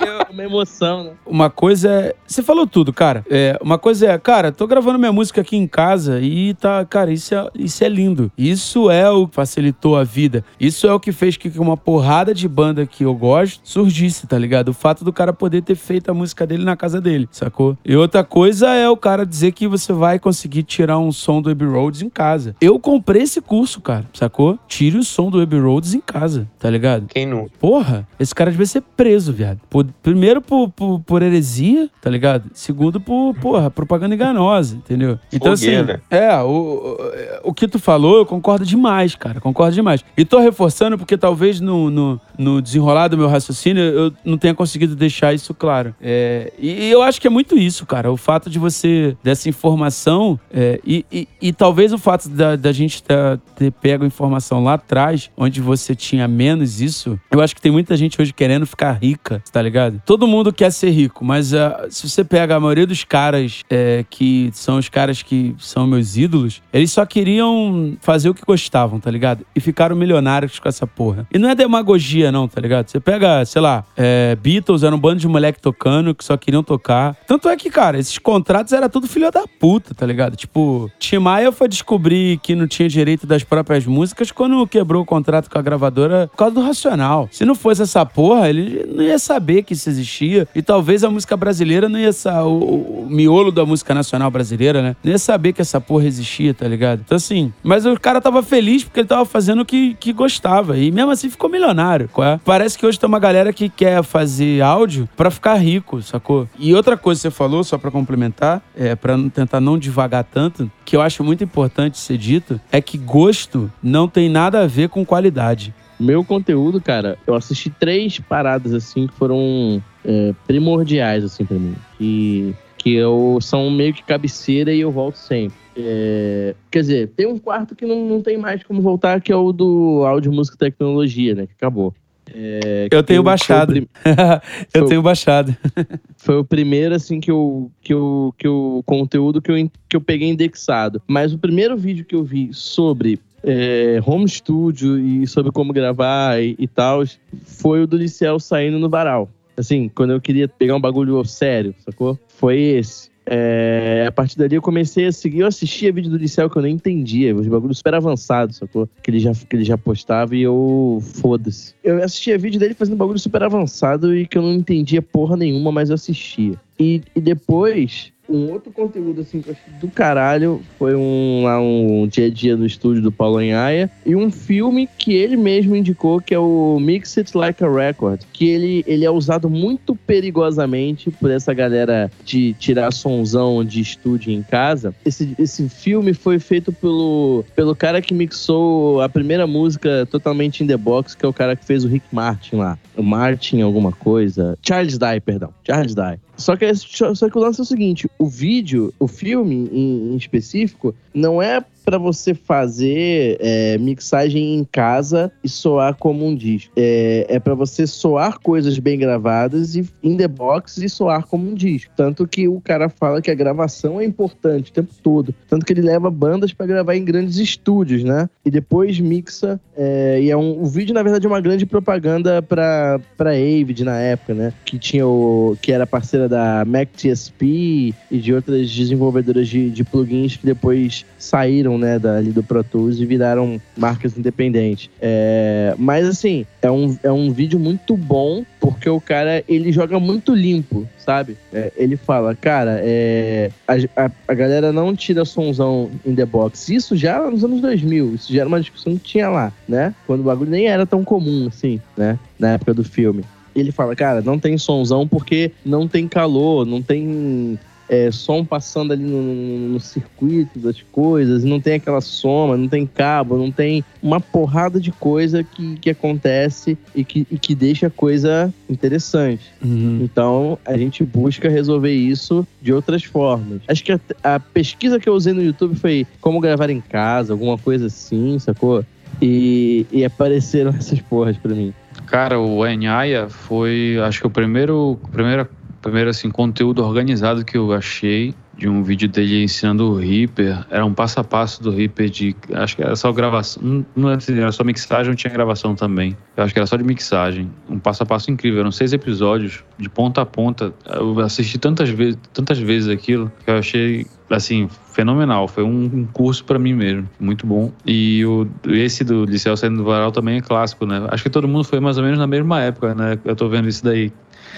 É 0.00 0.32
uma 0.32 0.42
emoção, 0.44 1.04
né? 1.04 1.10
Uma 1.26 1.50
coisa 1.50 1.88
é. 1.90 2.14
Você 2.26 2.42
falou 2.42 2.66
tudo, 2.66 2.92
cara. 2.92 3.24
É, 3.30 3.56
uma 3.60 3.78
coisa 3.78 4.06
é, 4.12 4.18
cara, 4.20 4.52
tô 4.52 4.66
gravando 4.66 4.98
minha 4.98 5.12
música 5.12 5.40
aqui 5.40 5.56
em 5.56 5.66
casa 5.66 6.20
e 6.20 6.54
tá. 6.54 6.84
Cara, 6.84 7.12
isso 7.12 7.34
é, 7.34 7.48
isso 7.58 7.82
é 7.84 7.88
lindo. 7.88 8.30
Isso 8.36 8.90
é 8.90 9.08
o 9.10 9.26
que 9.26 9.34
facilitou 9.34 9.96
a 9.96 10.04
vida. 10.04 10.44
Isso 10.60 10.86
é 10.86 10.92
o 10.92 11.00
que 11.00 11.12
fez 11.12 11.36
que 11.36 11.48
uma 11.58 11.76
porrada 11.76 12.32
de 12.34 12.46
banda 12.48 12.86
que 12.86 13.04
eu 13.04 13.14
gosto 13.14 13.60
surgisse, 13.64 14.26
tá 14.26 14.38
ligado? 14.38 14.68
O 14.68 14.74
fato 14.74 15.04
do 15.04 15.12
cara 15.12 15.32
poder 15.32 15.62
ter 15.62 15.74
feito 15.74 16.10
a 16.10 16.14
música 16.14 16.46
dele 16.46 16.64
na 16.64 16.76
casa 16.76 17.00
dele, 17.00 17.28
sacou? 17.30 17.76
E 17.84 17.96
outra 17.96 18.22
coisa 18.22 18.68
é 18.74 18.88
o 18.88 18.96
cara 18.96 19.24
dizer 19.24 19.52
que 19.52 19.66
você 19.66 19.92
vai 19.92 20.18
conseguir 20.18 20.62
tirar 20.62 20.98
um 20.98 21.10
som 21.12 21.40
do 21.40 21.50
Abbey 21.50 21.66
Roads 21.68 22.02
em 22.02 22.10
casa. 22.10 22.54
Eu 22.60 22.78
comprei 22.78 23.22
esse 23.22 23.40
curso, 23.40 23.80
cara, 23.80 24.04
sacou? 24.12 24.58
Tire 24.68 24.98
o 24.98 25.04
som 25.04 25.30
do 25.30 25.40
Abbey 25.40 25.58
Roads 25.60 25.94
em 25.94 26.00
casa, 26.00 26.46
tá 26.58 26.68
ligado? 26.68 27.06
Quem 27.08 27.26
não? 27.26 27.48
Porra, 27.58 28.06
esse 28.18 28.34
cara 28.34 28.50
devia 28.50 28.66
ser 28.66 28.82
preso, 28.96 29.32
viado. 29.32 29.60
Por- 29.70 29.86
primeiro 30.02 30.40
por, 30.42 30.68
por, 30.70 31.00
por 31.00 31.22
heresia, 31.22 31.88
tá 32.00 32.10
ligado? 32.10 32.50
Segundo 32.52 33.00
por, 33.00 33.34
porra, 33.34 33.70
propaganda 33.70 34.09
enganosa, 34.14 34.76
entendeu? 34.76 35.18
Então, 35.32 35.56
Fogueira. 35.56 36.02
assim, 36.10 36.24
é, 36.24 36.36
o, 36.42 36.98
o, 37.44 37.54
que 37.54 37.68
tu 37.68 37.78
falou, 37.78 38.18
eu 38.18 38.26
concordo 38.26 38.64
demais, 38.64 39.14
cara, 39.14 39.40
concordo 39.40 39.74
demais. 39.74 40.04
E 40.16 40.24
tô 40.24 40.38
reforçando 40.38 40.98
porque 40.98 41.16
talvez 41.16 41.60
no, 41.60 41.90
no, 41.90 42.20
no 42.38 42.62
desenrolar 42.62 43.08
do 43.08 43.16
meu 43.16 43.28
raciocínio 43.28 43.82
eu 43.82 44.12
não 44.24 44.38
tenha 44.38 44.54
conseguido 44.54 44.94
deixar 44.96 45.34
isso 45.34 45.54
claro. 45.54 45.94
É, 46.00 46.52
e, 46.58 46.90
eu 46.90 47.02
acho 47.02 47.20
que 47.20 47.26
é 47.26 47.30
muito 47.30 47.56
isso, 47.56 47.86
cara, 47.86 48.10
o 48.10 48.16
fato 48.16 48.48
de 48.50 48.58
você, 48.58 49.16
dessa 49.22 49.48
informação, 49.48 50.38
é, 50.52 50.80
e, 50.84 51.04
e, 51.10 51.28
e 51.40 51.52
talvez 51.52 51.92
o 51.92 51.98
fato 51.98 52.28
da, 52.28 52.56
da 52.56 52.72
gente 52.72 53.02
tá- 53.02 53.38
ter 53.56 53.70
pego 53.72 54.04
informação 54.04 54.62
lá 54.62 54.74
atrás, 54.74 55.30
onde 55.36 55.60
você 55.60 55.94
tinha 55.94 56.26
menos 56.26 56.80
isso, 56.80 57.18
eu 57.30 57.40
acho 57.40 57.54
que 57.54 57.60
tem 57.60 57.72
muita 57.72 57.96
gente 57.96 58.20
hoje 58.20 58.32
querendo 58.32 58.66
ficar 58.66 58.92
rica, 58.92 59.42
tá 59.52 59.60
ligado? 59.60 60.00
Todo 60.04 60.26
mundo 60.26 60.52
quer 60.52 60.70
ser 60.70 60.90
rico, 60.90 61.24
mas 61.24 61.52
ah, 61.54 61.86
se 61.90 62.08
você 62.08 62.24
pega 62.24 62.56
a 62.56 62.60
maioria 62.60 62.86
dos 62.86 63.04
caras 63.04 63.62
é, 63.70 63.99
que 64.02 64.50
são 64.52 64.78
os 64.78 64.88
caras 64.88 65.22
que 65.22 65.54
são 65.58 65.86
meus 65.86 66.16
ídolos, 66.16 66.62
eles 66.72 66.92
só 66.92 67.04
queriam 67.04 67.96
fazer 68.00 68.28
o 68.28 68.34
que 68.34 68.42
gostavam, 68.44 69.00
tá 69.00 69.10
ligado? 69.10 69.44
E 69.54 69.60
ficaram 69.60 69.96
milionários 69.96 70.58
com 70.58 70.68
essa 70.68 70.86
porra. 70.86 71.26
E 71.32 71.38
não 71.38 71.48
é 71.48 71.54
demagogia, 71.54 72.32
não, 72.32 72.48
tá 72.48 72.60
ligado? 72.60 72.88
Você 72.88 73.00
pega, 73.00 73.44
sei 73.44 73.60
lá, 73.60 73.84
é, 73.96 74.36
Beatles, 74.36 74.82
era 74.82 74.94
um 74.94 74.98
bando 74.98 75.20
de 75.20 75.28
moleque 75.28 75.60
tocando 75.60 76.14
que 76.14 76.24
só 76.24 76.36
queriam 76.36 76.62
tocar. 76.62 77.16
Tanto 77.26 77.48
é 77.48 77.56
que, 77.56 77.70
cara, 77.70 77.98
esses 77.98 78.18
contratos 78.18 78.72
era 78.72 78.88
tudo 78.88 79.06
filho 79.06 79.30
da 79.30 79.44
puta, 79.58 79.94
tá 79.94 80.06
ligado? 80.06 80.36
Tipo, 80.36 80.90
Tim 80.98 81.18
Maia 81.18 81.52
foi 81.52 81.68
descobrir 81.68 82.38
que 82.38 82.54
não 82.54 82.66
tinha 82.66 82.88
direito 82.88 83.26
das 83.26 83.44
próprias 83.44 83.86
músicas 83.86 84.30
quando 84.30 84.66
quebrou 84.66 85.02
o 85.02 85.06
contrato 85.06 85.50
com 85.50 85.58
a 85.58 85.62
gravadora 85.62 86.28
por 86.28 86.36
causa 86.36 86.54
do 86.54 86.62
Racional. 86.62 87.28
Se 87.30 87.44
não 87.44 87.54
fosse 87.54 87.82
essa 87.82 88.04
porra, 88.06 88.48
ele 88.48 88.86
não 88.86 89.02
ia 89.02 89.18
saber 89.18 89.62
que 89.62 89.74
isso 89.74 89.88
existia. 89.88 90.48
E 90.54 90.62
talvez 90.62 91.04
a 91.04 91.10
música 91.10 91.36
brasileira 91.36 91.88
não 91.88 91.98
ia 91.98 92.12
saber, 92.12 92.46
o, 92.46 93.04
o 93.04 93.06
miolo 93.10 93.50
da 93.50 93.64
música 93.64 93.89
nacional 93.94 94.30
brasileira, 94.30 94.82
né? 94.82 94.96
Ia 95.04 95.18
saber 95.18 95.52
que 95.52 95.60
essa 95.60 95.80
porra 95.80 96.06
existia, 96.06 96.54
tá 96.54 96.66
ligado? 96.66 97.02
Então 97.04 97.16
assim, 97.16 97.52
mas 97.62 97.86
o 97.86 97.98
cara 97.98 98.20
tava 98.20 98.42
feliz 98.42 98.84
porque 98.84 99.00
ele 99.00 99.08
tava 99.08 99.24
fazendo 99.24 99.62
o 99.62 99.64
que, 99.64 99.94
que 99.94 100.12
gostava. 100.12 100.76
E 100.78 100.90
mesmo 100.90 101.10
assim 101.10 101.30
ficou 101.30 101.50
milionário. 101.50 102.08
é? 102.18 102.40
Parece 102.44 102.78
que 102.78 102.86
hoje 102.86 102.98
tem 102.98 103.08
uma 103.08 103.18
galera 103.18 103.52
que 103.52 103.68
quer 103.68 104.02
fazer 104.02 104.62
áudio 104.62 105.08
pra 105.16 105.30
ficar 105.30 105.54
rico, 105.54 106.02
sacou? 106.02 106.48
E 106.58 106.74
outra 106.74 106.96
coisa 106.96 107.18
que 107.18 107.22
você 107.22 107.30
falou, 107.30 107.64
só 107.64 107.78
pra 107.78 107.90
complementar, 107.90 108.62
é, 108.76 108.96
não 109.16 109.28
tentar 109.28 109.60
não 109.60 109.78
devagar 109.78 110.24
tanto, 110.24 110.70
que 110.84 110.96
eu 110.96 111.02
acho 111.02 111.22
muito 111.22 111.44
importante 111.44 111.98
ser 111.98 112.18
dito, 112.18 112.60
é 112.70 112.80
que 112.80 112.98
gosto 112.98 113.70
não 113.82 114.08
tem 114.08 114.28
nada 114.28 114.60
a 114.62 114.66
ver 114.66 114.88
com 114.88 115.04
qualidade. 115.04 115.74
Meu 115.98 116.24
conteúdo, 116.24 116.80
cara, 116.80 117.18
eu 117.26 117.34
assisti 117.34 117.68
três 117.68 118.18
paradas 118.18 118.72
assim 118.72 119.06
que 119.06 119.14
foram 119.14 119.82
é, 120.02 120.34
primordiais 120.46 121.22
assim 121.22 121.44
para 121.44 121.58
mim. 121.58 121.74
Que, 121.98 122.54
que 122.82 122.94
eu, 122.94 123.38
são 123.42 123.70
meio 123.70 123.92
que 123.92 124.02
cabeceira 124.02 124.72
e 124.72 124.80
eu 124.80 124.90
volto 124.90 125.16
sempre. 125.16 125.54
É, 125.76 126.54
quer 126.70 126.80
dizer, 126.80 127.08
tem 127.14 127.26
um 127.26 127.38
quarto 127.38 127.76
que 127.76 127.84
não, 127.84 128.08
não 128.08 128.22
tem 128.22 128.38
mais 128.38 128.62
como 128.62 128.80
voltar, 128.80 129.20
que 129.20 129.30
é 129.30 129.36
o 129.36 129.52
do 129.52 130.02
áudio, 130.06 130.32
música 130.32 130.56
e 130.56 130.70
tecnologia, 130.70 131.34
né? 131.34 131.46
Que 131.46 131.52
acabou. 131.52 131.94
É, 132.32 132.88
Eu 132.90 133.02
que 133.02 133.08
tenho 133.08 133.18
foi 133.18 133.18
o 133.18 133.22
baixado. 133.22 133.72
prim- 133.74 133.88
eu 134.72 134.80
Foi- 134.80 134.88
tenho 134.88 135.02
baixado. 135.02 135.54
Foi 136.16 136.38
o 136.38 136.44
primeiro, 136.44 136.94
assim, 136.94 137.18
que 137.20 137.30
eu, 137.30 137.70
que 137.82 137.92
eu, 137.92 138.34
que 138.38 138.46
eu 138.46 138.82
conteúdo 138.86 139.40
que 139.42 139.50
eu, 139.50 139.70
que 139.88 139.96
eu 139.96 140.00
peguei 140.00 140.28
indexado. 140.28 141.02
Mas 141.06 141.32
o 141.34 141.38
primeiro 141.38 141.76
vídeo 141.76 142.04
que 142.04 142.14
eu 142.14 142.22
vi 142.24 142.48
sobre 142.52 143.18
é, 143.42 144.00
home 144.06 144.28
studio 144.28 144.98
e 144.98 145.26
sobre 145.26 145.50
como 145.52 145.72
gravar 145.72 146.42
e, 146.42 146.54
e 146.58 146.66
tal, 146.68 147.02
foi 147.44 147.82
o 147.82 147.86
do 147.86 147.96
Liceu 147.96 148.38
saindo 148.38 148.78
no 148.78 148.88
varal. 148.88 149.28
Assim, 149.60 149.90
quando 149.94 150.12
eu 150.12 150.20
queria 150.20 150.48
pegar 150.48 150.74
um 150.74 150.80
bagulho 150.80 151.22
sério, 151.24 151.74
sacou? 151.84 152.18
Foi 152.28 152.58
esse. 152.58 153.10
É, 153.26 154.06
a 154.08 154.10
partir 154.10 154.36
dali 154.38 154.56
eu 154.56 154.62
comecei 154.62 155.06
a 155.06 155.12
seguir, 155.12 155.40
eu 155.40 155.46
assistia 155.46 155.92
vídeo 155.92 156.10
do 156.10 156.16
Liceu 156.16 156.48
que 156.48 156.56
eu 156.56 156.62
nem 156.62 156.74
entendia, 156.74 157.36
os 157.36 157.46
bagulhos 157.46 157.78
super 157.78 157.94
avançados, 157.94 158.56
sacou? 158.56 158.88
Que 159.02 159.10
ele 159.10 159.20
já, 159.20 159.32
que 159.32 159.54
ele 159.54 159.64
já 159.64 159.76
postava 159.76 160.34
e 160.34 160.42
eu. 160.42 160.98
Foda-se. 161.00 161.74
Eu 161.84 162.02
assistia 162.02 162.38
vídeo 162.38 162.58
dele 162.58 162.74
fazendo 162.74 162.96
bagulho 162.96 163.18
super 163.18 163.42
avançado 163.42 164.16
e 164.16 164.26
que 164.26 164.38
eu 164.38 164.42
não 164.42 164.54
entendia 164.54 165.02
porra 165.02 165.36
nenhuma, 165.36 165.70
mas 165.70 165.90
eu 165.90 165.94
assistia. 165.94 166.54
E, 166.78 167.02
e 167.14 167.20
depois, 167.20 168.12
um 168.30 168.52
outro 168.52 168.70
conteúdo 168.70 169.20
assim 169.20 169.40
que 169.40 169.48
eu 169.48 169.52
achei 169.52 169.80
do 169.80 169.88
caralho 169.88 170.62
foi 170.78 170.94
um, 170.94 171.42
lá, 171.44 171.60
um 171.60 172.06
dia 172.06 172.26
a 172.26 172.30
dia 172.30 172.56
no 172.56 172.64
estúdio 172.64 173.02
do 173.02 173.10
Paulo 173.10 173.38
Anhaia 173.38 173.90
e 174.06 174.14
um 174.14 174.30
filme 174.30 174.88
que 174.98 175.14
ele 175.14 175.36
mesmo 175.36 175.74
indicou 175.74 176.20
que 176.20 176.34
é 176.34 176.38
o 176.38 176.78
Mix 176.80 177.18
It 177.18 177.36
Like 177.36 177.62
a 177.64 177.68
Record 177.68 178.22
que 178.32 178.48
ele, 178.48 178.84
ele 178.86 179.04
é 179.04 179.10
usado 179.10 179.50
muito 179.50 179.96
perigosamente 179.96 181.10
por 181.10 181.30
essa 181.30 181.52
galera 181.52 182.10
de 182.24 182.54
tirar 182.54 182.92
sonzão 182.92 183.64
de 183.64 183.80
estúdio 183.80 184.32
em 184.32 184.42
casa. 184.42 184.94
Esse, 185.04 185.34
esse 185.38 185.68
filme 185.68 186.14
foi 186.14 186.38
feito 186.38 186.72
pelo, 186.72 187.44
pelo 187.54 187.74
cara 187.74 188.00
que 188.00 188.14
mixou 188.14 189.00
a 189.00 189.08
primeira 189.08 189.46
música 189.46 190.06
totalmente 190.10 190.62
in 190.62 190.66
the 190.66 190.76
box 190.76 191.14
que 191.14 191.24
é 191.24 191.28
o 191.28 191.32
cara 191.32 191.56
que 191.56 191.64
fez 191.64 191.84
o 191.84 191.88
Rick 191.88 192.06
Martin 192.12 192.56
lá. 192.56 192.78
O 192.96 193.02
Martin 193.02 193.60
alguma 193.60 193.92
coisa. 193.92 194.56
Charles 194.62 194.98
Dye, 194.98 195.20
perdão. 195.20 195.52
Charles 195.64 195.94
Dye 195.94 196.18
só 196.40 196.56
que, 196.56 196.74
só 196.74 197.14
só 197.14 197.28
que 197.28 197.38
o 197.38 197.40
lance 197.40 197.60
é 197.60 197.62
o 197.62 197.66
seguinte: 197.66 198.10
o 198.18 198.26
vídeo, 198.26 198.92
o 198.98 199.06
filme 199.06 199.68
em, 199.72 200.12
em 200.12 200.16
específico, 200.16 200.94
não 201.14 201.40
é 201.40 201.64
pra 201.84 201.98
você 201.98 202.34
fazer 202.34 203.36
é, 203.40 203.78
mixagem 203.78 204.54
em 204.56 204.64
casa 204.64 205.32
e 205.42 205.48
soar 205.48 205.96
como 205.96 206.26
um 206.26 206.34
disco. 206.34 206.72
É, 206.76 207.26
é 207.28 207.40
para 207.40 207.54
você 207.54 207.86
soar 207.86 208.38
coisas 208.38 208.78
bem 208.78 208.98
gravadas 208.98 209.74
e 209.74 209.88
in 210.02 210.16
the 210.16 210.28
box 210.28 210.78
e 210.78 210.88
soar 210.88 211.26
como 211.26 211.50
um 211.50 211.54
disco. 211.54 211.92
Tanto 211.96 212.26
que 212.26 212.48
o 212.48 212.60
cara 212.60 212.88
fala 212.88 213.20
que 213.20 213.30
a 213.30 213.34
gravação 213.34 214.00
é 214.00 214.04
importante 214.04 214.70
o 214.70 214.74
tempo 214.74 214.94
todo. 215.02 215.34
Tanto 215.48 215.64
que 215.64 215.72
ele 215.72 215.82
leva 215.82 216.10
bandas 216.10 216.52
pra 216.52 216.66
gravar 216.66 216.94
em 216.94 217.04
grandes 217.04 217.36
estúdios, 217.38 218.04
né? 218.04 218.28
E 218.44 218.50
depois 218.50 218.98
mixa. 219.00 219.60
é, 219.76 220.20
e 220.22 220.30
é 220.30 220.36
um, 220.36 220.62
o 220.62 220.66
vídeo, 220.66 220.94
na 220.94 221.02
verdade, 221.02 221.26
é 221.26 221.28
uma 221.28 221.40
grande 221.40 221.66
propaganda 221.66 222.42
pra 222.42 223.00
Avid 223.18 223.84
na 223.84 223.98
época, 223.98 224.34
né? 224.34 224.52
Que 224.64 224.78
tinha 224.78 225.06
o. 225.06 225.56
que 225.60 225.72
era 225.72 225.86
parceira 225.86 226.28
da 226.28 226.64
Mac 226.64 226.88
TSP 226.90 227.94
e 228.10 228.18
de 228.18 228.34
outras 228.34 228.70
desenvolvedoras 228.70 229.48
de, 229.48 229.70
de 229.70 229.84
plugins 229.84 230.36
que 230.36 230.46
depois 230.46 231.04
saíram, 231.18 231.69
né, 231.78 231.98
dali 231.98 232.30
do 232.30 232.42
Pro 232.42 232.62
Tools 232.62 232.98
e 232.98 233.06
viraram 233.06 233.60
marcas 233.76 234.16
independentes. 234.16 234.90
É, 235.00 235.74
mas 235.78 236.06
assim, 236.06 236.46
é 236.62 236.70
um, 236.70 236.96
é 237.02 237.10
um 237.10 237.30
vídeo 237.32 237.58
muito 237.58 237.96
bom 237.96 238.44
porque 238.60 238.88
o 238.88 239.00
cara 239.00 239.42
ele 239.48 239.72
joga 239.72 239.98
muito 239.98 240.34
limpo, 240.34 240.86
sabe? 240.98 241.36
É, 241.52 241.72
ele 241.76 241.96
fala, 241.96 242.34
cara, 242.34 242.80
é, 242.82 243.50
a, 243.66 244.04
a, 244.04 244.10
a 244.28 244.34
galera 244.34 244.72
não 244.72 244.94
tira 244.94 245.24
sonzão 245.24 245.90
in 246.04 246.14
the 246.14 246.26
box. 246.26 246.72
Isso 246.72 246.96
já 246.96 247.20
nos 247.30 247.44
anos 247.44 247.60
2000, 247.60 248.14
isso 248.14 248.32
já 248.32 248.40
era 248.40 248.48
uma 248.48 248.60
discussão 248.60 248.96
que 248.96 249.04
tinha 249.04 249.28
lá, 249.28 249.52
né? 249.68 249.94
Quando 250.06 250.20
o 250.20 250.24
bagulho 250.24 250.50
nem 250.50 250.66
era 250.66 250.86
tão 250.86 251.04
comum 251.04 251.48
assim, 251.48 251.80
né? 251.96 252.18
Na 252.38 252.50
época 252.50 252.74
do 252.74 252.84
filme. 252.84 253.24
Ele 253.54 253.72
fala, 253.72 253.96
cara, 253.96 254.20
não 254.20 254.38
tem 254.38 254.56
sonzão 254.56 255.08
porque 255.08 255.50
não 255.64 255.88
tem 255.88 256.06
calor, 256.06 256.64
não 256.64 256.80
tem 256.80 257.58
é, 257.90 258.08
som 258.12 258.44
passando 258.44 258.92
ali 258.92 259.02
no, 259.02 259.20
no- 259.20 259.68
no 259.70 259.80
circuito 259.80 260.60
das 260.60 260.80
coisas, 260.92 261.42
não 261.42 261.60
tem 261.60 261.74
aquela 261.74 262.00
soma, 262.00 262.56
não 262.56 262.68
tem 262.68 262.86
cabo, 262.86 263.36
não 263.36 263.50
tem 263.50 263.84
uma 264.00 264.20
porrada 264.20 264.78
de 264.80 264.92
coisa 264.92 265.42
que, 265.42 265.74
que 265.76 265.90
acontece 265.90 266.78
e 266.94 267.04
que, 267.04 267.26
e 267.28 267.36
que 267.36 267.52
deixa 267.52 267.88
a 267.88 267.90
coisa 267.90 268.54
interessante. 268.68 269.44
Uhum. 269.60 269.98
Então 270.02 270.56
a 270.64 270.78
gente 270.78 271.02
busca 271.04 271.48
resolver 271.48 271.92
isso 271.92 272.46
de 272.62 272.72
outras 272.72 273.02
formas. 273.02 273.60
Acho 273.66 273.82
que 273.82 273.90
a, 273.92 274.00
a 274.22 274.38
pesquisa 274.38 275.00
que 275.00 275.08
eu 275.08 275.14
usei 275.14 275.32
no 275.32 275.42
YouTube 275.42 275.74
foi 275.74 276.06
como 276.20 276.38
gravar 276.38 276.70
em 276.70 276.80
casa, 276.80 277.32
alguma 277.32 277.58
coisa 277.58 277.86
assim, 277.86 278.38
sacou? 278.38 278.84
E, 279.20 279.84
e 279.90 280.04
apareceram 280.04 280.70
essas 280.78 281.00
porras 281.00 281.36
pra 281.36 281.52
mim. 281.52 281.74
Cara, 282.06 282.38
o 282.38 282.64
Enhaya 282.66 283.28
foi, 283.28 283.98
acho 284.04 284.20
que 284.20 284.26
o 284.28 284.30
primeiro, 284.30 284.98
primeiro, 285.12 285.46
primeiro 285.80 286.10
assim, 286.10 286.30
conteúdo 286.30 286.84
organizado 286.84 287.44
que 287.44 287.56
eu 287.56 287.72
achei 287.72 288.34
de 288.56 288.68
um 288.68 288.82
vídeo 288.82 289.08
dele 289.08 289.42
ensinando 289.42 289.90
o 289.90 289.96
Reaper. 289.96 290.66
Era 290.70 290.84
um 290.84 290.92
passo 290.92 291.18
a 291.18 291.24
passo 291.24 291.62
do 291.62 291.70
Reaper 291.70 292.10
de, 292.10 292.36
acho 292.52 292.76
que 292.76 292.82
era 292.82 292.94
só 292.94 293.10
gravação, 293.10 293.84
não- 293.96 294.10
assim, 294.10 294.38
era 294.38 294.52
só 294.52 294.62
mixagem, 294.62 295.08
não 295.08 295.16
tinha 295.16 295.32
gravação 295.32 295.74
também. 295.74 296.14
Eu 296.36 296.44
acho 296.44 296.52
que 296.52 296.58
era 296.58 296.66
só 296.66 296.76
de 296.76 296.84
mixagem. 296.84 297.50
Um 297.68 297.78
passo 297.78 298.02
a 298.02 298.06
passo 298.06 298.30
incrível. 298.30 298.60
Eram 298.60 298.70
seis 298.70 298.92
episódios 298.92 299.64
de 299.78 299.88
ponta 299.88 300.20
a 300.20 300.26
ponta. 300.26 300.74
Eu 300.86 301.18
assisti 301.20 301.58
tantas 301.58 301.88
vezes, 301.88 302.18
tantas 302.34 302.58
vezes 302.58 302.88
aquilo 302.90 303.32
que 303.42 303.50
eu 303.50 303.56
achei 303.56 304.06
assim 304.28 304.68
fenomenal. 304.92 305.48
Foi 305.48 305.64
um, 305.64 306.06
curso 306.12 306.44
pra 306.44 306.58
mim 306.58 306.74
mesmo, 306.74 307.08
muito 307.18 307.46
bom. 307.46 307.72
E 307.86 308.24
o 308.26 308.46
esse 308.68 309.02
do 309.04 309.24
Liceu 309.24 309.56
Saindo 309.56 309.78
do 309.78 309.84
Varal 309.84 310.12
também 310.12 310.36
é 310.36 310.40
clássico, 310.40 310.84
né? 310.84 311.06
Acho 311.10 311.22
que 311.22 311.30
todo 311.30 311.48
mundo 311.48 311.64
foi 311.64 311.80
mais 311.80 311.96
ou 311.96 312.04
menos 312.04 312.18
na 312.18 312.26
mesma 312.26 312.60
época, 312.60 312.94
né? 312.94 313.18
Eu 313.24 313.34
tô 313.34 313.48
vendo 313.48 313.68
isso 313.68 313.82
daí. 313.82 314.12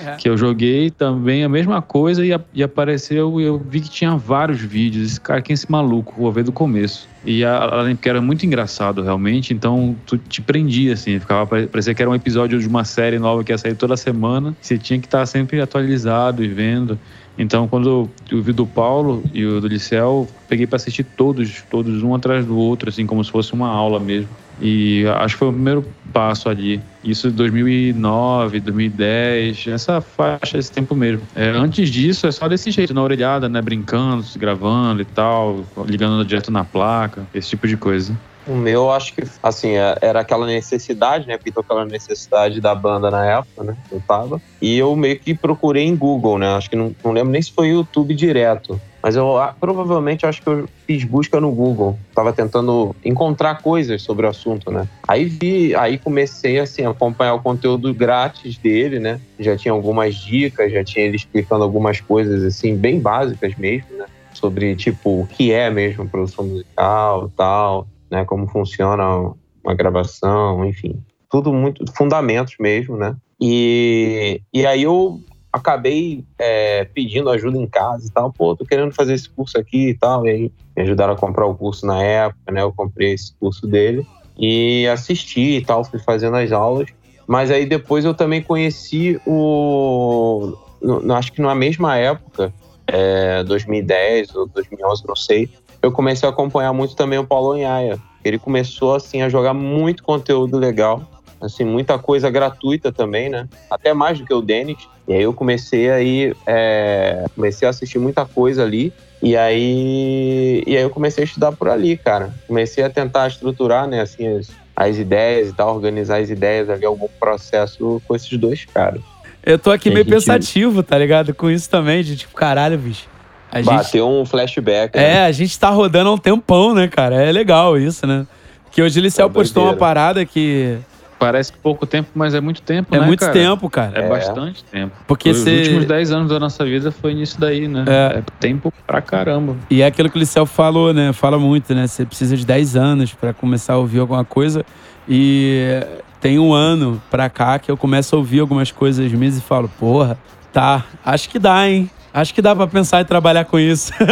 É. 0.06 0.16
Que 0.16 0.28
eu 0.28 0.36
joguei 0.36 0.90
também 0.90 1.44
a 1.44 1.48
mesma 1.48 1.82
coisa 1.82 2.24
e, 2.24 2.32
a- 2.32 2.40
e 2.54 2.62
apareceu 2.62 3.40
e 3.40 3.44
eu 3.44 3.58
vi 3.58 3.80
que 3.80 3.90
tinha 3.90 4.16
vários 4.16 4.60
vídeos. 4.60 5.12
Esse 5.12 5.20
cara, 5.20 5.42
quem 5.42 5.52
é 5.52 5.54
esse 5.54 5.70
maluco? 5.70 6.14
Vou 6.16 6.32
ver 6.32 6.44
do 6.44 6.52
começo. 6.52 7.08
E 7.24 7.44
a- 7.44 7.58
além 7.58 7.94
porque 7.94 8.08
era 8.08 8.20
muito 8.20 8.44
engraçado 8.46 9.02
realmente, 9.02 9.52
então 9.52 9.94
tu 10.06 10.16
te 10.18 10.40
prendia 10.40 10.94
assim, 10.94 11.18
ficava 11.20 11.46
pare- 11.46 11.66
parecia 11.66 11.94
que 11.94 12.02
era 12.02 12.10
um 12.10 12.14
episódio 12.14 12.58
de 12.58 12.66
uma 12.66 12.84
série 12.84 13.18
nova 13.18 13.44
que 13.44 13.52
ia 13.52 13.58
sair 13.58 13.74
toda 13.74 13.96
semana. 13.96 14.56
Você 14.60 14.78
tinha 14.78 14.98
que 14.98 15.06
estar 15.06 15.24
sempre 15.26 15.60
atualizado 15.60 16.42
e 16.42 16.48
vendo. 16.48 16.98
Então, 17.38 17.66
quando 17.66 18.10
eu 18.30 18.42
vi 18.42 18.52
do 18.52 18.66
Paulo 18.66 19.22
e 19.32 19.44
o 19.46 19.58
do 19.60 19.66
Liceu, 19.66 20.28
peguei 20.48 20.66
para 20.66 20.76
assistir 20.76 21.02
todos, 21.04 21.62
todos 21.70 22.02
um 22.02 22.14
atrás 22.14 22.44
do 22.44 22.56
outro, 22.58 22.90
assim, 22.90 23.06
como 23.06 23.24
se 23.24 23.30
fosse 23.30 23.54
uma 23.54 23.68
aula 23.68 23.98
mesmo. 23.98 24.28
E 24.62 25.04
acho 25.16 25.34
que 25.34 25.40
foi 25.40 25.48
o 25.48 25.52
primeiro 25.52 25.84
passo 26.12 26.48
ali. 26.48 26.80
Isso 27.02 27.26
em 27.26 27.32
2009, 27.32 28.60
2010, 28.60 29.66
essa 29.66 30.00
faixa, 30.00 30.56
esse 30.56 30.70
tempo 30.70 30.94
mesmo. 30.94 31.22
É, 31.34 31.48
antes 31.48 31.90
disso, 31.90 32.28
é 32.28 32.30
só 32.30 32.46
desse 32.48 32.70
jeito, 32.70 32.94
na 32.94 33.02
orelhada, 33.02 33.48
né? 33.48 33.60
Brincando, 33.60 34.22
se 34.22 34.38
gravando 34.38 35.02
e 35.02 35.04
tal, 35.04 35.64
ligando 35.84 36.24
direto 36.24 36.52
na 36.52 36.64
placa, 36.64 37.26
esse 37.34 37.48
tipo 37.48 37.66
de 37.66 37.76
coisa. 37.76 38.16
O 38.46 38.54
meu, 38.54 38.90
acho 38.90 39.14
que, 39.14 39.22
assim, 39.42 39.70
é- 39.76 39.96
era 40.00 40.20
aquela 40.20 40.46
necessidade, 40.46 41.26
né? 41.26 41.38
Pintou 41.38 41.62
aquela 41.62 41.84
necessidade 41.84 42.60
da 42.60 42.74
banda 42.74 43.10
na 43.10 43.24
época, 43.24 43.64
né? 43.64 43.76
Eu 43.90 44.00
tava. 44.06 44.40
E 44.60 44.78
eu 44.78 44.94
meio 44.96 45.18
que 45.18 45.34
procurei 45.34 45.84
em 45.84 45.96
Google, 45.96 46.38
né? 46.38 46.48
Acho 46.54 46.70
que 46.70 46.76
não, 46.76 46.94
não 47.04 47.12
lembro 47.12 47.30
nem 47.30 47.42
se 47.42 47.52
foi 47.52 47.68
YouTube 47.68 48.14
direto. 48.14 48.80
Mas 49.02 49.16
eu 49.16 49.36
ah, 49.36 49.54
provavelmente 49.58 50.24
acho 50.24 50.40
que 50.40 50.48
eu 50.48 50.68
fiz 50.86 51.02
busca 51.04 51.40
no 51.40 51.50
Google. 51.50 51.98
Tava 52.14 52.32
tentando 52.32 52.94
encontrar 53.04 53.60
coisas 53.60 54.00
sobre 54.02 54.26
o 54.26 54.28
assunto, 54.28 54.70
né? 54.70 54.86
Aí 55.08 55.24
vi, 55.24 55.74
aí 55.74 55.98
comecei 55.98 56.60
assim, 56.60 56.84
a 56.84 56.90
acompanhar 56.90 57.34
o 57.34 57.42
conteúdo 57.42 57.92
grátis 57.92 58.56
dele, 58.56 59.00
né? 59.00 59.20
Já 59.40 59.56
tinha 59.56 59.72
algumas 59.72 60.14
dicas, 60.14 60.70
já 60.70 60.84
tinha 60.84 61.04
ele 61.04 61.16
explicando 61.16 61.64
algumas 61.64 62.00
coisas 62.00 62.44
assim, 62.44 62.76
bem 62.76 63.00
básicas 63.00 63.56
mesmo, 63.56 63.96
né? 63.96 64.06
Sobre 64.32 64.76
tipo 64.76 65.22
o 65.22 65.26
que 65.26 65.52
é 65.52 65.68
mesmo 65.68 66.08
produção 66.08 66.46
musical 66.46 67.30
tal, 67.36 67.88
né? 68.08 68.24
Como 68.24 68.46
funciona 68.46 69.32
uma 69.64 69.74
gravação, 69.74 70.64
enfim. 70.64 70.94
Tudo 71.28 71.52
muito 71.52 71.84
fundamentos 71.96 72.54
mesmo, 72.60 72.96
né? 72.96 73.16
E, 73.40 74.40
e 74.54 74.64
aí 74.64 74.84
eu 74.84 75.20
acabei 75.52 76.24
é, 76.38 76.84
pedindo 76.84 77.28
ajuda 77.30 77.58
em 77.58 77.66
casa 77.66 78.06
e 78.06 78.10
tal. 78.10 78.32
Pô, 78.32 78.56
tô 78.56 78.64
querendo 78.64 78.92
fazer 78.92 79.14
esse 79.14 79.28
curso 79.28 79.58
aqui 79.58 79.90
e 79.90 79.94
tal. 79.94 80.26
E 80.26 80.30
aí 80.30 80.52
me 80.76 80.82
ajudaram 80.82 81.12
a 81.12 81.16
comprar 81.16 81.46
o 81.46 81.54
curso 81.54 81.86
na 81.86 82.02
época, 82.02 82.50
né? 82.50 82.62
Eu 82.62 82.72
comprei 82.72 83.12
esse 83.12 83.34
curso 83.38 83.66
dele 83.66 84.06
e 84.38 84.86
assisti 84.88 85.58
e 85.58 85.64
tal, 85.64 85.84
fui 85.84 85.98
fazendo 85.98 86.36
as 86.36 86.50
aulas. 86.52 86.88
Mas 87.26 87.50
aí 87.50 87.66
depois 87.66 88.04
eu 88.04 88.14
também 88.14 88.42
conheci 88.42 89.20
o. 89.26 90.56
no- 90.80 91.14
acho 91.14 91.32
que 91.32 91.40
na 91.40 91.54
mesma 91.54 91.96
época, 91.96 92.52
é, 92.86 93.44
2010 93.44 94.34
ou 94.34 94.48
2011, 94.48 95.04
não 95.06 95.14
sei, 95.16 95.48
eu 95.82 95.92
comecei 95.92 96.28
a 96.28 96.32
acompanhar 96.32 96.72
muito 96.72 96.96
também 96.96 97.18
o 97.18 97.26
Paulo 97.26 97.52
Anhaia. 97.52 97.98
Ele 98.24 98.38
começou 98.38 98.94
assim 98.94 99.22
a 99.22 99.28
jogar 99.28 99.52
muito 99.54 100.02
conteúdo 100.02 100.58
legal, 100.58 101.02
assim 101.42 101.64
muita 101.64 101.98
coisa 101.98 102.30
gratuita 102.30 102.90
também, 102.92 103.28
né? 103.28 103.48
Até 103.70 103.92
mais 103.92 104.18
do 104.18 104.24
que 104.24 104.32
o 104.34 104.40
Denis. 104.40 104.78
E 105.08 105.12
aí 105.12 105.22
eu 105.22 105.32
comecei 105.34 105.90
aí 105.90 106.34
é, 106.46 107.24
comecei 107.34 107.66
a 107.66 107.70
assistir 107.70 107.98
muita 107.98 108.24
coisa 108.24 108.62
ali. 108.62 108.92
E 109.22 109.36
aí, 109.36 110.62
e 110.66 110.76
aí 110.76 110.82
eu 110.82 110.90
comecei 110.90 111.22
a 111.22 111.26
estudar 111.26 111.52
por 111.52 111.68
ali, 111.68 111.96
cara. 111.96 112.32
Comecei 112.48 112.82
a 112.82 112.90
tentar 112.90 113.28
estruturar, 113.28 113.86
né, 113.86 114.00
assim, 114.00 114.26
as, 114.38 114.50
as 114.74 114.96
ideias 114.98 115.48
e 115.48 115.52
tal, 115.52 115.74
organizar 115.74 116.18
as 116.20 116.28
ideias 116.30 116.68
ali, 116.68 116.84
algum 116.84 117.06
processo 117.20 118.02
com 118.06 118.16
esses 118.16 118.36
dois 118.38 118.64
caras. 118.64 119.00
Eu 119.44 119.58
tô 119.58 119.70
aqui 119.70 119.88
E 119.88 119.92
meio 119.92 120.04
gente- 120.04 120.12
pensativo, 120.14 120.82
tá 120.82 120.98
ligado? 120.98 121.32
Com 121.34 121.48
isso 121.50 121.68
também, 121.70 122.02
de 122.02 122.16
tipo, 122.16 122.34
caralho, 122.34 122.76
bicho. 122.78 123.06
A 123.50 123.58
gente, 123.60 123.66
Bateu 123.74 124.08
um 124.08 124.24
flashback. 124.24 124.96
né? 124.96 125.14
é, 125.16 125.24
a 125.24 125.32
gente 125.32 125.58
tá 125.58 125.68
rodando 125.70 126.08
há 126.10 126.12
um 126.14 126.18
tempão, 126.18 126.72
né, 126.74 126.88
cara? 126.88 127.22
É 127.22 127.30
legal 127.30 127.76
isso, 127.78 128.06
né? 128.06 128.26
Que 128.70 128.80
hoje 128.82 128.98
o 128.98 129.02
Liceu 129.02 129.28
Tá 129.28 129.32
postou 129.34 129.64
uma 129.64 129.74
parada 129.76 130.24
que 130.24 130.78
Parece 131.24 131.52
pouco 131.52 131.86
tempo, 131.86 132.08
mas 132.14 132.34
é 132.34 132.40
muito 132.40 132.60
tempo, 132.62 132.92
é 132.94 132.98
né, 132.98 133.06
muito 133.06 133.20
cara? 133.20 133.32
tempo, 133.32 133.70
cara. 133.70 134.00
É, 134.00 134.04
É. 134.04 134.08
bastante 134.08 134.64
tempo. 134.64 134.92
Porque 135.06 135.30
Os 135.30 135.38
cê- 135.38 135.58
últimos 135.58 135.84
10 135.84 136.10
anos 136.10 136.28
da 136.28 136.40
nossa 136.40 136.64
vida 136.64 136.90
foi 136.90 137.14
nisso 137.14 137.38
daí, 137.40 137.68
né? 137.68 137.84
É. 137.86 138.18
É, 138.18 138.22
tempo 138.40 138.72
pra 138.84 139.00
caramba. 139.00 139.54
E 139.70 139.82
é 139.82 139.86
aquilo 139.86 140.10
que 140.10 140.16
o 140.16 140.18
Liceu 140.18 140.44
falou, 140.46 140.92
né? 140.92 141.12
Fala 141.12 141.38
muito, 141.38 141.72
né? 141.76 141.86
Você 141.86 142.04
precisa 142.04 142.36
de 142.36 142.44
10 142.44 142.74
anos 142.74 143.14
pra 143.14 143.32
começar 143.32 143.74
a 143.74 143.78
ouvir 143.78 144.00
alguma 144.00 144.24
coisa. 144.24 144.64
E 145.08 145.80
tem 146.20 146.40
um 146.40 146.52
ano 146.52 147.00
pra 147.08 147.30
cá 147.30 147.56
que 147.58 147.70
eu 147.70 147.76
começo 147.76 148.16
a 148.16 148.18
ouvir 148.18 148.40
algumas 148.40 148.72
coisas 148.72 149.12
minhas 149.12 149.38
e 149.38 149.40
falo, 149.40 149.68
porra, 149.78 150.18
tá, 150.52 150.84
acho 151.04 151.28
que 151.28 151.38
dá, 151.38 151.68
hein? 151.68 151.88
Acho 152.14 152.34
que 152.34 152.42
dá 152.42 152.54
pra 152.54 152.66
pensar 152.66 153.00
em 153.00 153.04
trabalhar 153.04 153.44
com 153.46 153.58
isso. 153.58 153.92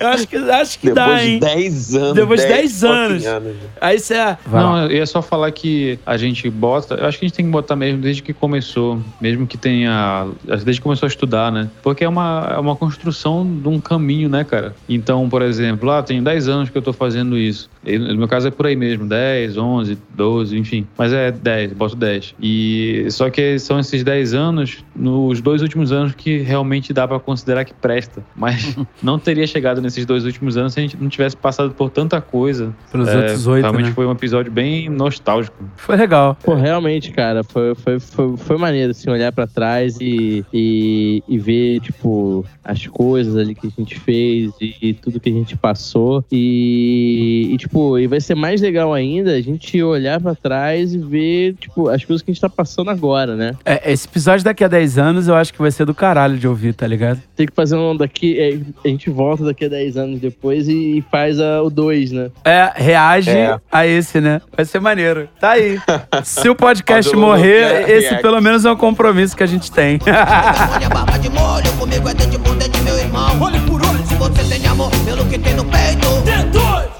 eu 0.00 0.08
acho 0.08 0.26
que, 0.26 0.36
acho 0.36 0.78
que 0.80 0.90
dá, 0.90 1.06
Depois 1.06 1.22
de 1.22 1.28
hein? 1.28 1.38
10 1.38 1.94
anos. 1.94 2.14
Depois 2.14 2.40
de 2.40 2.48
10 2.48 2.58
10 2.58 2.84
anos. 2.84 3.24
fucking 3.24 3.56
Aí 3.80 3.98
você. 3.98 4.16
Lá. 4.16 4.38
Não, 4.50 4.84
eu 4.84 4.90
ia 4.90 5.06
só 5.06 5.22
falar 5.22 5.50
que 5.52 5.98
a 6.04 6.16
gente 6.16 6.50
bota. 6.50 6.94
Eu 6.94 7.06
acho 7.06 7.18
que 7.18 7.24
a 7.24 7.28
gente 7.28 7.36
tem 7.36 7.44
que 7.44 7.50
botar 7.52 7.76
mesmo 7.76 8.00
desde 8.00 8.20
que 8.22 8.32
começou. 8.32 9.00
Mesmo 9.20 9.46
que 9.46 9.56
tenha. 9.56 10.26
Desde 10.44 10.80
que 10.80 10.80
começou 10.80 11.06
a 11.06 11.10
estudar, 11.10 11.52
né? 11.52 11.70
Porque 11.82 12.04
é 12.04 12.08
uma, 12.08 12.52
é 12.56 12.58
uma 12.58 12.74
construção 12.74 13.46
de 13.46 13.68
um 13.68 13.80
caminho, 13.80 14.28
né, 14.28 14.42
cara? 14.44 14.74
Então, 14.88 15.28
por 15.28 15.42
exemplo, 15.42 15.88
lá 15.88 16.02
tem 16.02 16.20
10 16.22 16.48
anos 16.48 16.70
que 16.70 16.76
eu 16.76 16.82
tô 16.82 16.92
fazendo 16.92 17.38
isso. 17.38 17.70
E 17.84 17.96
no 17.98 18.16
meu 18.16 18.28
caso 18.28 18.48
é 18.48 18.50
por 18.50 18.66
aí 18.66 18.74
mesmo: 18.74 19.06
10, 19.06 19.56
11, 19.56 19.98
12, 20.14 20.58
enfim. 20.58 20.86
Mas 20.96 21.12
é 21.12 21.30
10, 21.30 21.72
boto 21.74 21.94
10. 21.94 22.34
E 22.40 23.06
só 23.10 23.30
que 23.30 23.58
são 23.68 23.78
esses 23.78 24.02
10 24.02 24.32
anos, 24.32 24.82
nos 24.96 25.42
dois 25.42 25.60
últimos 25.60 25.92
anos, 25.92 26.14
que 26.14 26.38
realmente 26.38 26.90
dá 26.92 27.06
pra 27.06 27.20
considerar 27.20 27.66
que 27.66 27.74
presta. 27.74 28.24
Mas 28.34 28.74
não 29.02 29.18
teria 29.18 29.46
chegado 29.46 29.82
nesses 29.82 30.06
dois 30.06 30.24
últimos 30.24 30.56
anos 30.56 30.72
se 30.72 30.80
a 30.80 30.82
gente 30.82 30.96
não 30.96 31.08
tivesse 31.08 31.36
passado 31.36 31.74
por 31.74 31.90
tanta 31.90 32.18
coisa. 32.20 32.74
Pelos 32.90 33.08
É, 33.08 33.16
outros 33.16 33.46
oito, 33.46 33.62
Realmente 33.64 33.88
né? 33.88 33.92
foi 33.92 34.06
um 34.06 34.12
episódio 34.12 34.50
bem 34.50 34.88
nostálgico. 34.88 35.62
Foi 35.76 35.96
legal. 35.96 36.36
Pô, 36.42 36.54
realmente, 36.54 37.12
cara, 37.12 37.44
foi, 37.44 37.74
foi, 37.74 38.00
foi, 38.00 38.36
foi 38.38 38.56
maneiro, 38.56 38.92
assim, 38.92 39.10
olhar 39.10 39.30
pra 39.32 39.46
trás 39.46 39.98
e, 40.00 40.44
e, 40.52 41.22
e 41.28 41.38
ver, 41.38 41.80
tipo, 41.80 42.46
as 42.64 42.86
coisas 42.86 43.36
ali 43.36 43.54
que 43.54 43.66
a 43.66 43.70
gente 43.70 44.00
fez 44.00 44.50
e, 44.60 44.74
e 44.80 44.94
tudo 44.94 45.20
que 45.20 45.28
a 45.28 45.32
gente 45.32 45.56
passou. 45.56 46.24
E, 46.32 47.50
e, 47.52 47.56
tipo, 47.58 47.98
e 47.98 48.06
vai 48.06 48.20
ser 48.20 48.34
mais 48.34 48.62
legal 48.62 48.94
ainda 48.94 49.32
a 49.34 49.40
gente 49.42 49.82
olhar 49.82 50.18
pra 50.20 50.34
trás 50.34 50.94
e 50.94 50.98
ver, 50.98 51.54
tipo, 51.60 51.88
as 51.90 52.02
coisas 52.02 52.22
que 52.22 52.30
a 52.30 52.32
gente 52.32 52.40
tá 52.40 52.48
passando 52.48 52.88
agora, 52.90 53.36
né? 53.36 53.57
É, 53.64 53.92
esse 53.92 54.06
episódio 54.06 54.44
daqui 54.44 54.64
a 54.64 54.68
10 54.68 54.98
anos 54.98 55.28
eu 55.28 55.34
acho 55.34 55.52
que 55.52 55.58
vai 55.60 55.70
ser 55.70 55.84
do 55.84 55.94
caralho 55.94 56.36
de 56.38 56.46
ouvir, 56.48 56.72
tá 56.74 56.86
ligado? 56.86 57.20
Tem 57.36 57.46
que 57.46 57.52
fazer 57.54 57.76
um 57.76 57.96
daqui, 57.96 58.38
é, 58.38 58.58
a 58.84 58.88
gente 58.88 59.10
volta 59.10 59.44
daqui 59.44 59.64
a 59.66 59.68
10 59.68 59.96
anos 59.96 60.20
depois 60.20 60.68
e, 60.68 61.04
faz 61.10 61.38
a, 61.40 61.62
o 61.62 61.70
2, 61.70 62.12
né? 62.12 62.30
É, 62.44 62.72
reage 62.74 63.30
É. 63.30 63.58
a 63.70 63.86
esse, 63.86 64.20
né? 64.20 64.40
Vai 64.56 64.64
ser 64.64 64.80
maneiro. 64.80 65.28
Tá 65.40 65.50
aí. 65.50 65.78
Se 66.24 66.48
o 66.48 66.54
podcast 66.54 67.14
morrer, 67.14 67.84
React. 67.86 67.92
esse 67.92 68.16
pelo 68.22 68.40
menos 68.40 68.64
é 68.64 68.70
um 68.70 68.76
compromisso 68.76 69.36
que 69.36 69.42
a 69.42 69.46
gente 69.46 69.70
tem. 69.70 69.98
Olha 70.06 70.88
barba 70.88 71.18
de 71.18 71.28
molho, 71.30 71.70
comigo 71.78 72.08
é 72.08 72.14
dente 72.14 72.38
por 72.38 72.54
dente, 72.56 72.80
meu 72.82 72.96
irmão. 72.98 73.40
Olho 73.40 73.60
por 73.62 73.80
olho, 73.84 74.06
se 74.06 74.14
você 74.14 74.44
tem 74.44 74.66
amor 74.66 74.90
pelo 75.04 75.24
que 75.26 75.38
tem 75.38 75.54
no 75.54 75.64
peito. 75.64 76.08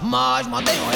Mas 0.03 0.47
mantém 0.47 0.75
o 0.75 0.91